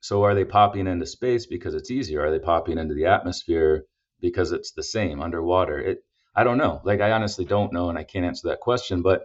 So 0.00 0.22
are 0.24 0.34
they 0.34 0.44
popping 0.44 0.86
into 0.86 1.06
space 1.06 1.46
because 1.46 1.74
it's 1.74 1.90
easier? 1.90 2.22
Are 2.22 2.30
they 2.30 2.38
popping 2.38 2.78
into 2.78 2.94
the 2.94 3.06
atmosphere 3.06 3.84
because 4.20 4.52
it's 4.52 4.72
the 4.72 4.82
same 4.82 5.20
underwater? 5.20 5.78
It 5.78 5.98
I 6.34 6.44
don't 6.44 6.58
know. 6.58 6.80
Like 6.84 7.00
I 7.00 7.12
honestly 7.12 7.44
don't 7.44 7.72
know, 7.72 7.88
and 7.90 7.98
I 7.98 8.04
can't 8.04 8.24
answer 8.24 8.48
that 8.48 8.60
question. 8.60 9.02
But 9.02 9.22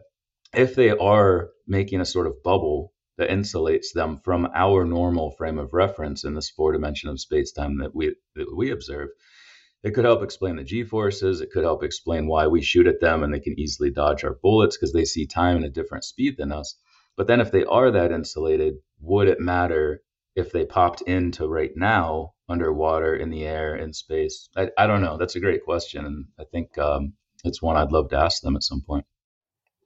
if 0.53 0.76
they 0.76 0.91
are 0.91 1.49
making 1.67 2.01
a 2.01 2.05
sort 2.05 2.28
of 2.28 2.43
bubble 2.43 2.93
that 3.20 3.30
insulates 3.30 3.91
them 3.93 4.17
from 4.17 4.47
our 4.55 4.86
normal 4.86 5.32
frame 5.32 5.59
of 5.59 5.74
reference 5.74 6.24
in 6.24 6.34
this 6.34 6.49
four 6.49 6.72
dimension 6.72 7.09
of 7.09 7.20
space 7.20 7.51
time 7.51 7.78
that 7.78 7.93
we 7.93 8.15
that 8.36 8.55
we 8.55 8.72
observe, 8.72 9.09
it 9.84 9.91
could 9.91 10.05
help 10.05 10.24
explain 10.24 10.55
the 10.55 10.63
g 10.63 10.84
forces. 10.86 11.41
It 11.41 11.51
could 11.51 11.65
help 11.65 11.84
explain 11.84 12.28
why 12.28 12.47
we 12.47 12.61
shoot 12.61 12.88
at 12.88 13.01
them 13.01 13.22
and 13.22 13.34
they 13.34 13.41
can 13.41 13.59
easily 13.59 13.91
dodge 13.91 14.24
our 14.24 14.39
bullets 14.41 14.78
because 14.78 14.93
they 14.93 15.03
see 15.03 15.28
time 15.28 15.57
at 15.57 15.63
a 15.65 15.70
different 15.70 16.05
speed 16.05 16.38
than 16.38 16.53
us. 16.53 16.78
But 17.17 17.28
then, 17.28 17.41
if 17.41 17.51
they 17.51 17.65
are 17.65 17.91
that 17.91 18.13
insulated, 18.13 18.76
would 19.01 19.28
it 19.28 19.41
matter 19.41 20.01
if 20.36 20.53
they 20.53 20.65
popped 20.65 21.01
into 21.01 21.45
right 21.49 21.72
now 21.76 22.36
underwater, 22.47 23.13
in 23.17 23.30
the 23.30 23.45
air, 23.45 23.76
in 23.76 23.91
space? 23.91 24.47
I, 24.55 24.70
I 24.78 24.88
don't 24.88 25.01
know. 25.01 25.17
That's 25.17 25.36
a 25.36 25.41
great 25.41 25.65
question. 25.65 26.05
And 26.05 26.26
I 26.39 26.45
think 26.45 26.78
um, 26.78 27.13
it's 27.43 27.61
one 27.61 27.76
I'd 27.76 27.91
love 27.91 28.09
to 28.11 28.17
ask 28.17 28.41
them 28.41 28.55
at 28.55 28.63
some 28.63 28.82
point. 28.82 29.05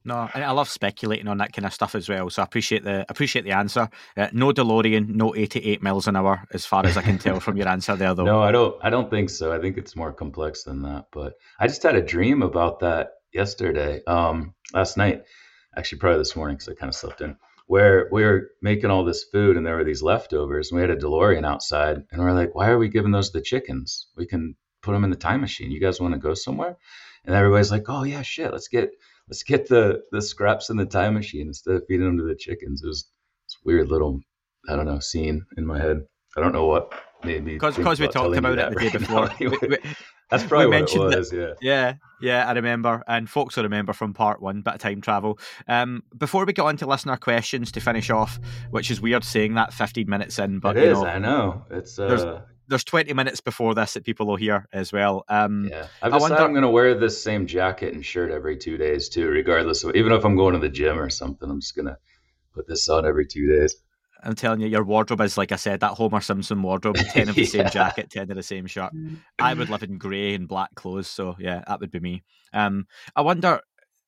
No, 0.05 0.29
and 0.33 0.43
I 0.43 0.51
love 0.51 0.67
speculating 0.67 1.27
on 1.29 1.37
that 1.37 1.53
kind 1.53 1.65
of 1.65 1.73
stuff 1.73 1.95
as 1.95 2.09
well. 2.09 2.29
So 2.29 2.41
I 2.41 2.45
appreciate 2.45 2.83
the 2.83 3.05
appreciate 3.07 3.45
the 3.45 3.53
answer. 3.53 3.89
Uh, 4.17 4.27
no 4.33 4.51
DeLorean, 4.51 5.07
no 5.07 5.33
eighty 5.35 5.59
eight 5.59 5.81
miles 5.81 6.07
an 6.07 6.17
hour, 6.17 6.45
as 6.53 6.65
far 6.65 6.85
as 6.85 6.97
I 6.97 7.01
can 7.01 7.17
tell 7.17 7.39
from 7.39 7.55
your 7.55 7.67
answer 7.75 7.95
there, 7.95 8.13
though. 8.13 8.25
No, 8.25 8.41
I 8.41 8.51
don't. 8.51 8.75
I 8.83 8.89
don't 8.89 9.09
think 9.09 9.29
so. 9.29 9.53
I 9.53 9.59
think 9.59 9.77
it's 9.77 9.95
more 9.95 10.11
complex 10.11 10.63
than 10.63 10.81
that. 10.81 11.05
But 11.11 11.35
I 11.59 11.67
just 11.67 11.83
had 11.83 11.95
a 11.95 12.01
dream 12.01 12.41
about 12.41 12.81
that 12.81 13.11
yesterday, 13.33 14.01
um, 14.05 14.53
last 14.73 14.97
night, 14.97 15.23
actually 15.75 15.99
probably 15.99 16.19
this 16.19 16.35
morning 16.35 16.57
because 16.57 16.69
I 16.69 16.75
kind 16.75 16.89
of 16.89 16.95
slept 16.95 17.21
in. 17.21 17.37
Where 17.67 18.09
we 18.11 18.23
were 18.23 18.49
making 18.61 18.91
all 18.91 19.05
this 19.05 19.23
food 19.23 19.55
and 19.55 19.65
there 19.65 19.77
were 19.77 19.85
these 19.85 20.03
leftovers, 20.03 20.69
and 20.69 20.75
we 20.75 20.81
had 20.81 20.91
a 20.91 21.01
DeLorean 21.01 21.45
outside, 21.45 22.03
and 22.11 22.21
we're 22.21 22.33
like, 22.33 22.53
"Why 22.53 22.67
are 22.67 22.77
we 22.77 22.89
giving 22.89 23.11
those 23.11 23.29
to 23.29 23.37
the 23.37 23.43
chickens? 23.43 24.07
We 24.17 24.25
can 24.25 24.55
put 24.81 24.91
them 24.91 25.05
in 25.05 25.11
the 25.11 25.15
time 25.15 25.39
machine. 25.39 25.71
You 25.71 25.79
guys 25.79 26.01
want 26.01 26.13
to 26.13 26.19
go 26.19 26.33
somewhere?" 26.33 26.75
And 27.23 27.33
everybody's 27.33 27.71
like, 27.71 27.85
"Oh 27.87 28.03
yeah, 28.03 28.21
shit, 28.21 28.51
let's 28.51 28.67
get." 28.67 28.91
Let's 29.29 29.43
get 29.43 29.67
the 29.67 30.01
the 30.11 30.21
scraps 30.21 30.69
in 30.69 30.77
the 30.77 30.85
time 30.85 31.13
machine 31.13 31.47
instead 31.47 31.75
of 31.75 31.83
feeding 31.87 32.05
them 32.05 32.17
to 32.17 32.23
the 32.23 32.35
chickens. 32.35 32.83
It 32.83 32.87
was 32.87 33.07
this 33.45 33.57
weird 33.63 33.89
little 33.89 34.19
I 34.69 34.75
don't 34.75 34.85
know 34.85 34.99
scene 34.99 35.45
in 35.57 35.65
my 35.65 35.79
head. 35.79 36.01
I 36.35 36.41
don't 36.41 36.53
know 36.53 36.65
what 36.65 36.91
made 37.23 37.43
me 37.43 37.53
because 37.53 37.99
we 37.99 38.07
talked 38.07 38.35
about 38.37 38.57
it 38.57 38.69
the 38.73 38.79
day 38.79 38.89
before. 38.97 39.29
Anyway, 39.31 39.57
we, 39.61 39.67
we, 39.67 39.77
that's 40.29 40.43
probably 40.43 40.67
what 40.81 40.93
it 40.93 40.99
was. 40.99 41.29
That, 41.29 41.57
yeah, 41.61 41.61
yeah, 41.61 41.93
yeah. 42.21 42.47
I 42.47 42.53
remember, 42.53 43.03
and 43.07 43.29
folks 43.29 43.55
will 43.55 43.63
remember 43.63 43.93
from 43.93 44.13
part 44.13 44.41
one, 44.41 44.61
bit 44.61 44.75
of 44.75 44.79
time 44.79 45.01
travel. 45.01 45.39
Um, 45.67 46.03
before 46.17 46.45
we 46.45 46.53
get 46.53 46.65
on 46.65 46.77
to 46.77 46.87
listener 46.87 47.17
questions 47.17 47.71
to 47.73 47.79
finish 47.79 48.09
off, 48.09 48.39
which 48.71 48.89
is 48.89 48.99
weird 48.99 49.23
saying 49.23 49.53
that 49.55 49.73
15 49.73 50.09
minutes 50.09 50.39
in, 50.39 50.59
but 50.59 50.77
it 50.77 50.83
is. 50.85 50.99
Know, 50.99 51.05
I 51.05 51.19
know 51.19 51.65
it's. 51.69 51.99
Uh, 51.99 52.41
there's 52.73 52.83
20 52.83 53.13
minutes 53.13 53.39
before 53.39 53.75
this 53.75 53.93
that 53.93 54.03
people 54.03 54.25
will 54.25 54.35
hear 54.35 54.67
as 54.73 54.91
well. 54.91 55.23
Um, 55.29 55.69
yeah, 55.69 55.87
I've 56.01 56.11
decided 56.11 56.21
wonder... 56.21 56.37
I'm 56.37 56.53
going 56.53 56.63
to 56.63 56.69
wear 56.69 56.95
this 56.95 57.21
same 57.21 57.45
jacket 57.45 57.93
and 57.93 58.03
shirt 58.03 58.31
every 58.31 58.57
two 58.57 58.77
days 58.77 59.09
too, 59.09 59.27
regardless 59.27 59.83
of 59.83 59.95
even 59.95 60.11
if 60.11 60.25
I'm 60.25 60.35
going 60.35 60.53
to 60.53 60.59
the 60.59 60.69
gym 60.69 60.99
or 60.99 61.11
something. 61.11 61.49
I'm 61.49 61.61
just 61.61 61.75
going 61.75 61.85
to 61.85 61.97
put 62.53 62.67
this 62.67 62.89
on 62.89 63.05
every 63.05 63.27
two 63.27 63.47
days. 63.47 63.75
I'm 64.23 64.33
telling 64.33 64.61
you, 64.61 64.67
your 64.67 64.83
wardrobe 64.83 65.21
is 65.21 65.37
like 65.37 65.51
I 65.51 65.57
said, 65.57 65.81
that 65.81 65.91
Homer 65.91 66.21
Simpson 66.21 66.63
wardrobe, 66.63 66.95
ten 66.95 67.29
of 67.29 67.35
the 67.35 67.41
yeah. 67.43 67.47
same 67.47 67.69
jacket, 67.69 68.09
ten 68.09 68.31
of 68.31 68.37
the 68.37 68.43
same 68.43 68.65
shirt. 68.65 68.91
I 69.37 69.53
would 69.53 69.69
live 69.69 69.83
in 69.83 69.97
grey 69.97 70.33
and 70.33 70.47
black 70.47 70.73
clothes, 70.75 71.07
so 71.07 71.35
yeah, 71.37 71.63
that 71.67 71.79
would 71.79 71.91
be 71.91 71.99
me. 71.99 72.23
Um, 72.53 72.87
I 73.15 73.21
wonder 73.21 73.59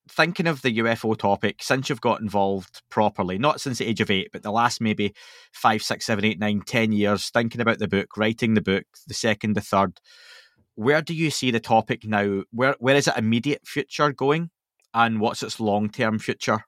thinking 0.10 0.48
of 0.48 0.62
the 0.62 0.78
UFO 0.80 1.18
topic 1.18 1.62
since 1.62 1.90
you've 1.90 2.02
got 2.02 2.22
involved 2.22 2.82
properly, 2.90 3.38
not 3.38 3.60
since 3.60 3.80
the 3.80 3.88
age 3.88 4.02
of 4.02 4.12
eight, 4.12 4.30
but 4.32 4.44
the 4.44 4.52
last 4.52 4.82
maybe 4.82 5.14
five, 5.52 5.82
six, 5.82 6.06
seven, 6.06 6.26
eight, 6.26 6.40
nine, 6.40 6.62
ten 6.66 6.92
years, 6.92 7.30
thinking 7.30 7.62
about 7.62 7.80
the 7.80 7.88
book, 7.88 8.16
writing 8.18 8.54
the 8.54 8.62
book, 8.62 8.86
the 9.08 9.14
second, 9.14 9.56
the 9.56 9.62
third, 9.62 10.00
where 10.76 11.02
do 11.02 11.14
you 11.14 11.32
see 11.32 11.52
the 11.52 11.60
topic 11.60 12.06
now? 12.06 12.44
Where 12.52 12.76
where 12.80 12.96
is 12.96 13.08
it 13.08 13.18
immediate 13.18 13.62
future 13.66 14.12
going, 14.12 14.50
and 14.94 15.20
what's 15.20 15.42
its 15.42 15.60
long 15.60 15.90
term 15.90 16.20
future? 16.20 16.66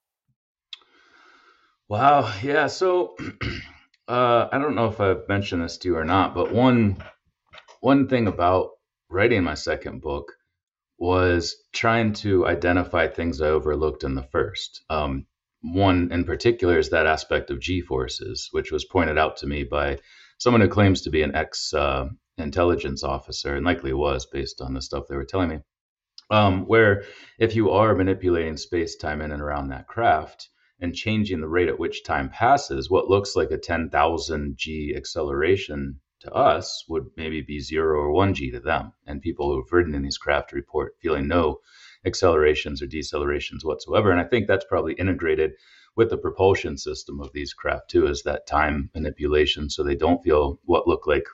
Wow, 1.89 2.33
yeah. 2.41 2.67
So 2.67 3.15
uh, 4.07 4.47
I 4.51 4.57
don't 4.57 4.75
know 4.75 4.87
if 4.87 4.99
I've 4.99 5.27
mentioned 5.27 5.63
this 5.63 5.77
to 5.79 5.89
you 5.89 5.97
or 5.97 6.05
not, 6.05 6.33
but 6.33 6.53
one 6.53 7.03
one 7.81 8.07
thing 8.07 8.27
about 8.27 8.69
writing 9.09 9.43
my 9.43 9.53
second 9.53 10.01
book 10.01 10.33
was 10.97 11.55
trying 11.73 12.13
to 12.13 12.47
identify 12.47 13.07
things 13.07 13.41
I 13.41 13.47
overlooked 13.47 14.03
in 14.03 14.15
the 14.15 14.23
first. 14.23 14.81
Um, 14.89 15.27
one 15.61 16.11
in 16.11 16.23
particular 16.23 16.77
is 16.77 16.89
that 16.89 17.05
aspect 17.05 17.49
of 17.49 17.59
G 17.59 17.81
forces, 17.81 18.49
which 18.51 18.71
was 18.71 18.85
pointed 18.85 19.17
out 19.17 19.37
to 19.37 19.47
me 19.47 19.63
by 19.63 19.99
someone 20.37 20.61
who 20.61 20.67
claims 20.67 21.01
to 21.01 21.09
be 21.09 21.21
an 21.23 21.35
ex 21.35 21.73
uh, 21.73 22.09
intelligence 22.37 23.03
officer, 23.03 23.55
and 23.55 23.65
likely 23.65 23.93
was 23.93 24.25
based 24.25 24.61
on 24.61 24.73
the 24.73 24.81
stuff 24.81 25.07
they 25.07 25.15
were 25.15 25.25
telling 25.25 25.49
me. 25.49 25.59
Um, 26.29 26.65
where 26.65 27.03
if 27.39 27.55
you 27.55 27.71
are 27.71 27.95
manipulating 27.95 28.57
space 28.57 28.97
time 28.97 29.21
in 29.21 29.31
and 29.31 29.41
around 29.41 29.69
that 29.69 29.87
craft 29.87 30.49
and 30.79 30.93
changing 30.93 31.41
the 31.41 31.47
rate 31.47 31.69
at 31.69 31.79
which 31.79 32.03
time 32.03 32.29
passes, 32.29 32.89
what 32.89 33.07
looks 33.07 33.35
like 33.35 33.49
a 33.51 33.57
10,000 33.57 34.57
G 34.57 34.93
acceleration 34.95 36.01
to 36.19 36.31
us 36.33 36.83
would 36.87 37.09
maybe 37.15 37.41
be 37.41 37.59
zero 37.59 37.99
or 37.99 38.11
one 38.11 38.33
G 38.33 38.51
to 38.51 38.59
them. 38.59 38.93
And 39.05 39.21
people 39.21 39.51
who've 39.51 39.71
ridden 39.71 39.95
in 39.95 40.03
these 40.03 40.17
craft 40.17 40.51
report 40.51 40.95
feeling 40.99 41.27
no 41.27 41.61
accelerations 42.05 42.81
or 42.81 42.87
decelerations 42.87 43.63
whatsoever. 43.63 44.11
And 44.11 44.19
I 44.19 44.23
think 44.23 44.47
that's 44.47 44.65
probably 44.65 44.93
integrated 44.93 45.53
with 45.95 46.09
the 46.09 46.17
propulsion 46.17 46.77
system 46.77 47.19
of 47.19 47.33
these 47.33 47.53
craft 47.53 47.89
too, 47.89 48.07
is 48.07 48.23
that 48.23 48.47
time 48.47 48.89
manipulation 48.93 49.69
so 49.69 49.83
they 49.83 49.95
don't 49.95 50.23
feel 50.23 50.59
what 50.65 50.87
look 50.87 51.07
like 51.07 51.25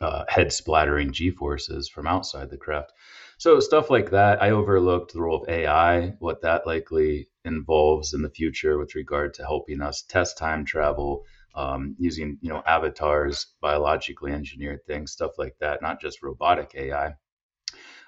uh, 0.00 0.24
head 0.28 0.52
splattering 0.52 1.12
G 1.12 1.30
forces 1.30 1.88
from 1.88 2.06
outside 2.06 2.50
the 2.50 2.56
craft. 2.56 2.92
So 3.38 3.60
stuff 3.60 3.90
like 3.90 4.10
that, 4.10 4.42
I 4.42 4.50
overlooked 4.50 5.12
the 5.12 5.20
role 5.20 5.42
of 5.42 5.48
AI, 5.48 6.08
what 6.18 6.42
that 6.42 6.66
likely 6.66 7.28
involves 7.44 8.14
in 8.14 8.22
the 8.22 8.30
future 8.30 8.78
with 8.78 8.94
regard 8.94 9.34
to 9.34 9.42
helping 9.42 9.80
us 9.80 10.02
test 10.02 10.38
time 10.38 10.64
travel, 10.64 11.24
um, 11.54 11.94
using 11.98 12.38
you 12.40 12.50
know 12.50 12.62
avatars, 12.66 13.46
biologically 13.60 14.32
engineered 14.32 14.84
things, 14.86 15.12
stuff 15.12 15.32
like 15.38 15.56
that, 15.60 15.82
not 15.82 16.00
just 16.00 16.22
robotic 16.22 16.72
AI, 16.74 17.14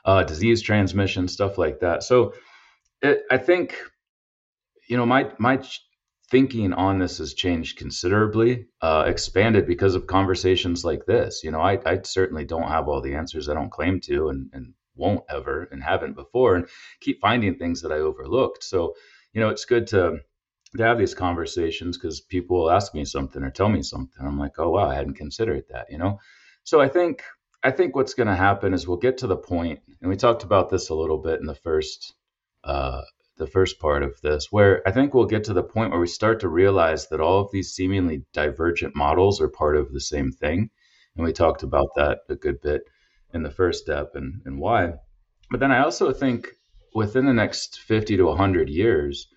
uh, 0.04 0.22
disease 0.24 0.62
transmission, 0.62 1.28
stuff 1.28 1.58
like 1.58 1.80
that. 1.80 2.02
So 2.02 2.34
it, 3.02 3.22
I 3.30 3.38
think 3.38 3.76
you 4.88 4.96
know 4.96 5.06
my 5.06 5.30
my 5.38 5.60
thinking 6.30 6.72
on 6.72 6.98
this 6.98 7.18
has 7.18 7.34
changed 7.34 7.78
considerably, 7.78 8.66
uh, 8.80 9.04
expanded 9.06 9.66
because 9.66 9.94
of 9.94 10.06
conversations 10.06 10.84
like 10.84 11.06
this. 11.06 11.42
You 11.44 11.50
know, 11.50 11.60
I, 11.60 11.78
I 11.86 12.00
certainly 12.02 12.44
don't 12.44 12.68
have 12.68 12.88
all 12.88 13.00
the 13.00 13.14
answers. 13.14 13.48
I 13.48 13.54
don't 13.54 13.70
claim 13.70 14.00
to, 14.00 14.28
and, 14.30 14.50
and 14.52 14.74
won't 14.96 15.24
ever, 15.28 15.68
and 15.70 15.82
haven't 15.82 16.16
before, 16.16 16.56
and 16.56 16.66
keep 17.00 17.20
finding 17.20 17.54
things 17.56 17.82
that 17.82 17.92
I 17.92 17.98
overlooked. 17.98 18.64
So, 18.64 18.94
you 19.32 19.40
know, 19.40 19.50
it's 19.50 19.64
good 19.66 19.86
to 19.88 20.18
to 20.76 20.84
have 20.84 20.98
these 20.98 21.14
conversations 21.14 21.96
because 21.96 22.20
people 22.20 22.58
will 22.58 22.70
ask 22.70 22.94
me 22.94 23.04
something 23.04 23.42
or 23.42 23.50
tell 23.50 23.68
me 23.68 23.82
something. 23.82 24.26
I'm 24.26 24.38
like, 24.38 24.58
oh 24.58 24.70
wow, 24.70 24.88
I 24.88 24.94
hadn't 24.94 25.14
considered 25.14 25.64
that, 25.70 25.86
you 25.90 25.98
know. 25.98 26.18
So 26.64 26.80
I 26.80 26.88
think 26.88 27.22
I 27.62 27.70
think 27.70 27.94
what's 27.94 28.14
going 28.14 28.28
to 28.28 28.36
happen 28.36 28.74
is 28.74 28.86
we'll 28.86 28.96
get 28.96 29.18
to 29.18 29.26
the 29.26 29.36
point, 29.36 29.80
and 30.00 30.08
we 30.08 30.16
talked 30.16 30.44
about 30.44 30.70
this 30.70 30.88
a 30.88 30.94
little 30.94 31.18
bit 31.18 31.40
in 31.40 31.46
the 31.46 31.54
first 31.54 32.14
uh, 32.64 33.02
the 33.38 33.46
first 33.46 33.78
part 33.78 34.02
of 34.02 34.20
this, 34.22 34.50
where 34.50 34.82
I 34.86 34.92
think 34.92 35.12
we'll 35.12 35.26
get 35.26 35.44
to 35.44 35.52
the 35.52 35.62
point 35.62 35.90
where 35.90 36.00
we 36.00 36.06
start 36.06 36.40
to 36.40 36.48
realize 36.48 37.08
that 37.08 37.20
all 37.20 37.40
of 37.40 37.50
these 37.50 37.72
seemingly 37.72 38.24
divergent 38.32 38.96
models 38.96 39.40
are 39.40 39.48
part 39.48 39.76
of 39.76 39.92
the 39.92 40.00
same 40.00 40.32
thing, 40.32 40.70
and 41.16 41.24
we 41.24 41.32
talked 41.32 41.62
about 41.62 41.88
that 41.96 42.20
a 42.28 42.34
good 42.34 42.60
bit 42.60 42.82
in 43.34 43.42
the 43.42 43.50
first 43.50 43.82
step 43.82 44.12
and 44.14 44.42
and 44.44 44.58
why. 44.58 44.94
But 45.50 45.60
then 45.60 45.72
I 45.72 45.82
also 45.84 46.12
think 46.12 46.48
within 46.94 47.26
the 47.26 47.34
next 47.34 47.80
50 47.80 48.16
to 48.16 48.24
100 48.24 48.68
years 48.68 49.28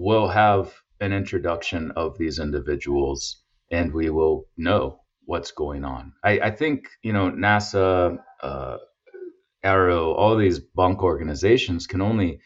we'll 0.00 0.28
have 0.28 0.72
an 1.02 1.12
introduction 1.12 1.90
of 1.90 2.16
these 2.16 2.38
individuals 2.38 3.42
and 3.70 3.92
we 3.92 4.08
will 4.08 4.46
know 4.56 4.98
what's 5.26 5.50
going 5.50 5.84
on. 5.84 6.14
I, 6.24 6.40
I 6.40 6.50
think, 6.52 6.88
you 7.02 7.12
know, 7.12 7.30
NASA, 7.30 8.18
uh, 8.42 8.78
AARO, 9.62 10.14
all 10.14 10.36
these 10.38 10.58
bunk 10.58 11.02
organizations 11.02 11.86
can 11.86 12.00
only 12.00 12.40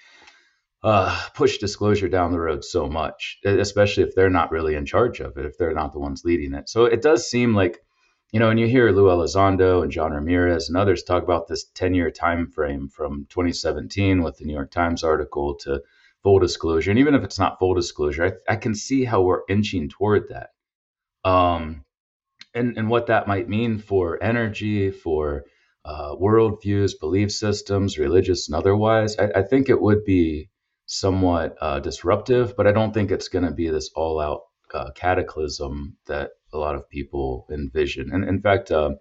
uh, 0.82 1.16
push 1.34 1.58
disclosure 1.58 2.08
down 2.08 2.32
the 2.32 2.40
road 2.40 2.64
so 2.64 2.88
much, 2.88 3.38
especially 3.44 4.02
if 4.02 4.16
they're 4.16 4.28
not 4.28 4.50
really 4.50 4.74
in 4.74 4.84
charge 4.84 5.20
of 5.20 5.36
it, 5.38 5.46
if 5.46 5.56
they're 5.56 5.72
not 5.72 5.92
the 5.92 6.00
ones 6.00 6.24
leading 6.24 6.54
it. 6.54 6.68
So 6.68 6.86
it 6.86 7.02
does 7.02 7.30
seem 7.30 7.54
like, 7.54 7.78
you 8.32 8.40
know, 8.40 8.50
and 8.50 8.58
you 8.58 8.66
hear 8.66 8.90
Lou 8.90 9.04
Elizondo 9.04 9.84
and 9.84 9.92
John 9.92 10.12
Ramirez 10.12 10.68
and 10.68 10.76
others 10.76 11.04
talk 11.04 11.22
about 11.22 11.46
this 11.46 11.66
10 11.74 11.94
year 11.94 12.10
time 12.10 12.48
frame 12.48 12.88
from 12.88 13.28
2017 13.30 14.24
with 14.24 14.38
the 14.38 14.44
New 14.44 14.54
York 14.54 14.72
Times 14.72 15.04
article 15.04 15.54
to 15.60 15.80
full 16.24 16.40
disclosure. 16.40 16.90
And 16.90 16.98
even 16.98 17.14
if 17.14 17.22
it's 17.22 17.38
not 17.38 17.60
full 17.60 17.74
disclosure, 17.74 18.40
I, 18.48 18.54
I 18.54 18.56
can 18.56 18.74
see 18.74 19.04
how 19.04 19.22
we're 19.22 19.42
inching 19.48 19.88
toward 19.88 20.30
that. 20.30 20.50
Um, 21.28 21.84
and, 22.54 22.76
and 22.76 22.90
what 22.90 23.06
that 23.06 23.28
might 23.28 23.48
mean 23.48 23.78
for 23.78 24.20
energy, 24.22 24.90
for 24.90 25.44
uh, 25.84 26.16
worldviews, 26.16 26.98
belief 26.98 27.30
systems, 27.30 27.98
religious 27.98 28.48
and 28.48 28.56
otherwise. 28.56 29.16
I, 29.18 29.30
I 29.36 29.42
think 29.42 29.68
it 29.68 29.80
would 29.80 30.04
be 30.04 30.48
somewhat 30.86 31.56
uh, 31.60 31.80
disruptive, 31.80 32.56
but 32.56 32.66
I 32.66 32.72
don't 32.72 32.92
think 32.92 33.10
it's 33.10 33.28
going 33.28 33.44
to 33.44 33.52
be 33.52 33.68
this 33.68 33.90
all 33.94 34.20
out 34.20 34.42
uh, 34.72 34.90
cataclysm 34.94 35.96
that 36.06 36.30
a 36.52 36.58
lot 36.58 36.74
of 36.74 36.88
people 36.88 37.46
envision. 37.50 38.10
And 38.12 38.24
in 38.24 38.40
fact, 38.40 38.70
uh, 38.70 38.92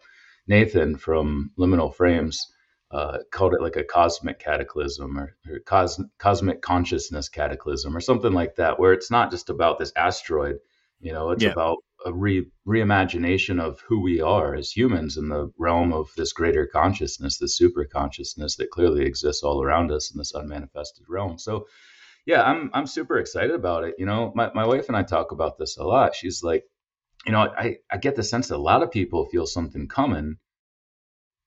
Nathan 0.47 0.97
from 0.97 1.51
Liminal 1.57 1.93
Frames 1.95 2.47
uh, 2.93 3.17
called 3.31 3.55
it 3.55 3.61
like 3.61 3.75
a 3.75 3.83
cosmic 3.83 4.37
cataclysm 4.37 5.17
or, 5.17 5.35
or 5.49 5.59
cos- 5.65 6.03
cosmic 6.19 6.61
consciousness 6.61 7.27
cataclysm 7.27 7.97
or 7.97 7.99
something 7.99 8.33
like 8.33 8.55
that, 8.55 8.79
where 8.79 8.93
it's 8.93 9.09
not 9.09 9.31
just 9.31 9.49
about 9.49 9.79
this 9.79 9.91
asteroid. 9.95 10.57
You 10.99 11.11
know, 11.11 11.31
it's 11.31 11.43
yeah. 11.43 11.49
about 11.49 11.77
a 12.05 12.13
re- 12.13 12.51
reimagination 12.67 13.59
of 13.59 13.81
who 13.81 14.01
we 14.01 14.21
are 14.21 14.53
as 14.55 14.71
humans 14.71 15.17
in 15.17 15.27
the 15.27 15.51
realm 15.57 15.91
of 15.91 16.09
this 16.15 16.33
greater 16.33 16.67
consciousness, 16.67 17.39
this 17.39 17.57
super 17.57 17.83
consciousness 17.85 18.57
that 18.57 18.69
clearly 18.69 19.05
exists 19.05 19.41
all 19.41 19.63
around 19.63 19.91
us 19.91 20.11
in 20.11 20.19
this 20.19 20.35
unmanifested 20.35 21.05
realm. 21.09 21.39
So, 21.39 21.65
yeah, 22.27 22.43
I'm 22.43 22.69
I'm 22.73 22.87
super 22.87 23.17
excited 23.17 23.51
about 23.55 23.85
it. 23.85 23.95
You 23.97 24.05
know, 24.05 24.31
my, 24.35 24.51
my 24.53 24.67
wife 24.67 24.87
and 24.87 24.95
I 24.95 25.03
talk 25.03 25.31
about 25.31 25.57
this 25.57 25.77
a 25.77 25.83
lot. 25.83 26.15
She's 26.15 26.43
like, 26.43 26.63
you 27.25 27.31
know, 27.31 27.39
I, 27.39 27.77
I 27.91 27.97
get 27.97 28.15
the 28.15 28.23
sense 28.23 28.49
that 28.49 28.57
a 28.57 28.69
lot 28.71 28.83
of 28.83 28.91
people 28.91 29.25
feel 29.25 29.47
something 29.47 29.87
coming 29.87 30.37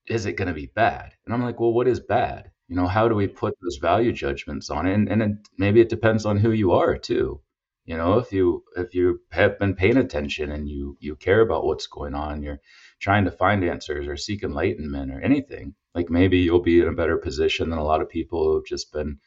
is 0.07 0.25
it 0.25 0.33
going 0.33 0.47
to 0.47 0.53
be 0.53 0.67
bad? 0.67 1.13
And 1.25 1.33
I'm 1.33 1.43
like, 1.43 1.59
well, 1.59 1.73
what 1.73 1.87
is 1.87 1.99
bad? 1.99 2.51
You 2.67 2.75
know, 2.75 2.87
how 2.87 3.07
do 3.07 3.15
we 3.15 3.27
put 3.27 3.55
those 3.61 3.77
value 3.77 4.11
judgments 4.11 4.69
on 4.69 4.85
it? 4.87 4.93
And, 4.93 5.09
and 5.09 5.21
it, 5.21 5.31
maybe 5.57 5.81
it 5.81 5.89
depends 5.89 6.25
on 6.25 6.37
who 6.37 6.51
you 6.51 6.71
are 6.73 6.97
too. 6.97 7.41
You 7.85 7.95
know, 7.95 8.17
if 8.17 8.33
you 8.33 8.63
if 8.75 8.93
you 8.93 9.21
have 9.31 9.57
been 9.59 9.73
paying 9.73 9.95
attention 9.95 10.51
and 10.51 10.67
you 10.67 10.97
you 10.99 11.15
care 11.15 11.39
about 11.39 11.65
what's 11.65 11.87
going 11.87 12.15
on, 12.15 12.43
you're 12.43 12.59
trying 12.99 13.23
to 13.25 13.31
find 13.31 13.63
answers 13.63 14.07
or 14.07 14.17
seek 14.17 14.43
enlightenment 14.43 15.11
or 15.11 15.21
anything, 15.21 15.73
like 15.95 16.09
maybe 16.09 16.39
you'll 16.39 16.61
be 16.61 16.81
in 16.81 16.89
a 16.89 16.93
better 16.93 17.17
position 17.17 17.69
than 17.69 17.79
a 17.79 17.85
lot 17.85 18.01
of 18.01 18.09
people 18.09 18.43
who've 18.43 18.65
just 18.65 18.91
been 18.91 19.19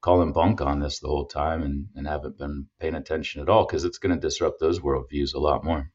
calling 0.00 0.32
bunk 0.32 0.62
on 0.62 0.80
this 0.80 1.00
the 1.00 1.08
whole 1.08 1.26
time 1.26 1.62
and, 1.62 1.88
and 1.94 2.06
haven't 2.06 2.38
been 2.38 2.66
paying 2.80 2.94
attention 2.94 3.42
at 3.42 3.50
all 3.50 3.66
because 3.66 3.84
it's 3.84 3.98
going 3.98 4.14
to 4.14 4.20
disrupt 4.20 4.60
those 4.60 4.80
worldviews 4.80 5.34
a 5.34 5.38
lot 5.38 5.64
more 5.64 5.90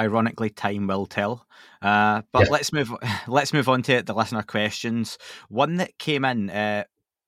ironically 0.00 0.50
time 0.50 0.86
will 0.86 1.06
tell. 1.06 1.46
Uh, 1.82 2.22
but 2.32 2.44
yeah. 2.44 2.52
let's 2.52 2.72
move 2.72 2.92
let's 3.28 3.52
move 3.52 3.68
on 3.68 3.82
to 3.82 4.02
the 4.02 4.14
listener 4.14 4.42
questions. 4.42 5.18
One 5.48 5.76
that 5.76 5.98
came 5.98 6.24
in 6.24 6.50
uh, 6.50 6.84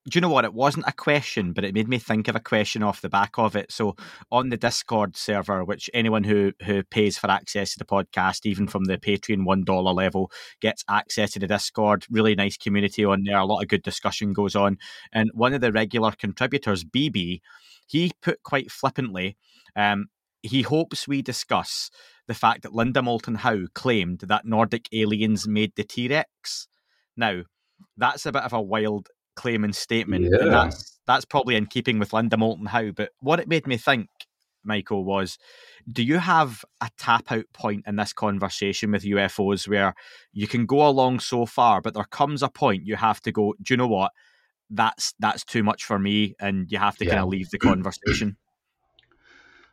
do 0.09 0.15
you 0.15 0.21
know 0.21 0.29
what? 0.29 0.45
It 0.45 0.53
wasn't 0.53 0.87
a 0.87 0.93
question 0.93 1.51
but 1.53 1.65
it 1.65 1.73
made 1.73 1.89
me 1.89 1.99
think 1.99 2.27
of 2.27 2.35
a 2.35 2.39
question 2.39 2.81
off 2.81 3.01
the 3.01 3.09
back 3.09 3.37
of 3.37 3.55
it. 3.55 3.71
So 3.71 3.95
on 4.31 4.49
the 4.49 4.57
discord 4.57 5.17
server 5.17 5.63
which 5.63 5.89
anyone 5.93 6.23
who 6.23 6.53
who 6.63 6.83
pays 6.83 7.17
for 7.17 7.29
access 7.29 7.73
to 7.73 7.79
the 7.79 7.85
podcast 7.85 8.45
even 8.45 8.67
from 8.67 8.85
the 8.85 8.97
patreon 8.97 9.45
one 9.45 9.63
dollar 9.63 9.91
level 9.91 10.31
gets 10.61 10.83
access 10.89 11.31
to 11.31 11.39
the 11.39 11.47
discord. 11.47 12.05
Really 12.09 12.35
nice 12.35 12.57
community 12.57 13.03
on 13.03 13.23
there. 13.23 13.37
A 13.37 13.45
lot 13.45 13.61
of 13.61 13.67
good 13.67 13.83
discussion 13.83 14.33
goes 14.33 14.55
on. 14.55 14.77
And 15.11 15.29
one 15.33 15.53
of 15.53 15.61
the 15.61 15.71
regular 15.71 16.11
contributors 16.11 16.83
bb 16.83 17.41
he 17.87 18.11
put 18.21 18.43
quite 18.43 18.69
flippantly 18.69 19.37
um, 19.75 20.07
he 20.43 20.61
hopes 20.61 21.07
we 21.07 21.21
discuss 21.21 21.89
the 22.27 22.33
fact 22.33 22.63
that 22.63 22.73
Linda 22.73 23.01
Moulton 23.01 23.35
Howe 23.35 23.67
claimed 23.73 24.19
that 24.19 24.45
Nordic 24.45 24.87
aliens 24.91 25.47
made 25.47 25.73
the 25.75 25.83
T 25.83 26.07
Rex. 26.07 26.67
Now, 27.15 27.43
that's 27.95 28.25
a 28.25 28.31
bit 28.31 28.43
of 28.43 28.53
a 28.53 28.61
wild 28.61 29.09
claim 29.35 29.63
and 29.63 29.75
statement, 29.75 30.25
yeah. 30.25 30.41
and 30.41 30.51
that's 30.51 30.99
that's 31.07 31.25
probably 31.25 31.55
in 31.55 31.65
keeping 31.65 31.99
with 31.99 32.13
Linda 32.13 32.37
Moulton 32.37 32.65
Howe. 32.65 32.91
But 32.91 33.11
what 33.19 33.39
it 33.39 33.47
made 33.47 33.65
me 33.65 33.77
think, 33.77 34.09
Michael, 34.63 35.05
was 35.05 35.37
do 35.89 36.03
you 36.03 36.19
have 36.19 36.65
a 36.81 36.89
tap 36.97 37.31
out 37.31 37.45
point 37.53 37.85
in 37.87 37.95
this 37.95 38.13
conversation 38.13 38.91
with 38.91 39.03
UFOs 39.03 39.67
where 39.67 39.95
you 40.33 40.47
can 40.47 40.65
go 40.65 40.85
along 40.85 41.19
so 41.21 41.45
far, 41.45 41.81
but 41.81 41.93
there 41.93 42.03
comes 42.03 42.43
a 42.43 42.49
point 42.49 42.85
you 42.85 42.97
have 42.97 43.21
to 43.21 43.31
go, 43.31 43.53
do 43.61 43.73
you 43.73 43.77
know 43.77 43.87
what? 43.87 44.11
That's 44.69 45.13
that's 45.19 45.45
too 45.45 45.63
much 45.63 45.85
for 45.85 45.97
me, 45.97 46.35
and 46.41 46.69
you 46.69 46.77
have 46.77 46.97
to 46.97 47.05
yeah. 47.05 47.11
kind 47.11 47.23
of 47.23 47.29
leave 47.29 47.49
the 47.51 47.57
conversation. 47.57 48.35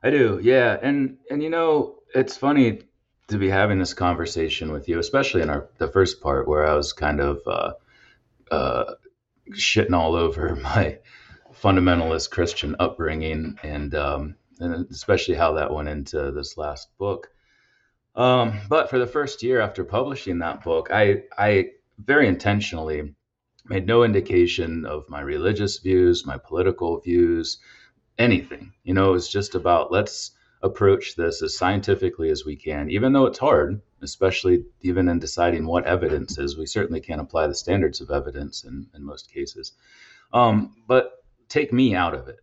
I 0.05 0.11
do, 0.11 0.39
yeah, 0.43 0.77
and 0.83 1.17
and 1.31 1.43
you 1.43 1.49
know 1.49 1.97
it's 2.15 2.37
funny 2.37 2.83
to 3.29 3.39
be 3.39 3.49
having 3.49 3.79
this 3.79 3.95
conversation 3.95 4.71
with 4.71 4.87
you, 4.87 4.99
especially 4.99 5.41
in 5.41 5.49
our 5.49 5.71
the 5.79 5.89
first 5.89 6.21
part 6.21 6.47
where 6.47 6.67
I 6.67 6.75
was 6.75 6.93
kind 6.93 7.21
of 7.21 7.41
uh, 7.47 7.73
uh, 8.51 8.95
shitting 9.53 9.97
all 9.97 10.15
over 10.15 10.57
my 10.63 10.99
fundamentalist 11.55 12.31
Christian 12.31 12.77
upbringing, 12.79 13.59
and 13.63 13.95
um, 13.95 14.35
and 14.61 14.87
especially 14.91 15.37
how 15.37 15.55
that 15.55 15.73
went 15.73 15.89
into 15.89 16.33
this 16.33 16.59
last 16.59 16.91
book. 16.99 17.31
Um, 18.15 18.61
but 18.69 18.91
for 18.91 18.99
the 18.99 19.07
first 19.07 19.43
year 19.43 19.59
after 19.63 19.85
publishing 19.85 20.41
that 20.41 20.63
book, 20.63 20.91
I 20.93 21.23
I 21.39 21.71
very 21.99 22.29
intentionally 22.29 23.15
made 23.65 23.87
no 23.87 24.05
indication 24.05 24.85
of 24.85 25.09
my 25.09 25.23
religious 25.23 25.79
views, 25.79 26.27
my 26.27 26.37
political 26.37 27.01
views, 27.01 27.57
anything. 28.19 28.73
You 28.83 28.95
know, 28.95 29.15
it's 29.15 29.29
just 29.29 29.55
about 29.55 29.93
let's 29.93 30.33
approach 30.63 31.15
this 31.15 31.43
as 31.43 31.57
scientifically 31.57 32.31
as 32.31 32.45
we 32.45 32.57
can, 32.57 32.91
even 32.91 33.13
though 33.13 33.27
it's 33.27 33.39
hard, 33.39 33.83
especially 34.03 34.65
even 34.81 35.09
in 35.09 35.19
deciding 35.19 35.67
what 35.67 35.85
evidence 35.85 36.39
is. 36.39 36.57
We 36.57 36.67
certainly 36.67 37.01
can't 37.01 37.21
apply 37.21 37.47
the 37.47 37.55
standards 37.55 38.01
of 38.01 38.11
evidence 38.11 38.65
in, 38.65 38.87
in 38.95 39.05
most 39.05 39.31
cases. 39.33 39.73
Um, 40.33 40.75
but 40.89 41.13
take 41.49 41.73
me 41.73 41.95
out 41.95 42.15
of 42.15 42.29
it. 42.29 42.39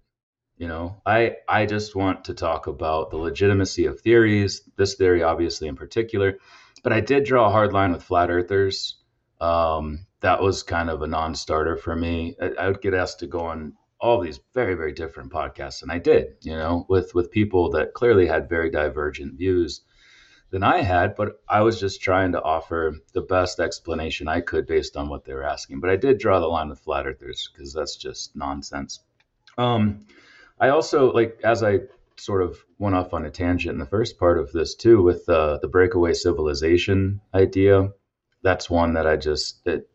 You 0.58 0.68
know, 0.68 1.02
I 1.06 1.38
I 1.50 1.66
just 1.66 1.96
want 1.96 2.26
to 2.26 2.36
talk 2.36 2.68
about 2.68 3.10
the 3.10 3.18
legitimacy 3.18 3.86
of 3.86 4.00
theories, 4.02 4.62
this 4.78 4.96
theory 4.96 5.24
obviously 5.24 5.68
in 5.68 5.76
particular. 5.76 6.38
But 6.84 6.94
I 6.94 7.00
did 7.00 7.26
draw 7.26 7.48
a 7.48 7.52
hard 7.52 7.74
line 7.74 7.92
with 7.92 8.04
flat 8.04 8.30
earthers. 8.30 8.98
Um, 9.40 10.06
that 10.20 10.42
was 10.42 10.62
kind 10.62 10.92
of 10.92 11.02
a 11.02 11.08
non-starter 11.08 11.78
for 11.78 11.96
me. 11.96 12.36
I, 12.40 12.52
I 12.60 12.68
would 12.68 12.82
get 12.82 12.94
asked 12.94 13.20
to 13.20 13.28
go 13.28 13.40
on 13.40 13.74
all 14.02 14.20
these 14.20 14.40
very 14.54 14.74
very 14.74 14.92
different 14.92 15.32
podcasts 15.32 15.84
and 15.84 15.92
i 15.92 15.98
did 15.98 16.36
you 16.42 16.56
know 16.56 16.86
with 16.90 17.14
with 17.14 17.32
people 17.32 17.70
that 17.70 17.94
clearly 17.94 18.26
had 18.26 18.50
very 18.50 18.70
divergent 18.70 19.38
views 19.38 19.82
than 20.50 20.64
i 20.64 20.82
had 20.82 21.16
but 21.16 21.40
i 21.48 21.62
was 21.62 21.80
just 21.80 22.02
trying 22.02 22.32
to 22.32 22.42
offer 22.42 22.96
the 23.14 23.22
best 23.22 23.60
explanation 23.60 24.28
i 24.28 24.42
could 24.42 24.66
based 24.66 24.98
on 24.98 25.08
what 25.08 25.24
they 25.24 25.34
were 25.34 25.44
asking. 25.44 25.80
But 25.80 25.92
i 25.92 25.96
did 25.96 26.18
draw 26.18 26.40
the 26.40 26.48
line 26.48 26.70
with 26.70 26.80
flat 26.80 27.06
earthers 27.06 27.50
because 27.54 27.74
that's 27.74 27.96
just 27.96 28.36
nonsense. 28.36 29.00
Um 29.58 30.06
i 30.60 30.70
also 30.70 31.12
like 31.14 31.40
as 31.44 31.64
i 31.64 31.80
sort 32.18 32.42
of 32.44 32.58
went 32.78 32.96
off 32.96 33.14
on 33.14 33.26
a 33.26 33.32
tangent 33.32 33.74
in 33.74 33.80
the 33.80 33.86
first 33.86 34.20
part 34.20 34.38
of 34.38 34.52
this 34.52 34.76
too 34.76 35.02
with 35.02 35.28
uh, 35.28 35.58
the 35.62 35.68
breakaway 35.68 36.14
civilization 36.14 37.20
idea 37.34 37.90
that's 38.44 38.70
one 38.70 38.94
that 38.94 39.08
i 39.08 39.16
just 39.16 39.66
it, 39.66 39.90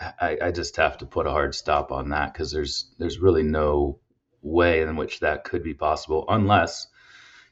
I, 0.00 0.38
I 0.42 0.50
just 0.50 0.76
have 0.76 0.98
to 0.98 1.06
put 1.06 1.26
a 1.26 1.30
hard 1.30 1.54
stop 1.54 1.90
on 1.90 2.10
that 2.10 2.32
because 2.32 2.50
there's 2.50 2.94
there's 2.98 3.18
really 3.18 3.42
no 3.42 3.98
way 4.42 4.82
in 4.82 4.96
which 4.96 5.20
that 5.20 5.44
could 5.44 5.62
be 5.62 5.74
possible 5.74 6.24
unless 6.28 6.86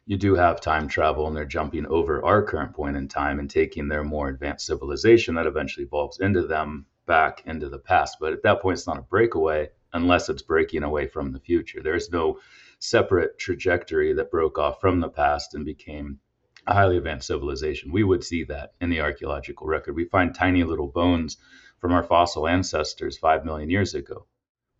you 0.06 0.16
do 0.16 0.34
have 0.34 0.60
time 0.60 0.86
travel 0.86 1.26
and 1.26 1.36
they're 1.36 1.46
jumping 1.46 1.86
over 1.86 2.22
our 2.24 2.42
current 2.42 2.74
point 2.74 2.96
in 2.96 3.08
time 3.08 3.38
and 3.38 3.50
taking 3.50 3.88
their 3.88 4.04
more 4.04 4.28
advanced 4.28 4.66
civilization 4.66 5.34
that 5.34 5.46
eventually 5.46 5.86
evolves 5.86 6.20
into 6.20 6.46
them 6.46 6.86
back 7.06 7.42
into 7.46 7.68
the 7.68 7.78
past. 7.78 8.18
But 8.20 8.34
at 8.34 8.42
that 8.42 8.60
point, 8.60 8.78
it's 8.78 8.86
not 8.86 8.98
a 8.98 9.02
breakaway 9.02 9.70
unless 9.92 10.28
it's 10.28 10.42
breaking 10.42 10.82
away 10.82 11.06
from 11.06 11.32
the 11.32 11.40
future. 11.40 11.82
There's 11.82 12.10
no 12.10 12.38
separate 12.78 13.38
trajectory 13.38 14.12
that 14.12 14.30
broke 14.30 14.58
off 14.58 14.80
from 14.80 15.00
the 15.00 15.08
past 15.08 15.54
and 15.54 15.64
became 15.64 16.18
a 16.66 16.74
highly 16.74 16.96
advanced 16.96 17.26
civilization. 17.26 17.92
We 17.92 18.04
would 18.04 18.24
see 18.24 18.44
that 18.44 18.72
in 18.80 18.90
the 18.90 19.00
archaeological 19.00 19.66
record. 19.66 19.94
We 19.94 20.04
find 20.06 20.34
tiny 20.34 20.64
little 20.64 20.88
bones 20.88 21.36
from 21.78 21.92
our 21.92 22.02
fossil 22.02 22.48
ancestors 22.48 23.18
5 23.18 23.44
million 23.44 23.70
years 23.70 23.94
ago. 23.94 24.26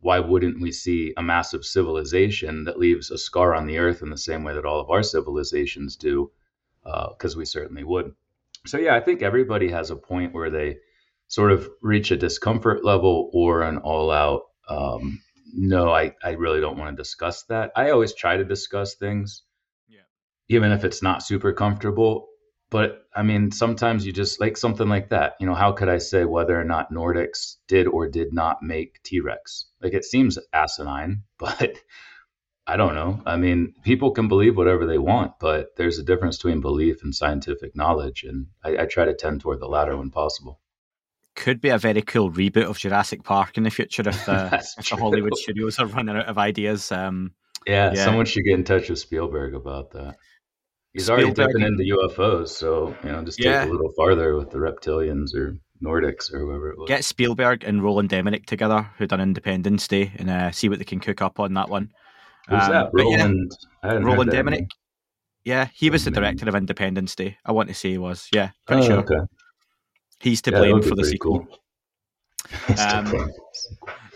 Why 0.00 0.20
wouldn't 0.20 0.60
we 0.60 0.72
see 0.72 1.14
a 1.16 1.22
massive 1.22 1.64
civilization 1.64 2.64
that 2.64 2.78
leaves 2.78 3.10
a 3.10 3.18
scar 3.18 3.54
on 3.54 3.66
the 3.66 3.78
earth 3.78 4.02
in 4.02 4.10
the 4.10 4.18
same 4.18 4.44
way 4.44 4.54
that 4.54 4.66
all 4.66 4.80
of 4.80 4.90
our 4.90 5.02
civilizations 5.02 5.96
do? 5.96 6.30
Because 6.82 7.34
uh, 7.34 7.38
we 7.38 7.44
certainly 7.44 7.84
would. 7.84 8.14
So, 8.66 8.78
yeah, 8.78 8.94
I 8.94 9.00
think 9.00 9.22
everybody 9.22 9.70
has 9.70 9.90
a 9.90 9.96
point 9.96 10.34
where 10.34 10.50
they 10.50 10.78
sort 11.28 11.52
of 11.52 11.68
reach 11.80 12.10
a 12.10 12.16
discomfort 12.16 12.84
level 12.84 13.30
or 13.32 13.62
an 13.62 13.78
all 13.78 14.10
out, 14.10 14.42
um, 14.68 15.20
no, 15.56 15.92
I, 15.92 16.14
I 16.22 16.30
really 16.30 16.60
don't 16.60 16.78
want 16.78 16.96
to 16.96 17.02
discuss 17.02 17.44
that. 17.44 17.72
I 17.76 17.90
always 17.90 18.14
try 18.14 18.36
to 18.36 18.44
discuss 18.44 18.94
things. 18.94 19.42
Even 20.48 20.72
if 20.72 20.84
it's 20.84 21.02
not 21.02 21.22
super 21.22 21.52
comfortable 21.52 22.28
but 22.74 23.06
I 23.14 23.22
mean, 23.22 23.52
sometimes 23.52 24.04
you 24.04 24.12
just 24.12 24.40
like 24.40 24.56
something 24.56 24.88
like 24.88 25.10
that. 25.10 25.34
You 25.38 25.46
know, 25.46 25.54
how 25.54 25.70
could 25.70 25.88
I 25.88 25.98
say 25.98 26.24
whether 26.24 26.60
or 26.60 26.64
not 26.64 26.92
Nordics 26.92 27.54
did 27.68 27.86
or 27.86 28.08
did 28.08 28.32
not 28.32 28.64
make 28.64 29.00
T 29.04 29.20
Rex? 29.20 29.66
Like, 29.80 29.92
it 29.92 30.04
seems 30.04 30.40
asinine, 30.52 31.22
but 31.38 31.78
I 32.66 32.76
don't 32.76 32.96
know. 32.96 33.22
I 33.26 33.36
mean, 33.36 33.74
people 33.84 34.10
can 34.10 34.26
believe 34.26 34.56
whatever 34.56 34.86
they 34.86 34.98
want, 34.98 35.38
but 35.38 35.76
there's 35.76 36.00
a 36.00 36.02
difference 36.02 36.38
between 36.38 36.60
belief 36.60 37.04
and 37.04 37.14
scientific 37.14 37.76
knowledge. 37.76 38.24
And 38.24 38.46
I, 38.64 38.82
I 38.82 38.86
try 38.86 39.04
to 39.04 39.14
tend 39.14 39.42
toward 39.42 39.60
the 39.60 39.68
latter 39.68 39.96
when 39.96 40.10
possible. 40.10 40.60
Could 41.36 41.60
be 41.60 41.68
a 41.68 41.78
very 41.78 42.02
cool 42.02 42.32
reboot 42.32 42.68
of 42.68 42.78
Jurassic 42.78 43.22
Park 43.22 43.56
in 43.56 43.62
the 43.62 43.70
future 43.70 44.08
if, 44.08 44.28
uh, 44.28 44.48
if 44.78 44.88
the 44.88 44.96
Hollywood 44.96 45.36
studios 45.36 45.78
are 45.78 45.86
running 45.86 46.16
out 46.16 46.26
of 46.26 46.38
ideas. 46.38 46.90
Um, 46.90 47.34
yeah, 47.68 47.92
yeah, 47.94 48.04
someone 48.04 48.26
should 48.26 48.44
get 48.44 48.54
in 48.54 48.64
touch 48.64 48.90
with 48.90 48.98
Spielberg 48.98 49.54
about 49.54 49.92
that. 49.92 50.16
He's 50.94 51.10
already 51.10 51.32
dipping 51.32 51.62
into 51.62 51.82
UFOs, 51.82 52.50
so 52.50 52.94
you 53.02 53.10
know, 53.10 53.22
just 53.24 53.42
yeah. 53.42 53.64
take 53.64 53.68
a 53.68 53.72
little 53.72 53.92
farther 53.96 54.36
with 54.36 54.50
the 54.50 54.58
reptilians 54.58 55.34
or 55.34 55.58
Nordics 55.82 56.32
or 56.32 56.38
whoever 56.38 56.70
it 56.70 56.78
was. 56.78 56.88
Get 56.88 57.04
Spielberg 57.04 57.64
and 57.64 57.82
Roland 57.82 58.12
Emmerich 58.12 58.46
together, 58.46 58.88
who 58.96 59.08
done 59.08 59.20
Independence 59.20 59.88
Day, 59.88 60.12
and 60.16 60.30
uh, 60.30 60.52
see 60.52 60.68
what 60.68 60.78
they 60.78 60.84
can 60.84 61.00
cook 61.00 61.20
up 61.20 61.40
on 61.40 61.52
that 61.54 61.68
one. 61.68 61.90
Who's 62.48 62.62
um, 62.62 62.70
that? 62.70 62.90
Roland. 62.92 63.50
Yeah, 63.82 63.94
Roland 63.94 64.32
Emmerich. 64.32 64.68
Yeah, 65.44 65.68
he 65.74 65.90
was 65.90 66.04
the 66.04 66.12
director 66.12 66.48
of 66.48 66.54
Independence 66.54 67.16
Day. 67.16 67.36
I 67.44 67.50
want 67.50 67.68
to 67.70 67.74
say 67.74 67.90
he 67.90 67.98
was. 67.98 68.28
Yeah, 68.32 68.50
pretty 68.64 68.82
oh, 68.84 68.86
sure. 68.86 68.98
Okay. 68.98 69.20
He's 70.20 70.40
to 70.42 70.52
blame 70.52 70.80
yeah, 70.80 70.88
for 70.88 70.94
the 70.94 71.04
sequel. 71.04 71.40
Cool. 71.40 71.58
Um, 72.78 73.30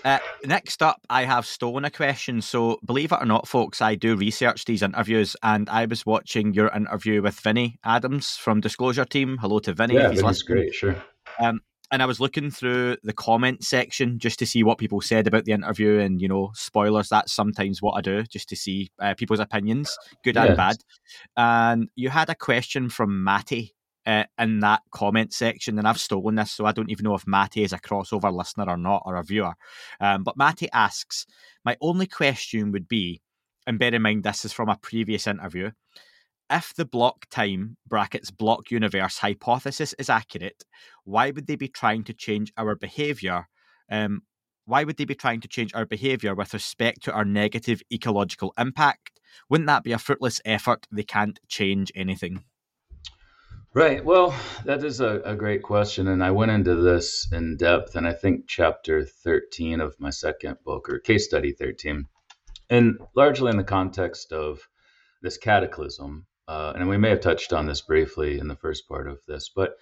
uh, 0.08 0.18
next 0.46 0.82
up, 0.82 1.02
I 1.10 1.24
have 1.24 1.44
stolen 1.44 1.84
a 1.84 1.90
question. 1.90 2.40
So, 2.40 2.78
believe 2.82 3.12
it 3.12 3.18
or 3.20 3.26
not, 3.26 3.46
folks, 3.46 3.82
I 3.82 3.94
do 3.94 4.16
research 4.16 4.64
these 4.64 4.82
interviews, 4.82 5.36
and 5.42 5.68
I 5.68 5.84
was 5.84 6.06
watching 6.06 6.54
your 6.54 6.68
interview 6.68 7.20
with 7.20 7.38
Vinny 7.38 7.78
Adams 7.84 8.30
from 8.30 8.62
Disclosure 8.62 9.04
Team. 9.04 9.36
Hello 9.38 9.58
to 9.58 9.74
Vinny. 9.74 9.96
Yeah, 9.96 10.08
Vinny's 10.08 10.42
great. 10.42 10.74
Sure. 10.74 10.96
Um, 11.38 11.60
and 11.90 12.02
I 12.02 12.06
was 12.06 12.20
looking 12.20 12.50
through 12.50 12.96
the 13.02 13.12
comment 13.12 13.64
section 13.64 14.18
just 14.18 14.38
to 14.38 14.46
see 14.46 14.62
what 14.62 14.78
people 14.78 15.02
said 15.02 15.26
about 15.26 15.44
the 15.44 15.52
interview, 15.52 15.98
and 15.98 16.22
you 16.22 16.28
know, 16.28 16.52
spoilers. 16.54 17.10
That's 17.10 17.30
sometimes 17.30 17.82
what 17.82 17.92
I 17.92 18.00
do, 18.00 18.22
just 18.22 18.48
to 18.48 18.56
see 18.56 18.90
uh, 18.98 19.12
people's 19.12 19.40
opinions, 19.40 19.94
good 20.24 20.38
and 20.38 20.56
bad. 20.56 20.76
And 21.36 21.90
you 21.96 22.08
had 22.08 22.30
a 22.30 22.34
question 22.34 22.88
from 22.88 23.24
Matty 23.24 23.74
uh, 24.08 24.24
in 24.38 24.60
that 24.60 24.80
comment 24.90 25.34
section, 25.34 25.78
and 25.78 25.86
I've 25.86 26.00
stolen 26.00 26.36
this, 26.36 26.52
so 26.52 26.64
I 26.64 26.72
don't 26.72 26.90
even 26.90 27.04
know 27.04 27.14
if 27.14 27.26
Matty 27.26 27.62
is 27.62 27.74
a 27.74 27.78
crossover 27.78 28.32
listener 28.32 28.64
or 28.66 28.78
not, 28.78 29.02
or 29.04 29.16
a 29.16 29.22
viewer. 29.22 29.52
Um, 30.00 30.24
but 30.24 30.38
Matty 30.38 30.68
asks, 30.72 31.26
my 31.62 31.76
only 31.82 32.06
question 32.06 32.72
would 32.72 32.88
be, 32.88 33.20
and 33.66 33.78
bear 33.78 33.94
in 33.94 34.00
mind 34.00 34.24
this 34.24 34.46
is 34.46 34.52
from 34.54 34.70
a 34.70 34.78
previous 34.78 35.26
interview, 35.26 35.72
if 36.50 36.72
the 36.74 36.86
block 36.86 37.26
time 37.28 37.76
brackets 37.86 38.30
block 38.30 38.70
universe 38.70 39.18
hypothesis 39.18 39.94
is 39.98 40.08
accurate, 40.08 40.64
why 41.04 41.30
would 41.30 41.46
they 41.46 41.56
be 41.56 41.68
trying 41.68 42.02
to 42.04 42.14
change 42.14 42.50
our 42.56 42.74
behavior? 42.76 43.46
Um, 43.90 44.22
why 44.64 44.84
would 44.84 44.96
they 44.96 45.04
be 45.04 45.14
trying 45.14 45.42
to 45.42 45.48
change 45.48 45.74
our 45.74 45.84
behavior 45.84 46.34
with 46.34 46.54
respect 46.54 47.02
to 47.02 47.12
our 47.12 47.26
negative 47.26 47.82
ecological 47.92 48.54
impact? 48.56 49.20
Wouldn't 49.50 49.66
that 49.66 49.84
be 49.84 49.92
a 49.92 49.98
fruitless 49.98 50.40
effort? 50.46 50.86
They 50.90 51.02
can't 51.02 51.38
change 51.48 51.92
anything. 51.94 52.44
Right. 53.78 54.04
Well, 54.04 54.34
that 54.64 54.82
is 54.82 55.00
a, 55.00 55.20
a, 55.20 55.36
great 55.36 55.62
question. 55.62 56.08
And 56.08 56.24
I 56.24 56.32
went 56.32 56.50
into 56.50 56.74
this 56.74 57.28
in 57.30 57.56
depth, 57.56 57.94
and 57.94 58.08
I 58.08 58.12
think 58.12 58.46
chapter 58.48 59.04
13 59.04 59.80
of 59.80 59.94
my 60.00 60.10
second 60.10 60.56
book, 60.64 60.88
or 60.88 60.98
case 60.98 61.26
study 61.26 61.52
13, 61.52 62.04
and 62.70 62.98
largely 63.14 63.50
in 63.50 63.56
the 63.56 63.62
context 63.62 64.32
of 64.32 64.68
this 65.22 65.38
cataclysm. 65.38 66.26
Uh, 66.48 66.72
and 66.74 66.88
we 66.88 66.98
may 66.98 67.10
have 67.10 67.20
touched 67.20 67.52
on 67.52 67.66
this 67.66 67.80
briefly 67.80 68.40
in 68.40 68.48
the 68.48 68.56
first 68.56 68.88
part 68.88 69.06
of 69.06 69.20
this, 69.28 69.48
but 69.54 69.76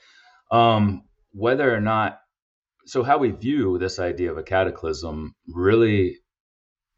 um, 0.50 1.04
whether 1.32 1.74
or 1.74 1.80
not, 1.80 2.18
so 2.84 3.02
how 3.02 3.16
we 3.16 3.30
view 3.30 3.78
this 3.78 3.98
idea 3.98 4.30
of 4.30 4.36
a 4.36 4.42
cataclysm 4.42 5.34
really 5.48 6.18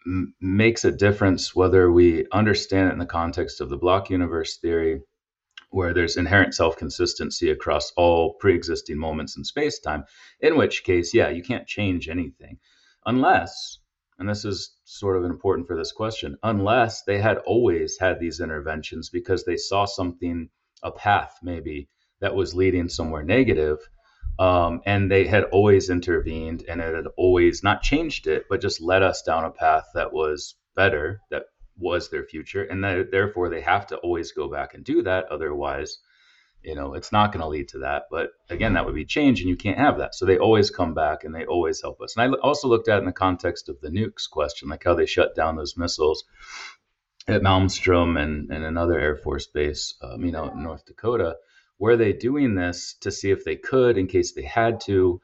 m- 0.04 0.34
makes 0.40 0.84
a 0.84 0.90
difference 0.90 1.54
whether 1.54 1.92
we 1.92 2.26
understand 2.32 2.88
it 2.88 2.94
in 2.94 2.98
the 2.98 3.06
context 3.06 3.60
of 3.60 3.68
the 3.68 3.78
block 3.78 4.10
universe 4.10 4.56
theory 4.56 5.00
where 5.70 5.92
there's 5.92 6.16
inherent 6.16 6.54
self 6.54 6.76
consistency 6.76 7.50
across 7.50 7.92
all 7.96 8.34
pre 8.34 8.54
existing 8.54 8.98
moments 8.98 9.36
in 9.36 9.44
space 9.44 9.78
time, 9.78 10.04
in 10.40 10.56
which 10.56 10.84
case, 10.84 11.14
yeah, 11.14 11.28
you 11.28 11.42
can't 11.42 11.66
change 11.66 12.08
anything 12.08 12.58
unless, 13.08 13.78
and 14.18 14.28
this 14.28 14.44
is 14.44 14.76
sort 14.84 15.16
of 15.16 15.24
important 15.24 15.66
for 15.66 15.76
this 15.76 15.92
question, 15.92 16.36
unless 16.42 17.02
they 17.02 17.18
had 17.18 17.38
always 17.38 17.96
had 17.98 18.20
these 18.20 18.40
interventions 18.40 19.08
because 19.08 19.44
they 19.44 19.56
saw 19.56 19.86
something, 19.86 20.48
a 20.82 20.92
path 20.92 21.34
maybe, 21.42 21.88
that 22.20 22.34
was 22.34 22.54
leading 22.54 22.88
somewhere 22.88 23.22
negative. 23.22 23.78
Um, 24.38 24.82
and 24.86 25.10
they 25.10 25.26
had 25.26 25.44
always 25.44 25.90
intervened 25.90 26.64
and 26.68 26.80
it 26.80 26.94
had 26.94 27.06
always 27.16 27.64
not 27.64 27.82
changed 27.82 28.28
it, 28.28 28.44
but 28.48 28.60
just 28.60 28.80
led 28.80 29.02
us 29.02 29.22
down 29.22 29.44
a 29.44 29.50
path 29.50 29.86
that 29.94 30.12
was 30.12 30.54
better, 30.76 31.20
that 31.30 31.44
was 31.78 32.10
their 32.10 32.24
future, 32.24 32.64
and 32.64 32.82
that, 32.84 33.10
therefore 33.10 33.48
they 33.48 33.60
have 33.60 33.86
to 33.88 33.96
always 33.98 34.32
go 34.32 34.48
back 34.48 34.74
and 34.74 34.84
do 34.84 35.02
that. 35.02 35.26
Otherwise, 35.30 35.98
you 36.62 36.74
know, 36.74 36.94
it's 36.94 37.12
not 37.12 37.32
going 37.32 37.40
to 37.40 37.48
lead 37.48 37.68
to 37.68 37.78
that. 37.78 38.04
But 38.10 38.30
again, 38.50 38.74
that 38.74 38.84
would 38.84 38.94
be 38.94 39.04
change, 39.04 39.40
and 39.40 39.48
you 39.48 39.56
can't 39.56 39.78
have 39.78 39.98
that. 39.98 40.14
So 40.14 40.26
they 40.26 40.38
always 40.38 40.70
come 40.70 40.92
back 40.92 41.24
and 41.24 41.34
they 41.34 41.46
always 41.46 41.80
help 41.80 42.00
us. 42.00 42.16
And 42.16 42.34
I 42.34 42.38
also 42.38 42.68
looked 42.68 42.88
at 42.88 42.98
in 42.98 43.06
the 43.06 43.12
context 43.12 43.68
of 43.68 43.80
the 43.80 43.90
nukes 43.90 44.28
question, 44.28 44.68
like 44.68 44.84
how 44.84 44.94
they 44.94 45.06
shut 45.06 45.34
down 45.34 45.56
those 45.56 45.76
missiles 45.76 46.24
at 47.28 47.42
Malmstrom 47.42 48.20
and, 48.20 48.50
and 48.50 48.64
another 48.64 48.98
Air 48.98 49.16
Force 49.16 49.46
base, 49.46 49.94
um, 50.02 50.24
you 50.24 50.32
know, 50.32 50.48
in 50.50 50.62
North 50.62 50.84
Dakota. 50.84 51.36
Were 51.78 51.96
they 51.96 52.12
doing 52.12 52.56
this 52.56 52.96
to 53.02 53.12
see 53.12 53.30
if 53.30 53.44
they 53.44 53.54
could, 53.54 53.96
in 53.96 54.08
case 54.08 54.32
they 54.32 54.42
had 54.42 54.80
to? 54.80 55.20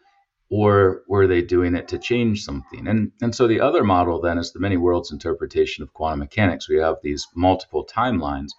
Or 0.51 1.03
were 1.09 1.27
they 1.27 1.43
doing 1.43 1.75
it 1.75 1.89
to 1.89 1.99
change 1.99 2.45
something? 2.45 2.87
And 2.87 3.13
and 3.21 3.35
so 3.35 3.47
the 3.47 3.61
other 3.61 3.85
model 3.85 4.21
then 4.21 4.39
is 4.39 4.53
the 4.53 4.61
many 4.61 4.77
worlds 4.77 5.11
interpretation 5.11 5.83
of 5.83 5.93
quantum 5.93 6.21
mechanics. 6.21 6.69
We 6.69 6.79
have 6.79 6.97
these 7.03 7.27
multiple 7.35 7.87
timelines, 7.87 8.51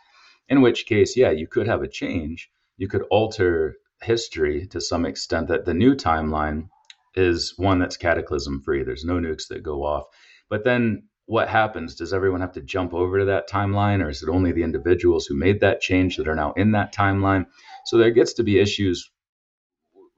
in 0.50 0.62
which 0.62 0.86
case, 0.86 1.16
yeah, 1.16 1.32
you 1.32 1.48
could 1.48 1.68
have 1.68 1.84
a 1.84 1.88
change. 1.88 2.50
You 2.78 2.88
could 2.88 3.04
alter 3.10 3.78
history 4.02 4.68
to 4.68 4.82
some 4.82 5.06
extent. 5.06 5.48
That 5.48 5.66
the 5.66 5.74
new 5.74 5.96
timeline 5.96 6.70
is 7.16 7.54
one 7.58 7.80
that's 7.80 7.98
cataclysm 7.98 8.62
free. 8.62 8.84
There's 8.84 9.06
no 9.06 9.20
nukes 9.20 9.48
that 9.50 9.64
go 9.64 9.84
off. 9.84 10.06
But 10.50 10.64
then 10.64 11.04
what 11.28 11.50
happens? 11.50 11.96
Does 11.96 12.14
everyone 12.14 12.42
have 12.42 12.52
to 12.54 12.62
jump 12.62 12.94
over 12.94 13.20
to 13.20 13.26
that 13.26 13.50
timeline, 13.50 14.04
or 14.04 14.10
is 14.10 14.22
it 14.22 14.30
only 14.30 14.52
the 14.52 14.64
individuals 14.64 15.26
who 15.26 15.36
made 15.36 15.62
that 15.62 15.82
change 15.82 16.18
that 16.18 16.28
are 16.28 16.36
now 16.36 16.54
in 16.54 16.72
that 16.72 16.94
timeline? 16.94 17.46
So 17.86 17.98
there 17.98 18.12
gets 18.12 18.34
to 18.34 18.44
be 18.44 18.60
issues 18.60 19.10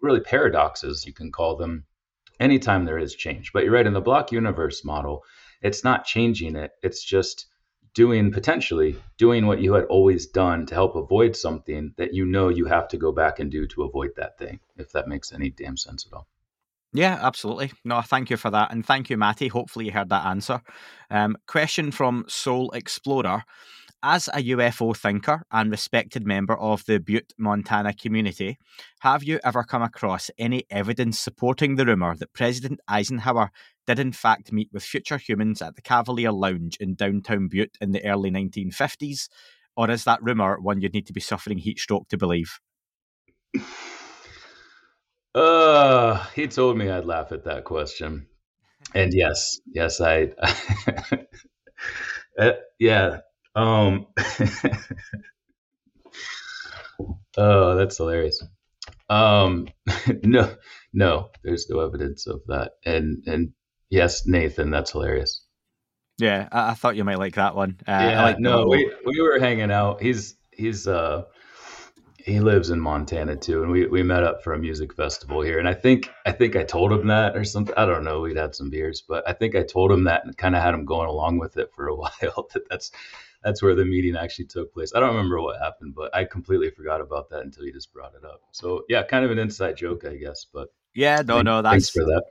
really 0.02 0.20
paradoxes, 0.20 1.06
you 1.06 1.14
can 1.14 1.32
call 1.32 1.56
them, 1.56 1.86
anytime 2.40 2.86
there 2.86 3.00
is 3.00 3.16
change. 3.16 3.52
But 3.54 3.64
you're 3.64 3.74
right, 3.74 3.88
in 3.88 3.94
the 3.94 4.02
block 4.02 4.32
universe 4.32 4.84
model, 4.84 5.24
it's 5.62 5.84
not 5.84 6.06
changing 6.06 6.56
it, 6.56 6.72
it's 6.84 7.04
just 7.04 7.48
doing 7.94 8.32
potentially 8.32 8.96
doing 9.18 9.48
what 9.48 9.60
you 9.60 9.74
had 9.74 9.86
always 9.86 10.28
done 10.28 10.68
to 10.68 10.76
help 10.76 10.96
avoid 10.96 11.36
something 11.36 11.92
that 11.98 12.14
you 12.14 12.26
know 12.26 12.50
you 12.50 12.66
have 12.66 12.88
to 12.88 12.98
go 12.98 13.12
back 13.12 13.40
and 13.40 13.50
do 13.50 13.66
to 13.66 13.84
avoid 13.84 14.12
that 14.16 14.38
thing, 14.38 14.60
if 14.78 14.92
that 14.92 15.08
makes 15.08 15.34
any 15.34 15.50
damn 15.50 15.76
sense 15.76 16.06
at 16.06 16.16
all. 16.16 16.28
Yeah, 16.94 17.18
absolutely. 17.22 17.72
No, 17.84 18.02
thank 18.02 18.30
you 18.30 18.38
for 18.38 18.52
that. 18.52 18.72
And 18.72 18.86
thank 18.86 19.10
you, 19.10 19.18
Matty. 19.18 19.48
Hopefully, 19.48 19.86
you 19.86 19.92
heard 19.92 20.10
that 20.10 20.26
answer. 20.26 20.62
Um, 21.10 21.38
question 21.48 21.92
from 21.92 22.26
Soul 22.28 22.72
Explorer 22.72 23.44
as 24.04 24.28
a 24.30 24.44
UFO 24.44 24.96
thinker 24.96 25.44
and 25.52 25.72
respected 25.72 26.26
member 26.26 26.58
of 26.58 26.86
the 26.86 27.00
Butte, 27.00 27.34
Montana 27.38 27.94
community, 27.94 28.58
have 29.00 29.24
you 29.24 29.40
ever 29.44 29.64
come 29.64 29.82
across 29.82 30.30
any 30.38 30.66
evidence 30.70 31.20
supporting 31.20 31.76
the 31.76 31.86
rumour 31.86 32.16
that 32.16 32.34
President 32.34 32.80
Eisenhower 32.88 33.52
did 33.86 34.00
in 34.00 34.12
fact 34.12 34.52
meet 34.52 34.70
with 34.72 34.84
future 34.84 35.18
humans 35.18 35.62
at 35.62 35.76
the 35.76 35.82
Cavalier 35.82 36.32
Lounge 36.32 36.78
in 36.80 36.96
downtown 36.96 37.48
Butte 37.48 37.78
in 37.82 37.92
the 37.92 38.06
early 38.06 38.30
1950s? 38.30 39.30
Or 39.76 39.90
is 39.90 40.04
that 40.06 40.24
rumour 40.24 40.60
one 40.60 40.82
you'd 40.82 40.94
need 40.94 41.08
to 41.08 41.14
be 41.14 41.20
suffering 41.20 41.58
heat 41.58 41.80
stroke 41.80 42.08
to 42.10 42.18
believe? 42.18 42.60
Uh, 45.34 46.26
he 46.34 46.48
told 46.48 46.78
me 46.78 46.90
I'd 46.90 47.06
laugh 47.06 47.32
at 47.32 47.46
that 47.46 47.64
question. 47.64 48.28
And 48.96 49.14
yes, 49.14 49.60
yes, 49.72 50.02
I. 50.02 50.32
uh, 52.40 52.54
yeah, 52.80 53.20
um, 53.58 54.06
oh, 57.38 57.76
that's 57.76 57.98
hilarious. 57.98 58.44
Um, 59.10 59.68
no, 60.24 60.56
no, 60.94 61.32
there's 61.44 61.70
no 61.70 61.80
evidence 61.80 62.28
of 62.28 62.42
that. 62.48 62.74
And 62.86 63.24
and 63.26 63.54
yes, 63.90 64.28
Nathan, 64.28 64.70
that's 64.70 64.92
hilarious. 64.92 65.44
Yeah, 66.20 66.48
I, 66.52 66.72
I 66.72 66.74
thought 66.76 66.96
you 66.96 67.04
might 67.04 67.20
like 67.20 67.36
that 67.36 67.56
one. 67.56 67.80
Uh, 67.88 67.92
yeah, 67.92 68.24
like 68.24 68.40
no, 68.40 68.68
we 68.68 68.92
we 69.06 69.22
were 69.22 69.40
hanging 69.40 69.72
out. 69.72 70.02
He's 70.02 70.36
he's 70.52 70.88
uh 70.88 71.24
he 72.28 72.42
lives 72.42 72.70
in 72.70 72.80
Montana 72.82 73.38
too, 73.38 73.64
and 73.64 73.72
we, 73.72 73.88
we 73.88 74.04
met 74.04 74.24
up 74.24 74.44
for 74.44 74.54
a 74.54 74.60
music 74.60 74.94
festival 74.94 75.42
here. 75.42 75.60
And 75.60 75.68
I 75.68 75.74
think 75.74 76.12
I 76.26 76.34
think 76.34 76.58
I 76.58 76.64
told 76.64 76.92
him 76.92 77.08
that 77.08 77.38
or 77.38 77.46
something. 77.46 77.74
I 77.78 77.86
don't 77.86 78.04
know. 78.04 78.20
We'd 78.20 78.36
had 78.36 78.54
some 78.54 78.70
beers, 78.70 79.02
but 79.02 79.28
I 79.28 79.32
think 79.32 79.56
I 79.56 79.64
told 79.64 79.92
him 79.92 80.04
that 80.04 80.26
and 80.26 80.38
kind 80.38 80.56
of 80.56 80.62
had 80.62 80.74
him 80.74 80.84
going 80.86 81.08
along 81.08 81.40
with 81.40 81.56
it 81.58 81.72
for 81.74 81.88
a 81.88 81.96
while. 81.96 82.50
that 82.54 82.70
that's 82.70 82.92
that's 83.48 83.64
where 83.64 83.76
the 83.76 83.86
meeting 83.86 84.18
actually 84.18 84.46
took 84.46 84.74
place. 84.74 84.92
I 84.94 85.00
don't 85.00 85.16
remember 85.16 85.42
what 85.42 85.58
happened, 85.62 85.96
but 85.96 86.14
I 86.14 86.26
completely 86.26 86.70
forgot 86.70 87.00
about 87.00 87.30
that 87.30 87.44
until 87.44 87.64
you 87.64 87.72
just 87.72 87.94
brought 87.94 88.14
it 88.14 88.26
up. 88.26 88.42
So 88.52 88.84
yeah, 88.90 89.04
kind 89.04 89.24
of 89.24 89.32
an 89.32 89.40
inside 89.40 89.78
joke, 89.78 90.04
I 90.04 90.18
guess. 90.18 90.46
But 90.54 90.68
yeah, 90.94 91.22
no, 91.26 91.42
no, 91.42 91.62
that's 91.62 91.72
thanks 91.72 91.90
for 91.92 92.04
that. 92.04 92.24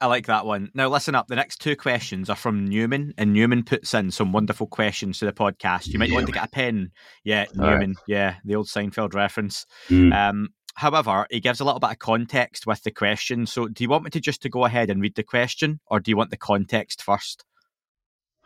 I 0.00 0.06
like 0.06 0.26
that 0.26 0.46
one. 0.46 0.70
Now, 0.72 0.88
listen 0.88 1.16
up. 1.16 1.26
The 1.26 1.34
next 1.34 1.60
two 1.60 1.74
questions 1.74 2.30
are 2.30 2.36
from 2.36 2.66
Newman, 2.68 3.12
and 3.18 3.32
Newman 3.32 3.64
puts 3.64 3.92
in 3.94 4.12
some 4.12 4.32
wonderful 4.32 4.68
questions 4.68 5.18
to 5.18 5.26
the 5.26 5.32
podcast. 5.32 5.88
You 5.88 5.98
might 5.98 6.08
Newman. 6.08 6.22
want 6.22 6.26
to 6.28 6.32
get 6.32 6.46
a 6.46 6.50
pen. 6.50 6.92
Yeah, 7.24 7.46
Newman. 7.52 7.90
Right. 7.90 8.04
Yeah, 8.06 8.34
the 8.44 8.54
old 8.54 8.68
Seinfeld 8.68 9.12
reference. 9.12 9.66
Mm. 9.88 10.14
Um, 10.14 10.48
however, 10.76 11.26
he 11.30 11.40
gives 11.40 11.58
a 11.58 11.64
little 11.64 11.80
bit 11.80 11.90
of 11.90 11.98
context 11.98 12.64
with 12.64 12.82
the 12.84 12.92
question. 12.92 13.44
So, 13.44 13.66
do 13.66 13.82
you 13.82 13.90
want 13.90 14.04
me 14.04 14.10
to 14.10 14.20
just 14.20 14.40
to 14.42 14.48
go 14.48 14.64
ahead 14.64 14.88
and 14.88 15.02
read 15.02 15.16
the 15.16 15.24
question, 15.24 15.80
or 15.86 15.98
do 15.98 16.12
you 16.12 16.16
want 16.16 16.30
the 16.30 16.36
context 16.38 17.02
first? 17.02 17.44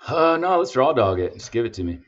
Uh, 0.06 0.38
no, 0.38 0.58
let's 0.58 0.74
raw 0.74 0.92
dog 0.94 1.20
it. 1.20 1.34
Just 1.34 1.52
give 1.52 1.66
it 1.66 1.74
to 1.74 1.84
me. 1.84 2.00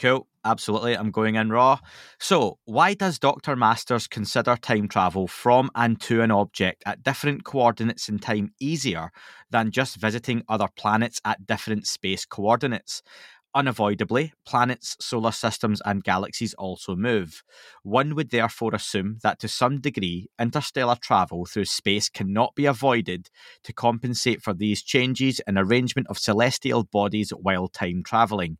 Cool. 0.00 0.26
Absolutely. 0.46 0.96
I'm 0.96 1.10
going 1.10 1.34
in 1.34 1.50
raw. 1.50 1.78
So, 2.18 2.58
why 2.64 2.94
does 2.94 3.18
Dr. 3.18 3.54
Masters 3.56 4.06
consider 4.08 4.56
time 4.56 4.88
travel 4.88 5.28
from 5.28 5.70
and 5.74 6.00
to 6.02 6.22
an 6.22 6.30
object 6.30 6.82
at 6.86 7.02
different 7.02 7.44
coordinates 7.44 8.08
in 8.08 8.18
time 8.18 8.54
easier 8.58 9.12
than 9.50 9.70
just 9.70 9.96
visiting 9.96 10.42
other 10.48 10.68
planets 10.76 11.20
at 11.26 11.46
different 11.46 11.86
space 11.86 12.24
coordinates? 12.24 13.02
Unavoidably, 13.54 14.32
planets, 14.46 14.96
solar 15.00 15.32
systems, 15.32 15.82
and 15.84 16.04
galaxies 16.04 16.54
also 16.54 16.96
move. 16.96 17.42
One 17.82 18.14
would 18.14 18.30
therefore 18.30 18.74
assume 18.74 19.18
that 19.22 19.40
to 19.40 19.48
some 19.48 19.80
degree, 19.80 20.28
interstellar 20.40 20.96
travel 20.96 21.44
through 21.44 21.66
space 21.66 22.08
cannot 22.08 22.54
be 22.54 22.64
avoided 22.64 23.28
to 23.64 23.74
compensate 23.74 24.40
for 24.42 24.54
these 24.54 24.82
changes 24.82 25.40
in 25.46 25.58
arrangement 25.58 26.06
of 26.08 26.18
celestial 26.18 26.84
bodies 26.84 27.30
while 27.30 27.68
time 27.68 28.02
traveling. 28.04 28.56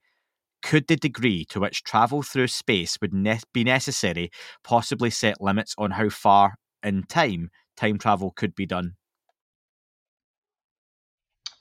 Could 0.63 0.87
the 0.89 0.97
degree 0.97 1.45
to 1.47 1.61
which 1.61 1.83
travel 1.83 2.23
through 2.23 2.49
space 2.49 2.99
would 3.01 3.15
ne- 3.15 3.41
be 3.53 3.65
necessary 3.65 4.31
possibly 4.63 5.11
set 5.11 5.41
limits 5.41 5.75
on 5.79 5.93
how 5.93 6.09
far 6.09 6.55
in 6.83 7.05
time 7.05 7.51
time 7.77 7.99
travel 7.99 8.33
could 8.33 8.55
be 8.55 8.67
done? 8.67 8.95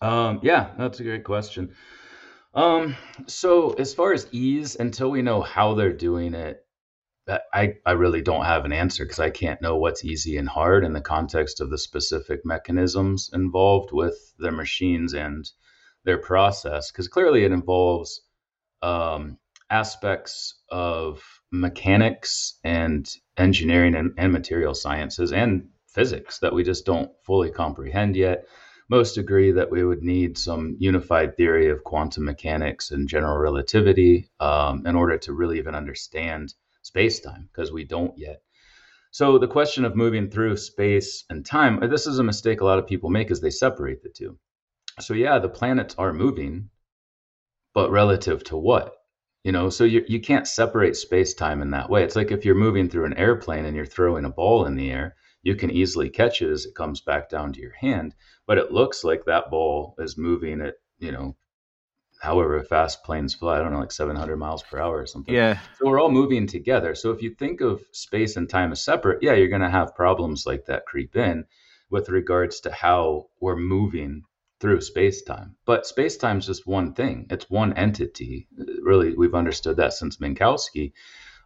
Um, 0.02 0.40
yeah, 0.44 0.72
that's 0.78 1.00
a 1.00 1.04
great 1.04 1.24
question. 1.24 1.76
Um, 2.54 2.96
so 3.28 3.74
as 3.74 3.94
far 3.94 4.14
as 4.14 4.28
ease, 4.32 4.76
until 4.76 5.12
we 5.12 5.22
know 5.22 5.42
how 5.42 5.76
they're 5.76 5.94
doing 5.94 6.34
it, 6.34 6.66
I, 7.54 7.76
I 7.86 7.92
really 7.92 8.22
don't 8.22 8.46
have 8.46 8.66
an 8.66 8.74
answer 8.74 9.06
because 9.06 9.20
I 9.20 9.30
can't 9.30 9.62
know 9.62 9.78
what's 9.78 10.04
easy 10.04 10.38
and 10.38 10.50
hard 10.50 10.84
in 10.84 10.94
the 10.94 11.02
context 11.02 11.62
of 11.62 11.70
the 11.70 11.78
specific 11.78 12.44
mechanisms 12.44 13.30
involved 13.32 13.92
with 13.92 14.34
their 14.40 14.52
machines 14.52 15.14
and 15.14 15.48
their 16.06 16.18
process. 16.18 16.92
Because 16.92 17.08
clearly 17.08 17.44
it 17.44 17.52
involves 17.52 18.22
um, 18.82 19.38
aspects 19.70 20.62
of 20.70 21.22
mechanics 21.52 22.60
and 22.64 23.10
engineering 23.38 23.96
and, 23.96 24.14
and 24.18 24.32
material 24.32 24.74
sciences 24.74 25.32
and 25.32 25.70
physics 25.88 26.40
that 26.40 26.54
we 26.54 26.64
just 26.64 26.86
don't 26.86 27.12
fully 27.26 27.52
comprehend 27.52 28.16
yet 28.16 28.46
most 28.90 29.18
agree 29.18 29.52
that 29.52 29.70
we 29.70 29.84
would 29.84 30.02
need 30.02 30.38
some 30.38 30.76
unified 30.80 31.38
theory 31.38 31.70
of 31.70 31.84
quantum 31.84 32.26
mechanics 32.26 32.90
and 32.90 33.08
general 33.08 33.38
relativity 33.38 34.30
um, 34.40 34.86
in 34.86 34.96
order 34.96 35.18
to 35.20 35.34
really 35.34 35.60
even 35.60 35.76
understand 35.76 36.54
space 36.82 37.20
time, 37.20 37.48
because 37.52 37.72
we 37.72 37.84
don't 37.84 38.18
yet. 38.18 38.42
So, 39.12 39.38
the 39.38 39.48
question 39.48 39.86
of 39.86 39.96
moving 39.96 40.30
through 40.30 40.58
space 40.58 41.24
and 41.30 41.46
time, 41.46 41.80
this 41.90 42.08
is 42.08 42.20
a 42.20 42.24
mistake 42.24 42.62
a 42.62 42.66
lot 42.66 42.80
of 42.80 42.88
people 42.88 43.10
make, 43.10 43.32
is 43.32 43.42
they 43.42 43.52
separate 43.52 44.02
the 44.02 44.10
two. 44.10 44.38
So, 45.00 45.14
yeah, 45.14 45.38
the 45.38 45.50
planets 45.50 45.96
are 45.98 46.14
moving, 46.14 46.70
but 47.74 47.92
relative 47.92 48.44
to 48.46 48.58
what? 48.58 48.94
You 49.44 49.52
know, 49.52 49.70
so 49.70 49.84
you, 49.86 50.04
you 50.08 50.20
can't 50.20 50.48
separate 50.48 50.96
space 50.96 51.34
time 51.34 51.62
in 51.62 51.72
that 51.72 51.90
way. 51.90 52.04
It's 52.04 52.16
like 52.16 52.32
if 52.32 52.44
you're 52.44 52.56
moving 52.56 52.90
through 52.90 53.06
an 53.06 53.18
airplane 53.18 53.66
and 53.66 53.76
you're 53.76 53.86
throwing 53.86 54.26
a 54.26 54.30
ball 54.30 54.66
in 54.66 54.76
the 54.76 54.92
air, 54.92 55.16
you 55.42 55.56
can 55.56 55.72
easily 55.72 56.10
catch 56.10 56.42
it 56.42 56.52
as 56.52 56.66
it 56.66 56.76
comes 56.76 57.02
back 57.02 57.30
down 57.30 57.54
to 57.54 57.62
your 57.62 57.74
hand 57.74 58.14
but 58.46 58.58
it 58.58 58.72
looks 58.72 59.04
like 59.04 59.26
that 59.26 59.50
ball 59.50 59.96
is 60.00 60.18
moving 60.18 60.62
at 60.62 60.76
you 60.98 61.12
know 61.12 61.36
however 62.22 62.62
fast 62.64 63.04
planes 63.04 63.34
fly 63.34 63.58
i 63.58 63.60
don't 63.60 63.72
know 63.72 63.80
like 63.80 63.92
700 63.92 64.38
miles 64.38 64.64
per 64.64 64.80
hour 64.80 64.98
or 64.98 65.06
something 65.06 65.34
yeah 65.34 65.60
so 65.78 65.88
we're 65.88 66.02
all 66.02 66.12
moving 66.12 66.48
together 66.48 66.96
so 66.96 67.12
if 67.12 67.22
you 67.22 67.34
think 67.36 67.62
of 67.62 67.82
space 67.92 68.36
and 68.36 68.50
time 68.50 68.72
as 68.72 68.84
separate 68.84 69.24
yeah 69.24 69.34
you're 69.34 69.48
going 69.48 69.62
to 69.62 69.70
have 69.70 69.96
problems 69.96 70.46
like 70.46 70.66
that 70.66 70.86
creep 70.86 71.16
in 71.16 71.46
with 71.90 72.10
regards 72.10 72.60
to 72.62 72.72
how 72.72 73.28
we're 73.40 73.56
moving 73.56 74.24
through 74.60 74.82
space 74.82 75.22
time 75.22 75.56
but 75.66 75.86
space 75.86 76.18
time 76.18 76.38
is 76.38 76.46
just 76.46 76.68
one 76.68 76.94
thing 76.94 77.26
it's 77.30 77.50
one 77.50 77.74
entity 77.74 78.48
really 78.82 79.14
we've 79.16 79.36
understood 79.36 79.78
that 79.78 79.94
since 79.94 80.18
minkowski 80.18 80.92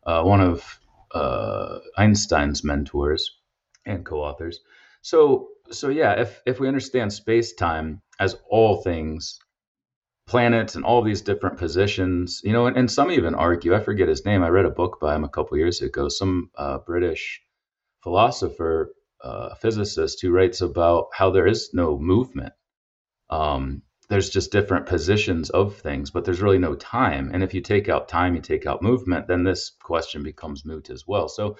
uh, 0.05 0.23
one 0.23 0.41
of 0.41 0.79
uh, 1.13 1.79
einstein's 1.97 2.63
mentors 2.63 3.39
and 3.85 4.05
co-authors 4.05 4.59
so 5.01 5.49
so 5.71 5.89
yeah, 5.89 6.13
if 6.13 6.41
if 6.45 6.59
we 6.59 6.67
understand 6.67 7.13
space 7.13 7.53
time 7.53 8.01
as 8.19 8.37
all 8.49 8.81
things, 8.81 9.39
planets 10.27 10.75
and 10.75 10.85
all 10.85 11.01
these 11.01 11.21
different 11.21 11.57
positions, 11.57 12.41
you 12.43 12.53
know, 12.53 12.67
and, 12.67 12.77
and 12.77 12.91
some 12.91 13.11
even 13.11 13.35
argue. 13.35 13.75
I 13.75 13.79
forget 13.79 14.07
his 14.07 14.25
name. 14.25 14.43
I 14.43 14.49
read 14.49 14.65
a 14.65 14.69
book 14.69 14.99
by 14.99 15.15
him 15.15 15.23
a 15.23 15.29
couple 15.29 15.57
years 15.57 15.81
ago. 15.81 16.09
Some 16.09 16.49
uh, 16.55 16.79
British 16.79 17.41
philosopher, 18.01 18.93
uh, 19.23 19.55
physicist, 19.55 20.21
who 20.21 20.31
writes 20.31 20.61
about 20.61 21.07
how 21.13 21.31
there 21.31 21.47
is 21.47 21.71
no 21.73 21.97
movement. 21.97 22.53
Um, 23.29 23.81
there's 24.09 24.29
just 24.29 24.51
different 24.51 24.85
positions 24.85 25.49
of 25.49 25.75
things, 25.77 26.11
but 26.11 26.25
there's 26.25 26.41
really 26.41 26.59
no 26.59 26.75
time. 26.75 27.31
And 27.33 27.41
if 27.43 27.53
you 27.53 27.61
take 27.61 27.89
out 27.89 28.07
time, 28.07 28.35
you 28.35 28.41
take 28.41 28.65
out 28.65 28.81
movement, 28.81 29.27
then 29.27 29.43
this 29.43 29.71
question 29.81 30.23
becomes 30.23 30.65
moot 30.65 30.89
as 30.89 31.07
well. 31.07 31.29
So, 31.29 31.57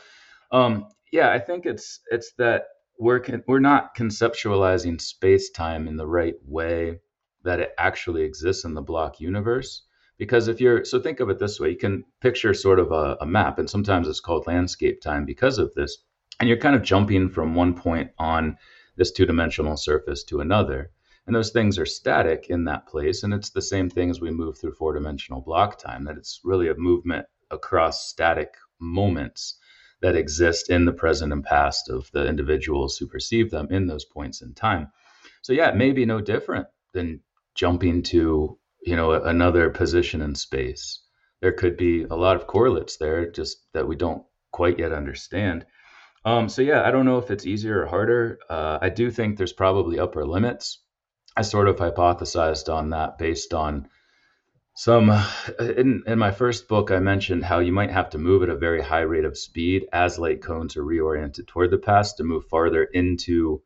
um, 0.51 0.87
yeah, 1.11 1.31
I 1.31 1.39
think 1.39 1.65
it's 1.65 2.01
it's 2.11 2.33
that 2.37 2.65
we're 2.99 3.19
con- 3.19 3.43
we're 3.47 3.59
not 3.59 3.95
conceptualizing 3.95 5.01
space 5.01 5.49
time 5.49 5.87
in 5.87 5.97
the 5.97 6.07
right 6.07 6.35
way 6.45 6.99
that 7.43 7.59
it 7.59 7.73
actually 7.77 8.23
exists 8.23 8.65
in 8.65 8.73
the 8.73 8.81
block 8.81 9.19
universe 9.19 9.83
because 10.17 10.47
if 10.47 10.61
you're 10.61 10.85
so 10.85 10.99
think 10.99 11.19
of 11.19 11.29
it 11.29 11.39
this 11.39 11.59
way 11.59 11.69
you 11.69 11.77
can 11.77 12.03
picture 12.21 12.53
sort 12.53 12.79
of 12.79 12.91
a, 12.91 13.17
a, 13.21 13.25
map 13.25 13.59
and 13.59 13.69
sometimes 13.69 14.07
it's 14.07 14.19
called 14.19 14.47
landscape 14.47 15.01
time 15.01 15.25
because 15.25 15.57
of 15.57 15.73
this 15.73 15.97
and 16.39 16.47
you're 16.47 16.57
kind 16.57 16.75
of 16.75 16.83
jumping 16.83 17.29
from 17.29 17.55
one 17.55 17.73
point 17.73 18.11
on 18.17 18.57
this 18.95 19.11
two-dimensional 19.11 19.75
surface 19.75 20.23
to 20.23 20.39
another 20.39 20.91
and 21.25 21.35
those 21.35 21.51
things 21.51 21.79
are 21.79 21.85
static 21.85 22.47
in 22.49 22.65
that 22.65 22.87
place 22.87 23.23
and 23.23 23.33
it's 23.33 23.51
the 23.51 23.61
same 23.61 23.89
thing 23.89 24.09
as 24.09 24.19
we 24.19 24.31
move 24.31 24.57
through 24.57 24.73
four-dimensional 24.73 25.41
block 25.41 25.77
time 25.77 26.03
that 26.03 26.17
it's 26.17 26.41
really 26.43 26.69
a 26.69 26.75
movement 26.75 27.25
across 27.51 28.09
static 28.09 28.55
moments 28.79 29.57
that 30.01 30.15
exist 30.17 30.69
in 30.69 30.83
the 30.83 30.91
present 30.91 31.31
and 31.31 31.43
past 31.45 31.89
of 31.89 32.11
the 32.11 32.27
individuals 32.27 32.97
who 32.97 33.07
perceive 33.07 33.49
them 33.49 33.67
in 33.71 33.87
those 33.87 34.03
points 34.03 34.41
in 34.41 34.53
time. 34.53 34.89
So 35.41 35.53
yeah, 35.53 35.69
it 35.69 35.77
may 35.77 35.93
be 35.93 36.05
no 36.05 36.19
different 36.19 36.67
than 36.93 37.21
jumping 37.55 38.03
to, 38.03 38.59
you 38.85 38.95
know, 38.97 39.13
another 39.13 39.69
position 39.69 40.21
in 40.21 40.35
space. 40.35 41.01
There 41.41 41.53
could 41.53 41.77
be 41.77 42.03
a 42.03 42.15
lot 42.15 42.35
of 42.35 42.47
correlates 42.47 42.97
there 42.97 43.31
just 43.31 43.71
that 43.73 43.87
we 43.87 43.95
don't 43.95 44.23
quite 44.51 44.77
yet 44.77 44.91
understand. 44.91 45.65
Um, 46.25 46.49
so 46.49 46.61
yeah, 46.61 46.83
I 46.83 46.91
don't 46.91 47.05
know 47.05 47.17
if 47.17 47.31
it's 47.31 47.45
easier 47.45 47.83
or 47.83 47.87
harder. 47.87 48.39
Uh, 48.49 48.79
I 48.81 48.89
do 48.89 49.09
think 49.09 49.37
there's 49.37 49.53
probably 49.53 49.99
upper 49.99 50.25
limits. 50.25 50.82
I 51.35 51.41
sort 51.41 51.67
of 51.67 51.77
hypothesized 51.77 52.71
on 52.71 52.91
that 52.91 53.17
based 53.17 53.53
on 53.53 53.89
some 54.75 55.09
in, 55.59 56.03
in 56.07 56.19
my 56.19 56.31
first 56.31 56.67
book, 56.67 56.91
I 56.91 56.99
mentioned 56.99 57.43
how 57.43 57.59
you 57.59 57.71
might 57.71 57.91
have 57.91 58.09
to 58.11 58.17
move 58.17 58.43
at 58.43 58.49
a 58.49 58.55
very 58.55 58.81
high 58.81 59.01
rate 59.01 59.25
of 59.25 59.37
speed 59.37 59.87
as 59.93 60.19
light 60.19 60.41
cones 60.41 60.77
are 60.77 60.83
reoriented 60.83 61.47
toward 61.47 61.71
the 61.71 61.77
past 61.77 62.17
to 62.17 62.23
move 62.23 62.45
farther 62.45 62.83
into 62.83 63.61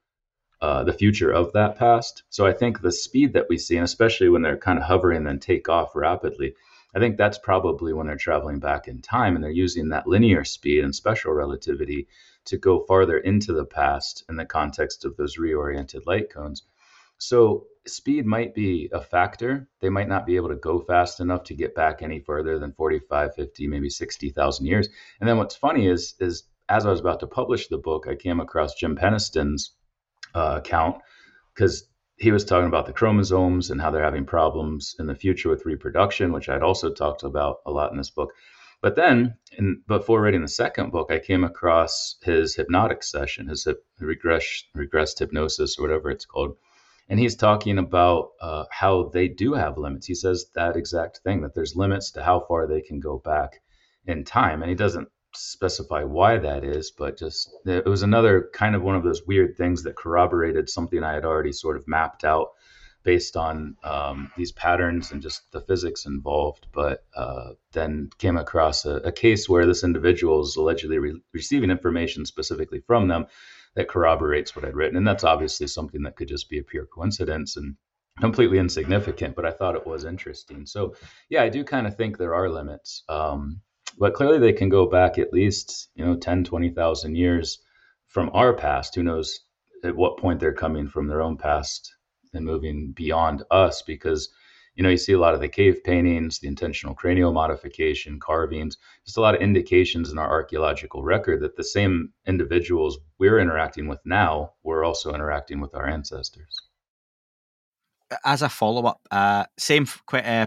uh, 0.62 0.84
the 0.84 0.94
future 0.94 1.32
of 1.32 1.54
that 1.54 1.78
past. 1.78 2.24
So 2.30 2.46
I 2.46 2.54
think 2.54 2.82
the 2.82 2.92
speed 2.92 3.34
that 3.34 3.48
we 3.50 3.58
see, 3.58 3.78
and 3.78 3.86
especially 3.86 4.30
when 4.30 4.42
they're 4.42 4.58
kind 4.58 4.80
of 4.80 4.86
hovering 4.86 5.18
and 5.18 5.28
then 5.28 5.40
take 5.40 5.70
off 5.70 5.96
rapidly, 5.96 6.56
I 6.96 7.00
think 7.00 7.18
that's 7.18 7.38
probably 7.38 7.94
when 7.94 8.08
they're 8.08 8.18
traveling 8.18 8.60
back 8.60 8.88
in 8.88 9.02
time 9.02 9.36
and 9.36 9.44
they're 9.44 9.52
using 9.52 9.90
that 9.90 10.08
linear 10.08 10.44
speed 10.44 10.84
and 10.84 10.96
special 10.96 11.32
relativity 11.34 12.08
to 12.46 12.58
go 12.58 12.80
farther 12.80 13.18
into 13.18 13.54
the 13.54 13.66
past 13.66 14.24
in 14.30 14.36
the 14.36 14.46
context 14.46 15.06
of 15.06 15.16
those 15.16 15.38
reoriented 15.38 16.06
light 16.06 16.30
cones. 16.30 16.64
So 17.18 17.68
speed 17.86 18.26
might 18.26 18.54
be 18.54 18.90
a 18.92 19.02
factor. 19.02 19.68
They 19.82 19.90
might 19.90 20.10
not 20.10 20.26
be 20.26 20.36
able 20.36 20.50
to 20.50 20.56
go 20.56 20.80
fast 20.80 21.20
enough 21.20 21.44
to 21.46 21.56
get 21.56 21.76
back 21.76 22.02
any 22.02 22.20
further 22.20 22.60
than 22.60 22.74
45, 22.74 23.36
50, 23.36 23.68
maybe 23.68 23.90
60,000 23.90 24.66
years. 24.66 24.90
And 25.20 25.28
then 25.28 25.38
what's 25.38 25.56
funny 25.56 25.88
is 25.88 26.16
is 26.20 26.44
as 26.70 26.86
I 26.86 26.92
was 26.92 27.00
about 27.00 27.22
to 27.22 27.28
publish 27.28 27.68
the 27.68 27.78
book, 27.78 28.08
I 28.08 28.16
came 28.16 28.40
across 28.40 28.76
Jim 28.76 28.96
Penniston's 28.96 29.72
uh, 30.36 30.56
account 30.58 30.98
because 31.54 31.88
he 32.18 32.32
was 32.32 32.44
talking 32.44 32.68
about 32.68 32.86
the 32.86 32.94
chromosomes 32.94 33.70
and 33.70 33.80
how 33.80 33.92
they're 33.92 34.04
having 34.04 34.26
problems 34.26 34.96
in 35.00 35.06
the 35.06 35.16
future 35.16 35.50
with 35.50 35.66
reproduction, 35.66 36.34
which 36.34 36.50
I'd 36.50 36.64
also 36.64 36.92
talked 36.92 37.24
about 37.24 37.58
a 37.66 37.72
lot 37.72 37.92
in 37.92 37.98
this 37.98 38.10
book. 38.10 38.34
But 38.82 38.96
then, 38.96 39.36
in, 39.58 39.82
before 39.88 40.22
writing 40.22 40.42
the 40.42 40.48
second 40.48 40.92
book, 40.92 41.12
I 41.12 41.20
came 41.20 41.44
across 41.44 42.18
his 42.22 42.56
hypnotic 42.56 43.02
session, 43.04 43.48
his 43.48 43.68
regress, 44.00 44.64
regressed 44.76 45.20
hypnosis, 45.20 45.78
or 45.80 45.84
whatever 45.84 46.12
it's 46.12 46.26
called 46.26 46.58
and 47.10 47.20
he's 47.20 47.36
talking 47.36 47.78
about 47.78 48.32
uh, 48.42 48.66
how 48.72 49.10
they 49.14 49.28
do 49.28 49.54
have 49.54 49.78
limits. 49.78 50.08
He 50.08 50.16
says 50.16 50.48
that 50.56 50.76
exact 50.76 51.20
thing 51.20 51.42
that 51.42 51.54
there's 51.54 51.76
limits 51.76 52.12
to 52.12 52.24
how 52.24 52.42
far 52.42 52.68
they 52.68 52.82
can 52.82 53.00
go 53.00 53.18
back 53.20 53.62
in 54.06 54.24
time, 54.24 54.62
and 54.62 54.70
he 54.70 54.76
doesn't 54.76 55.10
specify 55.34 56.04
why 56.04 56.38
that 56.38 56.64
is, 56.64 56.92
but 56.92 57.18
just 57.18 57.50
it 57.66 57.86
was 57.86 58.02
another 58.02 58.50
kind 58.54 58.76
of 58.76 58.82
one 58.82 58.96
of 58.96 59.04
those 59.04 59.26
weird 59.26 59.56
things 59.56 59.84
that 59.84 59.96
corroborated 59.96 60.70
something 60.70 61.04
I 61.04 61.14
had 61.14 61.26
already 61.26 61.52
sort 61.52 61.78
of 61.78 61.88
mapped 61.88 62.24
out 62.24 62.50
based 63.04 63.38
on 63.38 63.78
um, 63.84 64.32
these 64.36 64.52
patterns 64.52 65.12
and 65.12 65.22
just 65.22 65.50
the 65.52 65.62
physics 65.62 66.06
involved. 66.06 66.68
But 66.74 67.06
uh, 67.16 67.52
then 67.72 68.10
came 68.18 68.36
across 68.36 68.86
a, 68.86 68.96
a, 68.96 69.12
case 69.14 69.48
where 69.48 69.66
this 69.66 69.84
individual 69.84 70.42
is 70.42 70.58
allegedly 70.58 70.98
re- 70.98 71.22
receiving 71.34 71.72
information 71.72 72.26
specifically 72.26 72.82
from 72.86 73.08
them 73.08 73.28
that 73.78 73.88
corroborates 73.88 74.56
what 74.56 74.66
I'd 74.66 74.76
written. 74.76 74.98
And 74.98 75.08
that's 75.08 75.24
obviously 75.24 75.68
something 75.68 76.02
that 76.02 76.16
could 76.16 76.28
just 76.28 76.50
be 76.50 76.58
a 76.58 76.64
pure 76.64 76.88
coincidence 76.88 77.58
and 77.58 77.76
completely 78.20 78.58
insignificant, 78.58 79.36
but 79.36 79.46
I 79.46 79.52
thought 79.52 79.76
it 79.76 79.86
was 79.86 80.04
interesting. 80.04 80.66
So, 80.66 80.96
yeah, 81.30 81.44
I 81.44 81.50
do 81.50 81.64
kind 81.64 81.86
of 81.86 81.96
think 81.96 82.18
there 82.18 82.34
are 82.34 82.50
limits. 82.50 83.04
Um, 83.08 83.62
but 84.00 84.16
clearly 84.16 84.40
they 84.40 84.54
can 84.54 84.70
go 84.70 84.88
back 84.88 85.20
at 85.20 85.32
least, 85.32 85.90
you 85.94 86.04
know, 86.04 86.16
10, 86.16 86.44
20,000 86.44 87.16
years 87.16 87.60
from 88.08 88.32
our 88.34 88.56
past. 88.56 88.96
Who 88.96 89.04
knows 89.04 89.42
at 89.84 89.96
what 89.96 90.18
point 90.18 90.40
they're 90.40 90.54
coming 90.54 90.88
from 90.88 91.06
their 91.06 91.22
own 91.22 91.38
past 91.38 91.94
and 92.34 92.44
moving 92.44 92.94
beyond 92.96 93.44
us 93.52 93.84
because 93.84 94.30
you 94.78 94.84
know, 94.84 94.90
you 94.90 94.98
see 94.98 95.14
a 95.14 95.20
lot 95.20 95.34
of 95.34 95.42
the 95.42 95.50
cave 95.50 95.84
paintings, 95.84 96.38
the 96.38 96.48
intentional 96.48 96.94
cranial 96.94 97.34
modification, 97.34 98.20
carvings, 98.20 98.78
just 99.04 99.18
a 99.18 99.22
lot 99.22 99.34
of 99.34 99.42
indications 99.42 100.12
in 100.12 100.20
our 100.20 100.30
archaeological 100.30 101.04
record 101.04 101.42
that 101.42 101.58
the 101.58 101.64
same 101.64 102.14
individuals 102.28 103.00
we're 103.18 103.40
interacting 103.40 103.88
with 103.88 104.00
now 104.06 104.54
were 104.62 104.86
also 104.86 105.16
interacting 105.16 105.60
with 105.60 105.74
our 105.74 105.88
ancestors. 105.88 106.62
As 108.24 108.44
a 108.44 108.50
follow 108.50 108.86
up, 108.86 109.02
uh, 109.10 109.46
same 109.58 109.88
uh, 110.14 110.46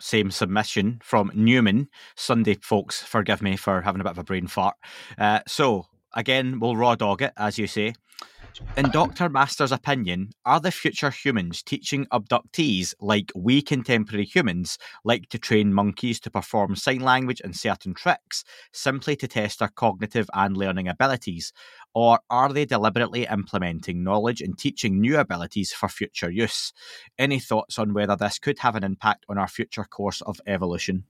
same 0.00 0.32
submission 0.32 1.00
from 1.04 1.30
Newman. 1.32 1.88
Sunday 2.16 2.54
folks, 2.54 3.04
forgive 3.04 3.40
me 3.40 3.56
for 3.56 3.82
having 3.82 4.00
a 4.00 4.04
bit 4.04 4.10
of 4.10 4.18
a 4.18 4.24
brain 4.24 4.48
fart. 4.48 4.74
Uh, 5.16 5.38
so 5.46 5.86
again, 6.12 6.58
we'll 6.58 6.76
raw 6.76 6.96
dog 6.96 7.22
it, 7.22 7.32
as 7.36 7.56
you 7.56 7.68
say. 7.68 7.94
In 8.76 8.90
Dr. 8.90 9.28
Master's 9.28 9.72
opinion, 9.72 10.30
are 10.44 10.60
the 10.60 10.70
future 10.70 11.10
humans 11.10 11.62
teaching 11.62 12.06
abductees 12.06 12.94
like 13.00 13.32
we 13.34 13.60
contemporary 13.60 14.24
humans 14.24 14.78
like 15.04 15.28
to 15.30 15.38
train 15.38 15.72
monkeys 15.72 16.20
to 16.20 16.30
perform 16.30 16.76
sign 16.76 17.00
language 17.00 17.40
and 17.42 17.56
certain 17.56 17.94
tricks 17.94 18.44
simply 18.72 19.16
to 19.16 19.26
test 19.26 19.58
their 19.58 19.68
cognitive 19.68 20.30
and 20.34 20.56
learning 20.56 20.88
abilities? 20.88 21.52
Or 21.94 22.20
are 22.30 22.52
they 22.52 22.64
deliberately 22.64 23.26
implementing 23.26 24.04
knowledge 24.04 24.40
and 24.40 24.56
teaching 24.56 25.00
new 25.00 25.18
abilities 25.18 25.72
for 25.72 25.88
future 25.88 26.30
use? 26.30 26.72
Any 27.18 27.40
thoughts 27.40 27.78
on 27.78 27.92
whether 27.92 28.16
this 28.16 28.38
could 28.38 28.60
have 28.60 28.76
an 28.76 28.84
impact 28.84 29.24
on 29.28 29.38
our 29.38 29.48
future 29.48 29.84
course 29.84 30.20
of 30.20 30.40
evolution? 30.46 31.04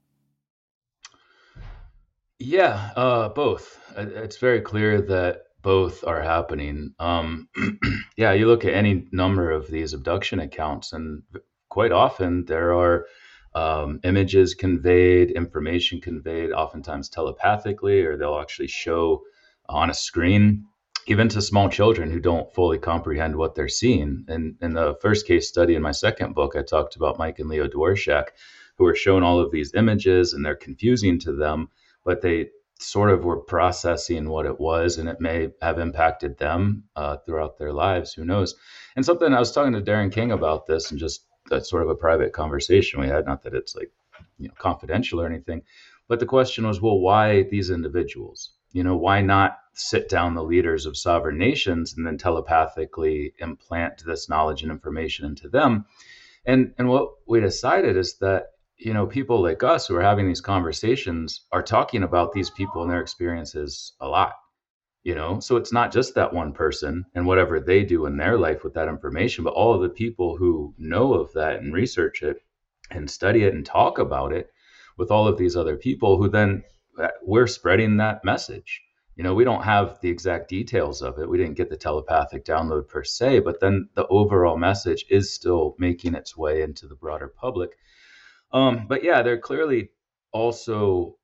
Yeah, 2.39 2.91
uh, 2.95 3.29
both. 3.29 3.79
It's 3.97 4.37
very 4.37 4.61
clear 4.61 5.01
that 5.01 5.44
both 5.65 6.03
are 6.05 6.21
happening. 6.21 6.93
Um, 6.99 7.49
yeah, 8.17 8.33
you 8.33 8.45
look 8.45 8.65
at 8.65 8.75
any 8.75 9.07
number 9.11 9.49
of 9.49 9.65
these 9.67 9.93
abduction 9.93 10.39
accounts, 10.39 10.93
and 10.93 11.23
quite 11.69 11.91
often 11.91 12.45
there 12.45 12.75
are 12.75 13.07
um, 13.55 13.99
images 14.03 14.53
conveyed, 14.53 15.31
information 15.31 16.01
conveyed, 16.01 16.51
oftentimes 16.51 17.09
telepathically, 17.09 18.05
or 18.05 18.15
they'll 18.15 18.39
actually 18.39 18.67
show 18.67 19.23
on 19.67 19.89
a 19.89 19.93
screen, 19.95 20.65
even 21.07 21.27
to 21.29 21.41
small 21.41 21.67
children 21.67 22.11
who 22.11 22.19
don't 22.19 22.53
fully 22.53 22.77
comprehend 22.77 23.35
what 23.35 23.55
they're 23.55 23.67
seeing. 23.67 24.23
And 24.27 24.57
in 24.61 24.73
the 24.73 24.95
first 25.01 25.25
case 25.25 25.47
study 25.47 25.73
in 25.73 25.81
my 25.81 25.93
second 25.93 26.35
book, 26.35 26.55
I 26.55 26.61
talked 26.61 26.95
about 26.95 27.17
Mike 27.17 27.39
and 27.39 27.49
Leo 27.49 27.67
Dworshak, 27.67 28.27
who 28.77 28.83
were 28.83 28.95
shown 28.95 29.23
all 29.23 29.39
of 29.39 29.51
these 29.51 29.73
images, 29.73 30.33
and 30.33 30.45
they're 30.45 30.55
confusing 30.55 31.17
to 31.21 31.33
them, 31.33 31.69
but 32.03 32.21
they 32.21 32.49
sort 32.79 33.09
of 33.09 33.23
were 33.23 33.37
processing 33.37 34.29
what 34.29 34.45
it 34.45 34.59
was, 34.59 34.97
and 34.97 35.07
it 35.07 35.21
may 35.21 35.49
have 35.61 35.79
impacted 35.79 36.37
them 36.37 36.83
uh, 36.95 37.17
throughout 37.17 37.57
their 37.57 37.73
lives. 37.73 38.13
Who 38.13 38.25
knows? 38.25 38.55
And 38.95 39.05
something 39.05 39.33
I 39.33 39.39
was 39.39 39.51
talking 39.51 39.73
to 39.73 39.81
Darren 39.81 40.11
King 40.11 40.31
about 40.31 40.67
this, 40.67 40.91
and 40.91 40.99
just 40.99 41.25
that's 41.49 41.69
sort 41.69 41.83
of 41.83 41.89
a 41.89 41.95
private 41.95 42.33
conversation 42.33 42.99
we 42.99 43.07
had. 43.07 43.25
Not 43.25 43.43
that 43.43 43.53
it's 43.53 43.75
like 43.75 43.91
you 44.37 44.47
know 44.47 44.53
confidential 44.57 45.21
or 45.21 45.25
anything, 45.25 45.63
but 46.07 46.19
the 46.19 46.25
question 46.25 46.67
was, 46.67 46.81
well, 46.81 46.99
why 46.99 47.43
these 47.43 47.69
individuals? 47.69 48.51
You 48.71 48.83
know, 48.83 48.97
why 48.97 49.21
not 49.21 49.57
sit 49.73 50.09
down 50.09 50.33
the 50.33 50.43
leaders 50.43 50.85
of 50.85 50.97
sovereign 50.97 51.37
nations 51.37 51.93
and 51.95 52.05
then 52.05 52.17
telepathically 52.17 53.33
implant 53.39 54.03
this 54.05 54.27
knowledge 54.27 54.63
and 54.63 54.71
information 54.71 55.25
into 55.25 55.47
them? 55.47 55.85
And 56.45 56.73
and 56.77 56.89
what 56.89 57.09
we 57.25 57.39
decided 57.39 57.95
is 57.95 58.17
that 58.19 58.47
you 58.77 58.93
know, 58.93 59.07
people 59.07 59.41
like 59.41 59.63
us 59.63 59.87
who 59.87 59.95
are 59.95 60.01
having 60.01 60.27
these 60.27 60.41
conversations 60.41 61.41
are 61.51 61.63
talking 61.63 62.03
about 62.03 62.33
these 62.33 62.49
people 62.49 62.81
and 62.81 62.91
their 62.91 63.01
experiences 63.01 63.93
a 64.01 64.07
lot, 64.07 64.33
you 65.03 65.15
know? 65.15 65.39
So 65.39 65.55
it's 65.55 65.71
not 65.71 65.93
just 65.93 66.15
that 66.15 66.33
one 66.33 66.51
person 66.51 67.05
and 67.15 67.25
whatever 67.25 67.59
they 67.59 67.83
do 67.83 68.05
in 68.05 68.17
their 68.17 68.37
life 68.37 68.63
with 68.63 68.73
that 68.73 68.89
information, 68.89 69.43
but 69.43 69.53
all 69.53 69.73
of 69.73 69.81
the 69.81 69.89
people 69.89 70.35
who 70.35 70.73
know 70.77 71.13
of 71.13 71.31
that 71.33 71.61
and 71.61 71.73
research 71.73 72.21
it 72.21 72.37
and 72.91 73.09
study 73.09 73.43
it 73.43 73.53
and 73.53 73.65
talk 73.65 73.97
about 73.97 74.33
it 74.33 74.49
with 74.97 75.09
all 75.09 75.27
of 75.27 75.37
these 75.37 75.55
other 75.55 75.77
people 75.77 76.17
who 76.17 76.29
then 76.29 76.63
uh, 76.99 77.07
we're 77.23 77.47
spreading 77.47 77.97
that 77.97 78.23
message. 78.23 78.81
You 79.15 79.23
know, 79.23 79.33
we 79.33 79.45
don't 79.45 79.63
have 79.63 79.99
the 80.01 80.09
exact 80.09 80.49
details 80.49 81.01
of 81.01 81.17
it. 81.19 81.29
We 81.29 81.37
didn't 81.37 81.55
get 81.57 81.69
the 81.69 81.77
telepathic 81.77 82.43
download 82.43 82.89
per 82.89 83.03
se, 83.03 83.39
but 83.39 83.61
then 83.61 83.87
the 83.95 84.05
overall 84.07 84.57
message 84.57 85.05
is 85.09 85.33
still 85.33 85.75
making 85.79 86.15
its 86.15 86.35
way 86.35 86.61
into 86.61 86.87
the 86.87 86.95
broader 86.95 87.29
public 87.29 87.71
um, 88.55 88.87
but 88.87 89.03
yeah, 89.03 89.21
they're 89.21 89.37
clearly 89.37 89.89
also 90.31 91.17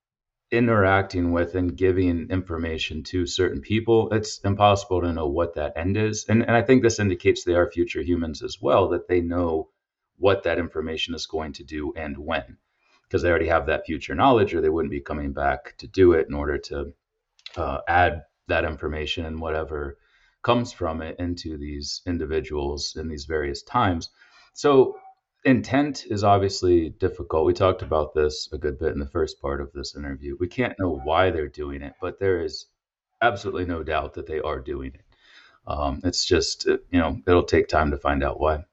interacting 0.51 1.31
with 1.31 1.55
and 1.55 1.77
giving 1.77 2.29
information 2.29 3.03
to 3.03 3.25
certain 3.25 3.61
people. 3.61 4.09
It's 4.11 4.39
impossible 4.39 5.01
to 5.01 5.13
know 5.13 5.27
what 5.27 5.55
that 5.55 5.71
end 5.77 5.95
is. 5.95 6.25
And, 6.27 6.41
and 6.41 6.51
I 6.51 6.61
think 6.61 6.83
this 6.83 6.99
indicates 6.99 7.45
they 7.45 7.55
are 7.55 7.71
future 7.71 8.01
humans 8.01 8.43
as 8.43 8.61
well, 8.61 8.89
that 8.89 9.07
they 9.07 9.21
know 9.21 9.69
what 10.17 10.43
that 10.43 10.59
information 10.59 11.15
is 11.15 11.25
going 11.25 11.53
to 11.53 11.63
do 11.63 11.93
and 11.95 12.17
when, 12.17 12.57
because 13.03 13.21
they 13.21 13.29
already 13.29 13.47
have 13.47 13.67
that 13.67 13.85
future 13.85 14.13
knowledge 14.13 14.53
or 14.53 14.59
they 14.59 14.69
wouldn't 14.69 14.91
be 14.91 14.99
coming 14.99 15.31
back 15.31 15.77
to 15.77 15.87
do 15.87 16.11
it 16.11 16.27
in 16.27 16.33
order 16.33 16.57
to 16.57 16.93
uh, 17.55 17.77
add 17.87 18.23
that 18.49 18.65
information 18.65 19.25
and 19.25 19.39
whatever 19.39 19.97
comes 20.43 20.73
from 20.73 21.01
it 21.01 21.15
into 21.17 21.57
these 21.57 22.01
individuals 22.05 22.97
in 22.99 23.07
these 23.07 23.23
various 23.23 23.63
times. 23.63 24.09
So 24.53 24.97
intent 25.43 26.05
is 26.09 26.23
obviously 26.23 26.89
difficult. 26.89 27.45
We 27.45 27.53
talked 27.53 27.81
about 27.81 28.13
this 28.13 28.49
a 28.51 28.57
good 28.57 28.79
bit 28.79 28.93
in 28.93 28.99
the 28.99 29.07
first 29.07 29.41
part 29.41 29.61
of 29.61 29.71
this 29.73 29.95
interview. 29.95 30.37
We 30.39 30.47
can't 30.47 30.77
know 30.79 30.99
why 31.03 31.31
they're 31.31 31.47
doing 31.47 31.81
it, 31.81 31.93
but 32.01 32.19
there 32.19 32.43
is 32.43 32.67
absolutely 33.21 33.65
no 33.65 33.83
doubt 33.83 34.13
that 34.13 34.27
they 34.27 34.39
are 34.39 34.59
doing 34.59 34.93
it. 34.93 35.01
Um, 35.67 36.01
it's 36.03 36.25
just, 36.25 36.67
uh, 36.67 36.77
you 36.91 36.99
know, 36.99 37.21
it'll 37.27 37.43
take 37.43 37.67
time 37.67 37.91
to 37.91 37.97
find 37.97 38.23
out 38.23 38.39
why. 38.39 38.63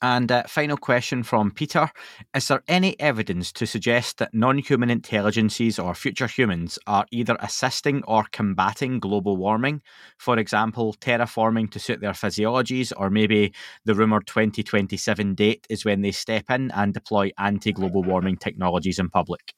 And 0.00 0.30
uh, 0.30 0.44
final 0.44 0.76
question 0.76 1.24
from 1.24 1.50
Peter 1.50 1.90
Is 2.34 2.48
there 2.48 2.62
any 2.68 2.98
evidence 3.00 3.50
to 3.52 3.66
suggest 3.66 4.18
that 4.18 4.32
non 4.32 4.58
human 4.58 4.90
intelligences 4.90 5.78
or 5.78 5.94
future 5.94 6.28
humans 6.28 6.78
are 6.86 7.06
either 7.10 7.36
assisting 7.40 8.04
or 8.04 8.26
combating 8.30 9.00
global 9.00 9.36
warming? 9.36 9.82
For 10.16 10.38
example, 10.38 10.94
terraforming 11.00 11.70
to 11.72 11.80
suit 11.80 12.00
their 12.00 12.12
physiologies, 12.12 12.92
or 12.96 13.10
maybe 13.10 13.52
the 13.84 13.94
rumoured 13.94 14.26
2027 14.28 15.34
date 15.34 15.66
is 15.68 15.84
when 15.84 16.02
they 16.02 16.12
step 16.12 16.44
in 16.48 16.70
and 16.70 16.94
deploy 16.94 17.32
anti 17.36 17.72
global 17.72 18.04
warming 18.04 18.36
technologies 18.36 19.00
in 19.00 19.08
public? 19.08 19.52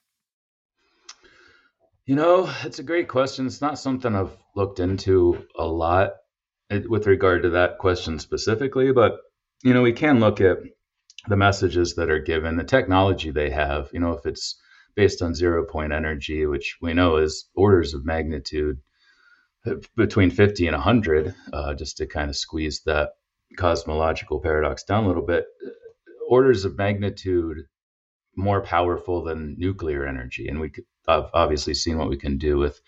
You 2.07 2.17
know, 2.17 2.51
it's 2.65 2.79
a 2.79 2.83
great 2.83 3.09
question. 3.09 3.47
It's 3.47 3.61
not 3.61 3.79
something 3.79 4.17
I've 4.17 4.37
looked 4.57 4.81
into 4.81 5.45
a 5.57 5.67
lot 5.67 6.15
eh, 6.71 6.81
with 6.89 7.07
regard 7.07 7.43
to 7.43 7.51
that 7.51 7.79
question 7.79 8.19
specifically, 8.19 8.91
but 8.93 9.21
you 9.63 9.75
know, 9.75 9.83
we 9.83 9.93
can 9.93 10.21
look 10.21 10.41
at 10.41 10.59
the 11.29 11.37
messages 11.37 11.95
that 11.95 12.11
are 12.11 12.19
given, 12.19 12.57
the 12.57 12.65
technology 12.65 13.31
they 13.31 13.51
have, 13.51 13.91
you 13.93 14.01
know, 14.01 14.13
if 14.13 14.25
it's 14.27 14.59
based 14.95 15.23
on 15.23 15.35
zero 15.35 15.65
point 15.65 15.93
energy, 15.93 16.47
which 16.47 16.79
we 16.81 16.95
know 16.95 17.17
is 17.17 17.49
orders 17.55 17.95
of 17.95 18.05
magnitude 18.05 18.79
between 19.97 20.31
50 20.31 20.67
and 20.67 20.75
100, 20.75 21.35
uh, 21.53 21.75
just 21.75 21.99
to 21.99 22.07
kind 22.07 22.31
of 22.31 22.37
squeeze 22.37 22.83
that 22.87 23.11
cosmological 23.57 24.41
paradox 24.41 24.85
down 24.85 25.05
a 25.05 25.09
little 25.09 25.27
bit, 25.27 25.45
orders 26.29 26.65
of 26.65 26.79
magnitude 26.79 27.59
more 28.37 28.63
powerful 28.63 29.23
than 29.23 29.57
nuclear 29.59 30.07
energy. 30.07 30.49
And 30.49 30.61
we 30.61 30.73
have 31.07 31.31
obviously 31.35 31.75
seen 31.75 31.99
what 31.99 32.09
we 32.09 32.17
can 32.17 32.39
do 32.39 32.57
with 32.57 32.81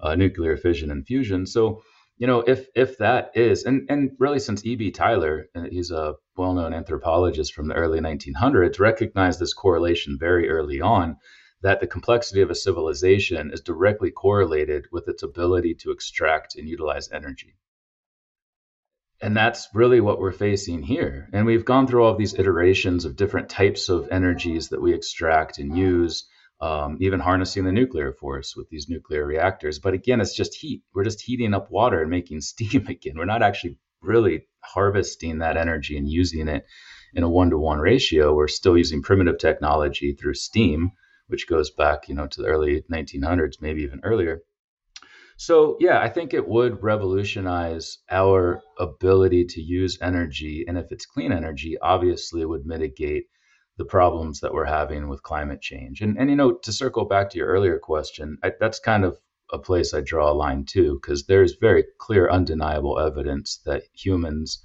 uh, 0.00 0.14
nuclear 0.14 0.56
fission 0.56 0.90
and 0.90 1.06
fusion. 1.06 1.46
So, 1.46 1.82
you 2.16 2.26
know, 2.26 2.40
if 2.40 2.66
if 2.74 2.98
that 2.98 3.32
is, 3.34 3.64
and 3.64 3.86
and 3.90 4.12
really 4.18 4.38
since 4.38 4.64
E.B. 4.64 4.92
Tylor, 4.92 5.48
uh, 5.54 5.64
he's 5.70 5.90
a 5.90 6.14
well-known 6.36 6.72
anthropologist 6.72 7.52
from 7.54 7.68
the 7.68 7.74
early 7.74 8.00
1900s, 8.00 8.78
recognized 8.78 9.40
this 9.40 9.54
correlation 9.54 10.16
very 10.18 10.48
early 10.48 10.80
on 10.80 11.16
that 11.62 11.80
the 11.80 11.86
complexity 11.86 12.42
of 12.42 12.50
a 12.50 12.54
civilization 12.54 13.50
is 13.52 13.62
directly 13.62 14.10
correlated 14.10 14.86
with 14.92 15.08
its 15.08 15.22
ability 15.22 15.74
to 15.74 15.90
extract 15.90 16.56
and 16.56 16.68
utilize 16.68 17.10
energy. 17.10 17.56
And 19.20 19.34
that's 19.34 19.68
really 19.72 20.00
what 20.00 20.20
we're 20.20 20.32
facing 20.32 20.82
here. 20.82 21.30
And 21.32 21.46
we've 21.46 21.64
gone 21.64 21.86
through 21.86 22.04
all 22.04 22.12
of 22.12 22.18
these 22.18 22.38
iterations 22.38 23.06
of 23.06 23.16
different 23.16 23.48
types 23.48 23.88
of 23.88 24.08
energies 24.10 24.68
that 24.68 24.82
we 24.82 24.92
extract 24.92 25.58
and 25.58 25.76
use 25.76 26.26
um, 26.64 26.96
even 26.98 27.20
harnessing 27.20 27.64
the 27.64 27.72
nuclear 27.72 28.10
force 28.10 28.54
with 28.56 28.70
these 28.70 28.88
nuclear 28.88 29.26
reactors. 29.26 29.78
But 29.78 29.92
again, 29.92 30.22
it's 30.22 30.34
just 30.34 30.54
heat. 30.54 30.82
We're 30.94 31.04
just 31.04 31.20
heating 31.20 31.52
up 31.52 31.70
water 31.70 32.00
and 32.00 32.10
making 32.10 32.40
steam 32.52 32.86
again. 32.86 33.18
We're 33.18 33.26
not 33.26 33.42
actually 33.42 33.78
really 34.00 34.46
harvesting 34.60 35.40
that 35.40 35.58
energy 35.58 35.98
and 35.98 36.08
using 36.08 36.48
it 36.48 36.64
in 37.12 37.22
a 37.22 37.28
one 37.28 37.50
to 37.50 37.58
one 37.58 37.80
ratio. 37.80 38.34
We're 38.34 38.48
still 38.48 38.78
using 38.78 39.02
primitive 39.02 39.36
technology 39.38 40.14
through 40.14 40.34
steam, 40.34 40.92
which 41.26 41.46
goes 41.46 41.70
back, 41.70 42.08
you 42.08 42.14
know, 42.14 42.28
to 42.28 42.40
the 42.40 42.48
early 42.48 42.82
1900s, 42.90 43.60
maybe 43.60 43.82
even 43.82 44.00
earlier. 44.02 44.40
So, 45.36 45.76
yeah, 45.80 46.00
I 46.00 46.08
think 46.08 46.32
it 46.32 46.48
would 46.48 46.82
revolutionize 46.82 47.98
our 48.10 48.62
ability 48.78 49.44
to 49.50 49.60
use 49.60 49.98
energy. 50.00 50.64
And 50.66 50.78
if 50.78 50.90
it's 50.90 51.04
clean 51.04 51.30
energy, 51.30 51.76
obviously 51.82 52.40
it 52.40 52.48
would 52.48 52.64
mitigate 52.64 53.24
the 53.76 53.84
problems 53.84 54.40
that 54.40 54.54
we're 54.54 54.64
having 54.64 55.08
with 55.08 55.22
climate 55.22 55.60
change. 55.60 56.00
And 56.00 56.16
and 56.18 56.30
you 56.30 56.36
know, 56.36 56.52
to 56.52 56.72
circle 56.72 57.04
back 57.04 57.30
to 57.30 57.38
your 57.38 57.48
earlier 57.48 57.78
question, 57.78 58.38
I, 58.42 58.52
that's 58.58 58.78
kind 58.78 59.04
of 59.04 59.18
a 59.52 59.58
place 59.58 59.92
I 59.92 60.00
draw 60.00 60.30
a 60.30 60.34
line 60.34 60.64
too, 60.64 60.98
because 61.00 61.26
there's 61.26 61.56
very 61.56 61.84
clear, 61.98 62.30
undeniable 62.30 62.98
evidence 62.98 63.58
that 63.64 63.84
humans 63.92 64.62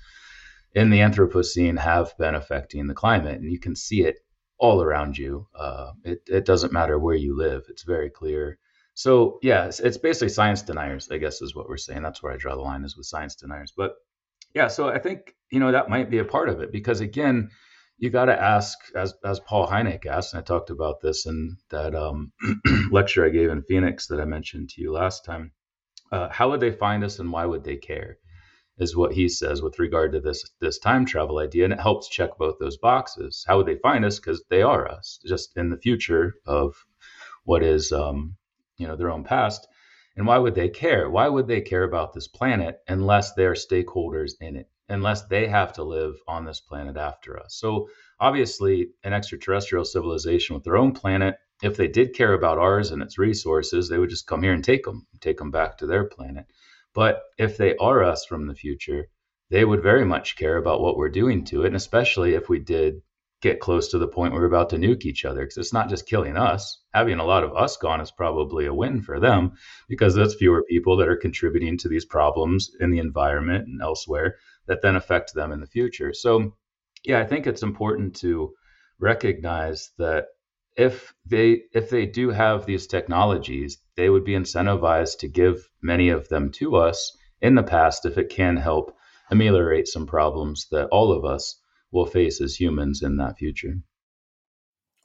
in 0.74 0.90
the 0.90 1.00
Anthropocene 1.00 1.78
have 1.80 2.16
been 2.18 2.36
affecting 2.36 2.88
the 2.88 2.94
climate, 2.94 3.40
and 3.42 3.52
you 3.52 3.60
can 3.60 3.76
see 3.76 4.04
it 4.04 4.20
all 4.58 4.82
around 4.82 5.18
you. 5.18 5.48
Uh, 5.56 5.92
it, 6.04 6.22
it 6.28 6.46
doesn't 6.46 6.74
matter 6.74 7.00
where 7.00 7.16
you 7.16 7.36
live; 7.36 7.64
it's 7.70 7.84
very 7.84 8.10
clear. 8.10 8.60
So 8.94 9.40
yeah, 9.42 9.66
it's, 9.66 9.80
it's, 9.80 9.98
basically 9.98 10.30
science 10.30 10.62
deniers, 10.62 11.10
I 11.10 11.18
guess, 11.18 11.42
is 11.42 11.56
what 11.56 11.70
we're 11.70 11.78
saying. 11.78 12.04
That's 12.04 12.22
where 12.22 12.34
I 12.34 12.38
draw 12.38 12.56
the 12.56 12.62
line 12.62 12.84
is 12.84 12.98
with 12.98 13.06
science 13.06 13.36
deniers. 13.36 13.74
But 13.76 13.96
yeah, 14.54 14.68
so 14.68 14.90
I 14.90 15.00
think 15.00 15.36
you 15.52 15.60
know 15.60 15.72
that 15.72 15.90
might 15.90 16.10
be 16.10 16.20
a 16.20 16.26
part 16.26 16.50
of 16.50 16.62
it 16.62 16.72
because 16.72 17.00
again, 17.00 17.50
you 18.00 18.10
got 18.10 18.26
to 18.26 18.42
ask, 18.42 18.78
as 18.96 19.14
as 19.24 19.42
Paul 19.42 19.68
Hynek 19.68 20.06
asked, 20.06 20.34
and 20.34 20.42
I 20.42 20.44
talked 20.44 20.70
about 20.70 21.02
this 21.02 21.26
in 21.26 21.58
that 21.70 21.94
um, 21.94 22.32
lecture 22.92 23.26
I 23.26 23.30
gave 23.30 23.50
in 23.50 23.62
Phoenix 23.64 24.08
that 24.08 24.22
I 24.22 24.26
mentioned 24.26 24.70
to 24.70 24.82
you 24.82 24.94
last 24.94 25.26
time. 25.26 25.52
Uh, 26.12 26.30
how 26.30 26.50
would 26.50 26.62
they 26.62 26.72
find 26.72 27.04
us, 27.04 27.20
and 27.20 27.32
why 27.32 27.46
would 27.46 27.64
they 27.64 27.76
care? 27.76 28.18
Is 28.78 28.96
what 28.96 29.12
he 29.14 29.28
says 29.28 29.62
with 29.62 29.80
regard 29.80 30.14
to 30.14 30.22
this 30.22 30.50
this 30.62 30.80
time 30.80 31.06
travel 31.06 31.40
idea, 31.40 31.66
and 31.66 31.74
it 31.74 31.82
helps 31.82 32.08
check 32.08 32.38
both 32.38 32.58
those 32.58 32.78
boxes. 32.78 33.44
How 33.46 33.58
would 33.58 33.66
they 33.68 33.76
find 33.76 34.06
us? 34.06 34.18
Because 34.18 34.44
they 34.50 34.62
are 34.62 34.90
us, 34.90 35.20
just 35.26 35.58
in 35.58 35.70
the 35.70 35.78
future 35.78 36.36
of 36.46 36.76
what 37.44 37.64
is 37.64 37.92
um, 37.92 38.38
you 38.78 38.88
know 38.88 38.96
their 38.96 39.12
own 39.12 39.26
past. 39.26 39.68
And 40.16 40.26
why 40.26 40.38
would 40.38 40.56
they 40.56 40.70
care? 40.70 41.10
Why 41.10 41.28
would 41.28 41.48
they 41.48 41.62
care 41.62 41.84
about 41.84 42.14
this 42.14 42.28
planet 42.28 42.80
unless 42.88 43.34
they're 43.34 43.54
stakeholders 43.54 44.32
in 44.40 44.56
it? 44.56 44.70
Unless 44.90 45.26
they 45.28 45.48
have 45.48 45.74
to 45.74 45.84
live 45.84 46.16
on 46.28 46.46
this 46.46 46.60
planet 46.60 46.98
after 46.98 47.40
us. 47.40 47.56
So, 47.56 47.90
obviously, 48.20 48.90
an 49.04 49.14
extraterrestrial 49.14 49.86
civilization 49.86 50.56
with 50.56 50.64
their 50.64 50.78
own 50.78 50.94
planet, 50.94 51.36
if 51.62 51.78
they 51.78 51.88
did 51.88 52.14
care 52.16 52.34
about 52.34 52.58
ours 52.58 52.92
and 52.92 53.02
its 53.02 53.18
resources, 53.18 53.88
they 53.88 53.98
would 53.98 54.10
just 54.10 54.28
come 54.28 54.44
here 54.44 54.54
and 54.54 54.64
take 54.64 54.84
them, 54.84 55.06
take 55.20 55.38
them 55.38 55.52
back 55.52 55.78
to 55.78 55.88
their 55.88 56.06
planet. 56.06 56.46
But 56.94 57.22
if 57.38 57.58
they 57.58 57.76
are 57.78 58.04
us 58.04 58.26
from 58.26 58.48
the 58.48 58.56
future, 58.56 59.08
they 59.50 59.66
would 59.66 59.84
very 59.84 60.06
much 60.06 60.36
care 60.36 60.58
about 60.58 60.82
what 60.82 60.98
we're 60.98 61.10
doing 61.10 61.46
to 61.46 61.64
it, 61.64 61.68
and 61.68 61.76
especially 61.76 62.34
if 62.34 62.50
we 62.50 62.60
did 62.60 63.02
get 63.42 63.60
close 63.62 63.90
to 63.90 63.98
the 63.98 64.08
point 64.08 64.34
where 64.34 64.42
we're 64.42 64.48
about 64.48 64.70
to 64.70 64.78
nuke 64.78 65.06
each 65.06 65.24
other 65.24 65.42
because 65.42 65.58
it's 65.58 65.74
not 65.74 65.90
just 65.90 66.08
killing 66.08 66.36
us. 66.36 66.82
Having 66.94 67.20
a 67.20 67.26
lot 67.26 67.44
of 67.44 67.56
us 67.56 67.78
gone 67.78 68.02
is 68.02 68.12
probably 68.12 68.66
a 68.66 68.74
win 68.74 69.02
for 69.02 69.20
them 69.20 69.54
because 69.88 70.14
that's 70.14 70.36
fewer 70.36 70.64
people 70.64 70.98
that 70.98 71.08
are 71.08 71.16
contributing 71.16 71.78
to 71.78 71.88
these 71.88 72.06
problems 72.06 72.72
in 72.80 72.92
the 72.92 73.00
environment 73.00 73.66
and 73.68 73.82
elsewhere 73.82 74.36
that 74.70 74.82
then 74.84 74.96
affect 74.96 75.34
them 75.34 75.52
in 75.52 75.60
the 75.60 75.68
future. 75.68 76.14
So, 76.14 76.54
yeah, 77.04 77.20
I 77.20 77.26
think 77.26 77.48
it's 77.48 77.64
important 77.64 78.16
to 78.18 78.54
recognize 79.00 79.92
that 79.98 80.28
if 80.78 81.14
they 81.26 81.64
if 81.74 81.90
they 81.90 82.06
do 82.06 82.30
have 82.30 82.66
these 82.66 82.88
technologies, 82.88 83.80
they 83.98 84.10
would 84.10 84.24
be 84.24 84.34
incentivized 84.34 85.18
to 85.20 85.28
give 85.28 85.68
many 85.82 86.10
of 86.10 86.30
them 86.30 86.52
to 86.52 86.76
us 86.76 87.18
in 87.42 87.56
the 87.56 87.64
past 87.64 88.06
if 88.06 88.18
it 88.18 88.30
can 88.30 88.58
help 88.58 88.96
ameliorate 89.32 89.88
some 89.88 90.06
problems 90.06 90.68
that 90.72 90.88
all 90.90 91.12
of 91.12 91.26
us 91.26 91.60
will 91.92 92.06
face 92.06 92.40
as 92.40 92.56
humans 92.56 93.02
in 93.02 93.18
that 93.18 93.38
future. 93.38 93.74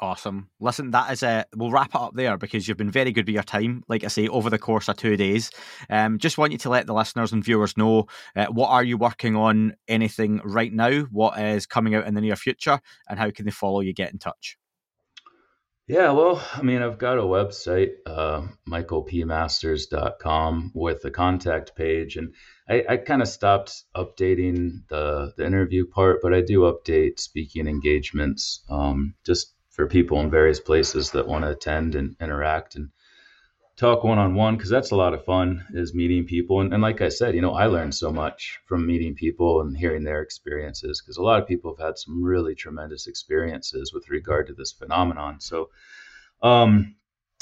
Awesome. 0.05 0.51
Listen, 0.61 0.91
that 0.91 1.11
is 1.13 1.23
a. 1.23 1.47
We'll 1.57 1.71
wrap 1.71 1.95
it 1.95 1.99
up 1.99 2.13
there 2.15 2.37
because 2.37 2.69
you've 2.69 2.77
been 2.77 2.91
very 2.91 3.11
good 3.11 3.25
with 3.25 3.33
your 3.33 3.43
time. 3.43 3.85
Like 3.89 4.05
I 4.05 4.09
say, 4.09 4.29
over 4.29 4.51
the 4.51 4.59
course 4.59 4.87
of 4.91 4.99
two 4.99 5.17
days. 5.17 5.51
Um, 5.89 6.19
just 6.19 6.37
want 6.37 6.53
you 6.53 6.59
to 6.59 6.69
let 6.69 6.87
the 6.87 6.93
listeners 6.93 7.33
and 7.33 7.43
viewers 7.43 7.79
know 7.79 8.09
uh, 8.37 8.45
what 8.49 8.69
are 8.69 8.85
you 8.85 8.99
working 8.99 9.35
on? 9.35 9.77
Anything 9.89 10.43
right 10.45 10.71
now? 10.71 11.05
What 11.05 11.41
is 11.41 11.65
coming 11.65 11.95
out 11.95 12.07
in 12.07 12.13
the 12.13 12.21
near 12.21 12.37
future? 12.37 12.81
And 13.09 13.19
how 13.19 13.31
can 13.31 13.47
they 13.47 13.51
follow 13.51 13.81
you? 13.81 13.95
Get 13.95 14.13
in 14.13 14.19
touch. 14.19 14.59
Yeah, 15.87 16.13
well, 16.13 16.47
I 16.55 16.61
mean, 16.61 16.83
I've 16.83 16.99
got 16.99 17.17
a 17.17 17.23
website, 17.23 17.93
uh, 18.05 18.43
michaelpmasters.com, 18.69 20.73
with 20.75 21.03
a 21.07 21.11
contact 21.11 21.77
page, 21.77 22.17
and 22.17 22.35
I, 22.69 22.85
I 22.91 22.99
kind 22.99 23.23
of 23.23 23.29
stopped 23.29 23.85
updating 23.97 24.87
the 24.89 25.33
the 25.39 25.47
interview 25.47 25.87
part, 25.87 26.21
but 26.23 26.35
I 26.35 26.43
do 26.43 26.71
update 26.71 27.21
speaking 27.21 27.69
engagements, 27.69 28.63
um, 28.69 29.15
just 29.25 29.54
for 29.75 29.89
people 29.89 30.21
in 30.21 30.31
various 30.31 30.61
places 30.61 31.11
that 31.11 31.27
want 31.27 31.45
to 31.45 31.51
attend 31.51 31.97
and 31.97 32.15
interact 32.21 32.77
and 32.77 32.91
talk 33.77 34.05
one 34.05 34.19
on 34.19 34.37
one 34.37 34.57
because 34.57 34.71
that's 34.71 34.93
a 34.93 34.97
lot 34.97 35.13
of 35.13 35.25
fun 35.25 35.67
is 35.75 35.93
meeting 35.93 36.25
people. 36.25 36.61
And, 36.61 36.73
and 36.73 36.81
like 36.81 37.01
i 37.01 37.09
said 37.09 37.35
you 37.35 37.41
know 37.41 37.55
i 37.55 37.67
learned 37.67 37.93
so 37.93 38.13
much 38.13 38.61
from 38.67 38.87
meeting 38.87 39.17
people 39.17 39.61
and 39.61 39.77
hearing 39.77 40.05
their 40.05 40.23
experiences 40.23 41.01
because 41.01 41.17
a 41.17 41.23
lot 41.23 41.43
of 41.43 41.49
people 41.49 41.75
have 41.75 41.85
had 41.85 41.99
some 41.99 42.23
really 42.23 42.55
tremendous 42.55 43.09
experiences 43.09 43.93
with 43.93 44.09
regard 44.09 44.47
to 44.47 44.55
this 44.55 44.71
phenomenon. 44.71 45.41
So 45.41 45.71
um, 46.41 46.95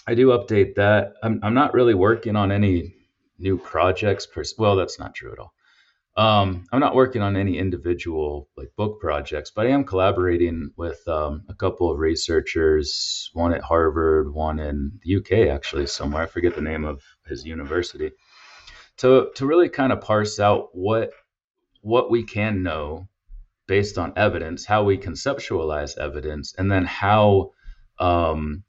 i 0.06 0.14
do 0.14 0.28
update 0.28 0.76
that. 0.76 1.12
I'm, 1.22 1.38
I'm 1.42 1.54
not 1.54 1.74
really 1.74 1.94
working 1.94 2.34
on 2.34 2.50
any 2.50 2.94
new 3.38 3.58
projects 3.58 4.26
per 4.26 4.42
well 4.56 4.76
that's 4.76 4.98
not 4.98 5.14
true 5.14 5.32
at 5.32 5.38
all 5.38 5.52
um, 6.14 6.66
I'm 6.70 6.80
not 6.80 6.94
working 6.94 7.22
on 7.22 7.36
any 7.36 7.56
individual 7.56 8.48
like 8.56 8.68
book 8.76 9.00
projects, 9.00 9.50
but 9.50 9.66
I 9.66 9.70
am 9.70 9.84
collaborating 9.84 10.70
with 10.76 11.06
um, 11.08 11.44
a 11.48 11.54
couple 11.54 11.90
of 11.90 11.98
researchers, 11.98 13.30
one 13.32 13.54
at 13.54 13.62
Harvard, 13.62 14.34
one 14.34 14.58
in 14.58 15.00
the 15.02 15.16
UK, 15.16 15.48
actually 15.54 15.86
somewhere. 15.86 16.22
I 16.22 16.26
forget 16.26 16.54
the 16.54 16.60
name 16.60 16.84
of 16.84 17.02
his 17.26 17.46
university, 17.46 18.10
to 18.98 19.30
to 19.36 19.46
really 19.46 19.70
kind 19.70 19.90
of 19.90 20.02
parse 20.02 20.38
out 20.38 20.68
what 20.72 21.12
what 21.80 22.10
we 22.10 22.24
can 22.24 22.62
know 22.62 23.08
based 23.66 23.96
on 23.96 24.12
evidence, 24.16 24.66
how 24.66 24.84
we 24.84 24.98
conceptualize 24.98 25.96
evidence, 25.96 26.54
and 26.58 26.70
then 26.70 26.84
how 26.84 27.52
um, 27.98 28.64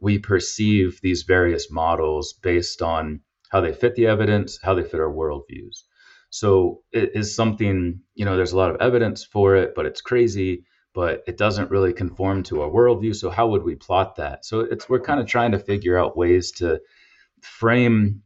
we 0.00 0.18
perceive 0.18 0.98
these 1.02 1.22
various 1.22 1.70
models 1.70 2.32
based 2.32 2.82
on 2.82 3.20
how 3.50 3.60
they 3.60 3.72
fit 3.72 3.94
the 3.94 4.06
evidence, 4.06 4.58
how 4.60 4.74
they 4.74 4.82
fit 4.82 4.98
our 4.98 5.12
worldviews. 5.12 5.84
So 6.30 6.82
it 6.92 7.10
is 7.14 7.34
something, 7.34 8.00
you 8.14 8.24
know, 8.24 8.36
there's 8.36 8.52
a 8.52 8.56
lot 8.56 8.70
of 8.70 8.80
evidence 8.80 9.24
for 9.24 9.56
it, 9.56 9.74
but 9.74 9.84
it's 9.84 10.00
crazy, 10.00 10.64
but 10.94 11.22
it 11.26 11.36
doesn't 11.36 11.70
really 11.70 11.92
conform 11.92 12.44
to 12.44 12.62
our 12.62 12.70
worldview. 12.70 13.14
So 13.14 13.30
how 13.30 13.48
would 13.48 13.64
we 13.64 13.74
plot 13.74 14.16
that? 14.16 14.44
So 14.44 14.60
it's 14.60 14.88
we're 14.88 15.00
kind 15.00 15.20
of 15.20 15.26
trying 15.26 15.52
to 15.52 15.58
figure 15.58 15.98
out 15.98 16.16
ways 16.16 16.52
to 16.52 16.80
frame 17.42 18.22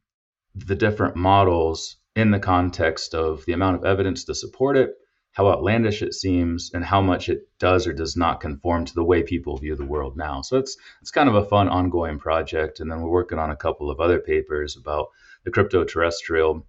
the 0.55 0.75
different 0.75 1.17
models 1.17 1.97
in 2.15 2.31
the 2.31 2.39
context 2.39 3.15
of 3.15 3.45
the 3.47 3.53
amount 3.53 3.77
of 3.77 3.85
evidence 3.85 4.25
to 4.25 4.35
support 4.35 4.77
it, 4.77 4.91
how 5.33 5.49
outlandish 5.49 6.03
it 6.03 6.15
seems, 6.15 6.71
and 6.75 6.85
how 6.85 7.01
much 7.01 7.29
it 7.29 7.49
does 7.59 7.87
or 7.87 7.93
does 7.93 8.17
not 8.17 8.41
conform 8.41 8.85
to 8.85 8.95
the 8.95 9.03
way 9.03 9.23
people 9.23 9.57
view 9.57 9.75
the 9.75 9.85
world 9.85 10.17
now. 10.17 10.43
So 10.43 10.59
it's 10.59 10.77
it's 11.01 11.11
kind 11.11 11.29
of 11.29 11.35
a 11.35 11.47
fun 11.47 11.69
ongoing 11.69 12.19
project. 12.19 12.81
And 12.81 12.91
then 12.91 13.01
we're 13.01 13.11
working 13.11 13.39
on 13.39 13.51
a 13.51 13.57
couple 13.57 13.91
of 13.91 13.99
other 13.99 14.21
papers 14.21 14.77
about 14.77 15.09
the 15.45 15.51
crypto 15.51 15.85
terrestrial 15.85 16.67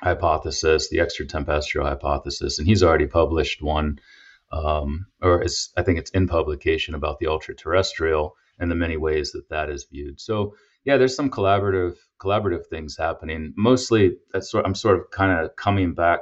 hypothesis, 0.00 0.88
the 0.88 1.00
extraterrestrial 1.00 1.86
hypothesis, 1.86 2.58
and 2.58 2.68
he's 2.68 2.82
already 2.82 3.06
published 3.06 3.62
one, 3.62 3.98
um, 4.52 5.06
or 5.22 5.42
it's, 5.42 5.72
I 5.76 5.82
think 5.82 5.98
it's 5.98 6.10
in 6.10 6.28
publication 6.28 6.94
about 6.94 7.18
the 7.18 7.26
ultra 7.26 7.54
terrestrial 7.54 8.36
and 8.58 8.70
the 8.70 8.76
many 8.76 8.96
ways 8.96 9.32
that 9.32 9.48
that 9.48 9.70
is 9.70 9.84
viewed. 9.84 10.20
So 10.20 10.54
yeah, 10.84 10.96
there's 10.96 11.16
some 11.16 11.30
collaborative 11.30 11.96
collaborative 12.20 12.66
things 12.66 12.96
happening. 12.96 13.52
Mostly, 13.56 14.16
that's 14.32 14.50
sort, 14.50 14.64
I'm 14.64 14.74
sort 14.74 14.98
of 14.98 15.10
kind 15.10 15.32
of 15.32 15.56
coming 15.56 15.94
back 15.94 16.20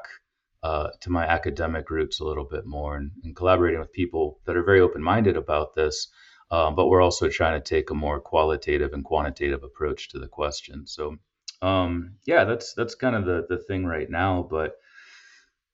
uh, 0.63 0.89
to 1.01 1.11
my 1.11 1.25
academic 1.25 1.91
roots 1.91 2.21
a 2.21 2.25
little 2.25 2.45
bit 2.45 2.67
more 2.67 2.97
and, 2.97 3.11
and 3.25 3.37
collaborating 3.37 3.81
with 3.81 3.93
people 3.93 4.41
that 4.47 4.57
are 4.57 4.65
very 4.65 4.81
open 4.81 5.03
minded 5.03 5.37
about 5.37 5.75
this. 5.75 6.09
Um, 6.51 6.75
but 6.75 6.89
we're 6.89 7.01
also 7.03 7.29
trying 7.29 7.61
to 7.61 7.75
take 7.75 7.91
a 7.91 7.95
more 7.95 8.21
qualitative 8.21 8.93
and 8.93 9.05
quantitative 9.05 9.63
approach 9.63 10.11
to 10.11 10.19
the 10.19 10.29
question. 10.29 10.87
So 10.87 11.17
um, 11.63 12.17
yeah, 12.27 12.45
that's 12.45 12.75
that's 12.75 12.97
kind 12.97 13.17
of 13.17 13.25
the 13.25 13.47
the 13.49 13.59
thing 13.59 13.87
right 13.87 14.11
now. 14.11 14.47
But 14.51 14.77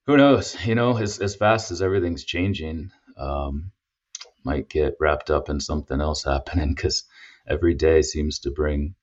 who 0.06 0.16
knows? 0.16 0.56
You 0.64 0.74
know, 0.74 0.96
as 0.96 1.18
as 1.18 1.34
fast 1.34 1.70
as 1.70 1.82
everything's 1.82 2.24
changing, 2.24 2.90
um, 3.16 3.72
might 4.44 4.68
get 4.68 4.94
wrapped 5.00 5.30
up 5.30 5.48
in 5.48 5.60
something 5.60 6.00
else 6.00 6.24
happening 6.34 6.74
because 6.74 7.04
every 7.48 7.74
day 7.74 8.02
seems 8.02 8.38
to 8.40 8.50
bring 8.50 8.94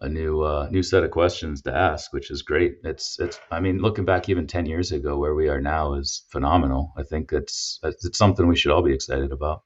a 0.00 0.08
new 0.08 0.42
uh, 0.42 0.68
new 0.70 0.82
set 0.82 1.04
of 1.04 1.10
questions 1.10 1.62
to 1.62 1.74
ask, 1.74 2.12
which 2.12 2.30
is 2.30 2.42
great. 2.42 2.76
It's 2.84 3.18
it's 3.18 3.40
I 3.50 3.60
mean, 3.60 3.78
looking 3.78 4.04
back 4.04 4.28
even 4.28 4.46
ten 4.46 4.66
years 4.66 4.92
ago, 4.92 5.18
where 5.18 5.34
we 5.34 5.48
are 5.48 5.60
now 5.60 5.94
is 5.94 6.24
phenomenal. 6.30 6.92
I 6.96 7.02
think 7.02 7.32
it's 7.32 7.78
it's 7.82 8.16
something 8.18 8.46
we 8.46 8.56
should 8.56 8.72
all 8.72 8.82
be 8.82 8.94
excited 8.94 9.32
about. 9.32 9.62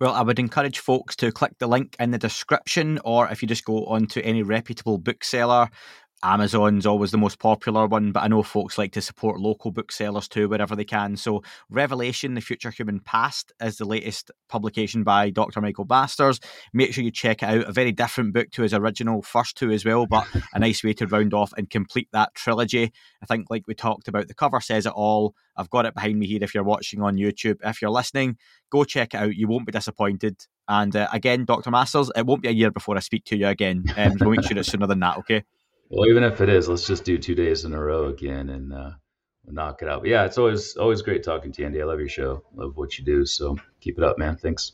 Well, 0.00 0.14
I 0.14 0.22
would 0.22 0.38
encourage 0.38 0.78
folks 0.78 1.14
to 1.16 1.30
click 1.30 1.58
the 1.58 1.66
link 1.66 1.94
in 2.00 2.10
the 2.10 2.16
description, 2.16 2.98
or 3.04 3.28
if 3.28 3.42
you 3.42 3.48
just 3.48 3.66
go 3.66 3.84
onto 3.84 4.20
any 4.20 4.42
reputable 4.42 4.96
bookseller, 4.96 5.68
Amazon's 6.22 6.84
always 6.84 7.10
the 7.10 7.18
most 7.18 7.38
popular 7.38 7.86
one, 7.86 8.12
but 8.12 8.22
I 8.22 8.28
know 8.28 8.42
folks 8.42 8.76
like 8.76 8.92
to 8.92 9.00
support 9.00 9.40
local 9.40 9.70
booksellers 9.70 10.28
too, 10.28 10.48
wherever 10.48 10.76
they 10.76 10.84
can. 10.84 11.16
So, 11.16 11.42
Revelation, 11.70 12.34
The 12.34 12.42
Future 12.42 12.70
Human 12.70 13.00
Past 13.00 13.52
is 13.62 13.78
the 13.78 13.86
latest 13.86 14.30
publication 14.48 15.02
by 15.02 15.30
Dr. 15.30 15.60
Michael 15.62 15.86
Masters. 15.88 16.38
Make 16.74 16.92
sure 16.92 17.04
you 17.04 17.10
check 17.10 17.42
it 17.42 17.48
out. 17.48 17.68
A 17.68 17.72
very 17.72 17.92
different 17.92 18.34
book 18.34 18.50
to 18.52 18.62
his 18.62 18.74
original 18.74 19.22
first 19.22 19.56
two 19.56 19.70
as 19.70 19.84
well, 19.84 20.06
but 20.06 20.26
a 20.52 20.58
nice 20.58 20.84
way 20.84 20.92
to 20.94 21.06
round 21.06 21.32
off 21.32 21.54
and 21.56 21.70
complete 21.70 22.08
that 22.12 22.34
trilogy. 22.34 22.92
I 23.22 23.26
think, 23.26 23.48
like 23.48 23.66
we 23.66 23.74
talked 23.74 24.08
about, 24.08 24.28
the 24.28 24.34
cover 24.34 24.60
says 24.60 24.84
it 24.84 24.92
all. 24.92 25.34
I've 25.56 25.70
got 25.70 25.86
it 25.86 25.94
behind 25.94 26.18
me 26.18 26.26
here 26.26 26.42
if 26.42 26.54
you're 26.54 26.64
watching 26.64 27.02
on 27.02 27.16
YouTube. 27.16 27.58
If 27.64 27.80
you're 27.80 27.90
listening, 27.90 28.36
go 28.70 28.84
check 28.84 29.14
it 29.14 29.18
out. 29.18 29.34
You 29.34 29.48
won't 29.48 29.66
be 29.66 29.72
disappointed. 29.72 30.36
And 30.68 30.94
uh, 30.94 31.08
again, 31.12 31.46
Dr. 31.46 31.70
Masters, 31.70 32.10
it 32.14 32.26
won't 32.26 32.42
be 32.42 32.48
a 32.48 32.52
year 32.52 32.70
before 32.70 32.96
I 32.96 33.00
speak 33.00 33.24
to 33.26 33.36
you 33.36 33.48
again. 33.48 33.84
Um, 33.96 34.18
so 34.18 34.30
make 34.30 34.42
sure 34.44 34.56
it's 34.56 34.70
sooner 34.70 34.86
than 34.86 35.00
that, 35.00 35.18
okay? 35.18 35.44
Well, 35.90 36.08
even 36.08 36.22
if 36.24 36.40
it 36.40 36.48
is, 36.48 36.68
let's 36.68 36.86
just 36.86 37.04
do 37.04 37.18
two 37.18 37.34
days 37.34 37.64
in 37.64 37.74
a 37.74 37.80
row 37.80 38.06
again, 38.08 38.48
and 38.48 38.72
uh, 38.72 38.92
knock 39.46 39.82
it 39.82 39.88
out. 39.88 40.00
But 40.02 40.10
yeah, 40.10 40.24
it's 40.24 40.38
always 40.38 40.76
always 40.76 41.02
great 41.02 41.22
talking 41.22 41.52
to 41.52 41.60
you, 41.60 41.66
Andy. 41.66 41.82
I 41.82 41.84
love 41.84 41.98
your 42.00 42.08
show. 42.08 42.44
Love 42.54 42.76
what 42.76 42.98
you 42.98 43.04
do. 43.04 43.26
So 43.26 43.58
keep 43.80 43.98
it 43.98 44.04
up, 44.04 44.18
man. 44.18 44.36
Thanks. 44.36 44.72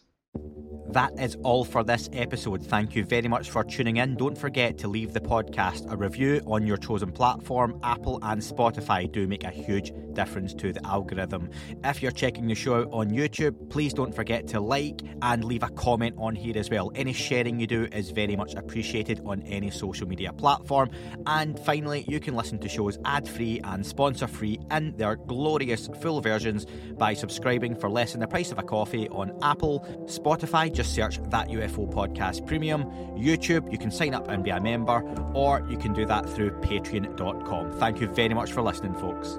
That 0.91 1.19
is 1.19 1.37
all 1.43 1.65
for 1.65 1.83
this 1.83 2.09
episode. 2.13 2.63
Thank 2.63 2.95
you 2.95 3.05
very 3.05 3.27
much 3.27 3.51
for 3.51 3.65
tuning 3.65 3.97
in. 3.97 4.15
Don't 4.15 4.39
forget 4.39 4.79
to 4.79 4.89
leave 4.89 5.13
the 5.13 5.21
podcast 5.21 5.91
a 5.91 5.97
review 5.97 6.41
on 6.47 6.65
your 6.65 6.77
chosen 6.77 7.11
platform. 7.11 7.79
Apple 7.83 8.21
and 8.23 8.41
Spotify 8.41 9.11
do 9.11 9.27
make 9.27 9.43
a 9.43 9.51
huge 9.51 9.93
difference 10.13 10.55
to 10.55 10.73
the 10.73 10.87
algorithm. 10.87 11.51
If 11.85 12.03
you're 12.03 12.13
checking 12.13 12.47
the 12.47 12.55
show 12.55 12.83
out 12.83 12.89
on 12.93 13.11
YouTube, 13.11 13.69
please 13.69 13.93
don't 13.93 14.15
forget 14.15 14.47
to 14.49 14.61
like 14.61 15.03
and 15.23 15.45
leave 15.45 15.65
a 15.65 15.71
comment 15.71 16.15
on 16.19 16.37
here 16.37 16.57
as 16.57 16.71
well. 16.71 16.93
Any 16.95 17.13
sharing 17.13 17.59
you 17.59 17.67
do 17.67 17.89
is 17.93 18.11
very 18.11 18.37
much 18.37 18.55
appreciated 18.55 19.21
on 19.27 19.43
any 19.43 19.71
social 19.71 20.07
media 20.07 20.33
platform. 20.33 20.91
And 21.27 21.59
finally, 21.59 22.05
you 22.07 22.21
can 22.21 22.37
listen 22.37 22.59
to 22.61 22.69
shows 22.69 22.97
ad 23.05 23.29
free 23.29 23.61
and 23.65 23.85
sponsor 23.85 24.29
free 24.29 24.61
in 24.71 24.97
their 24.97 25.17
glorious 25.17 25.89
full 26.01 26.21
versions 26.21 26.65
by 26.97 27.13
subscribing 27.13 27.75
for 27.75 27.91
less 27.91 28.13
than 28.13 28.21
the 28.21 28.29
price 28.29 28.53
of 28.53 28.59
a 28.59 28.63
coffee 28.63 29.09
on 29.09 29.37
Apple, 29.43 29.81
Spotify, 30.07 30.26
just 30.71 30.95
search 30.95 31.21
That 31.31 31.49
UFO 31.49 31.93
Podcast 31.93 32.47
Premium. 32.47 32.85
YouTube, 33.17 33.71
you 33.71 33.79
can 33.79 33.91
sign 33.91 34.13
up 34.13 34.29
and 34.29 34.43
be 34.43 34.51
a 34.51 34.61
member, 34.61 35.03
or 35.35 35.65
you 35.71 35.79
can 35.79 35.93
do 35.93 36.05
that 36.07 36.29
through 36.29 36.51
patreon.com. 36.61 37.73
Thank 37.79 38.01
you 38.01 38.09
very 38.09 38.35
much 38.35 38.53
for 38.53 38.63
listening, 38.63 38.95
folks. 38.95 39.39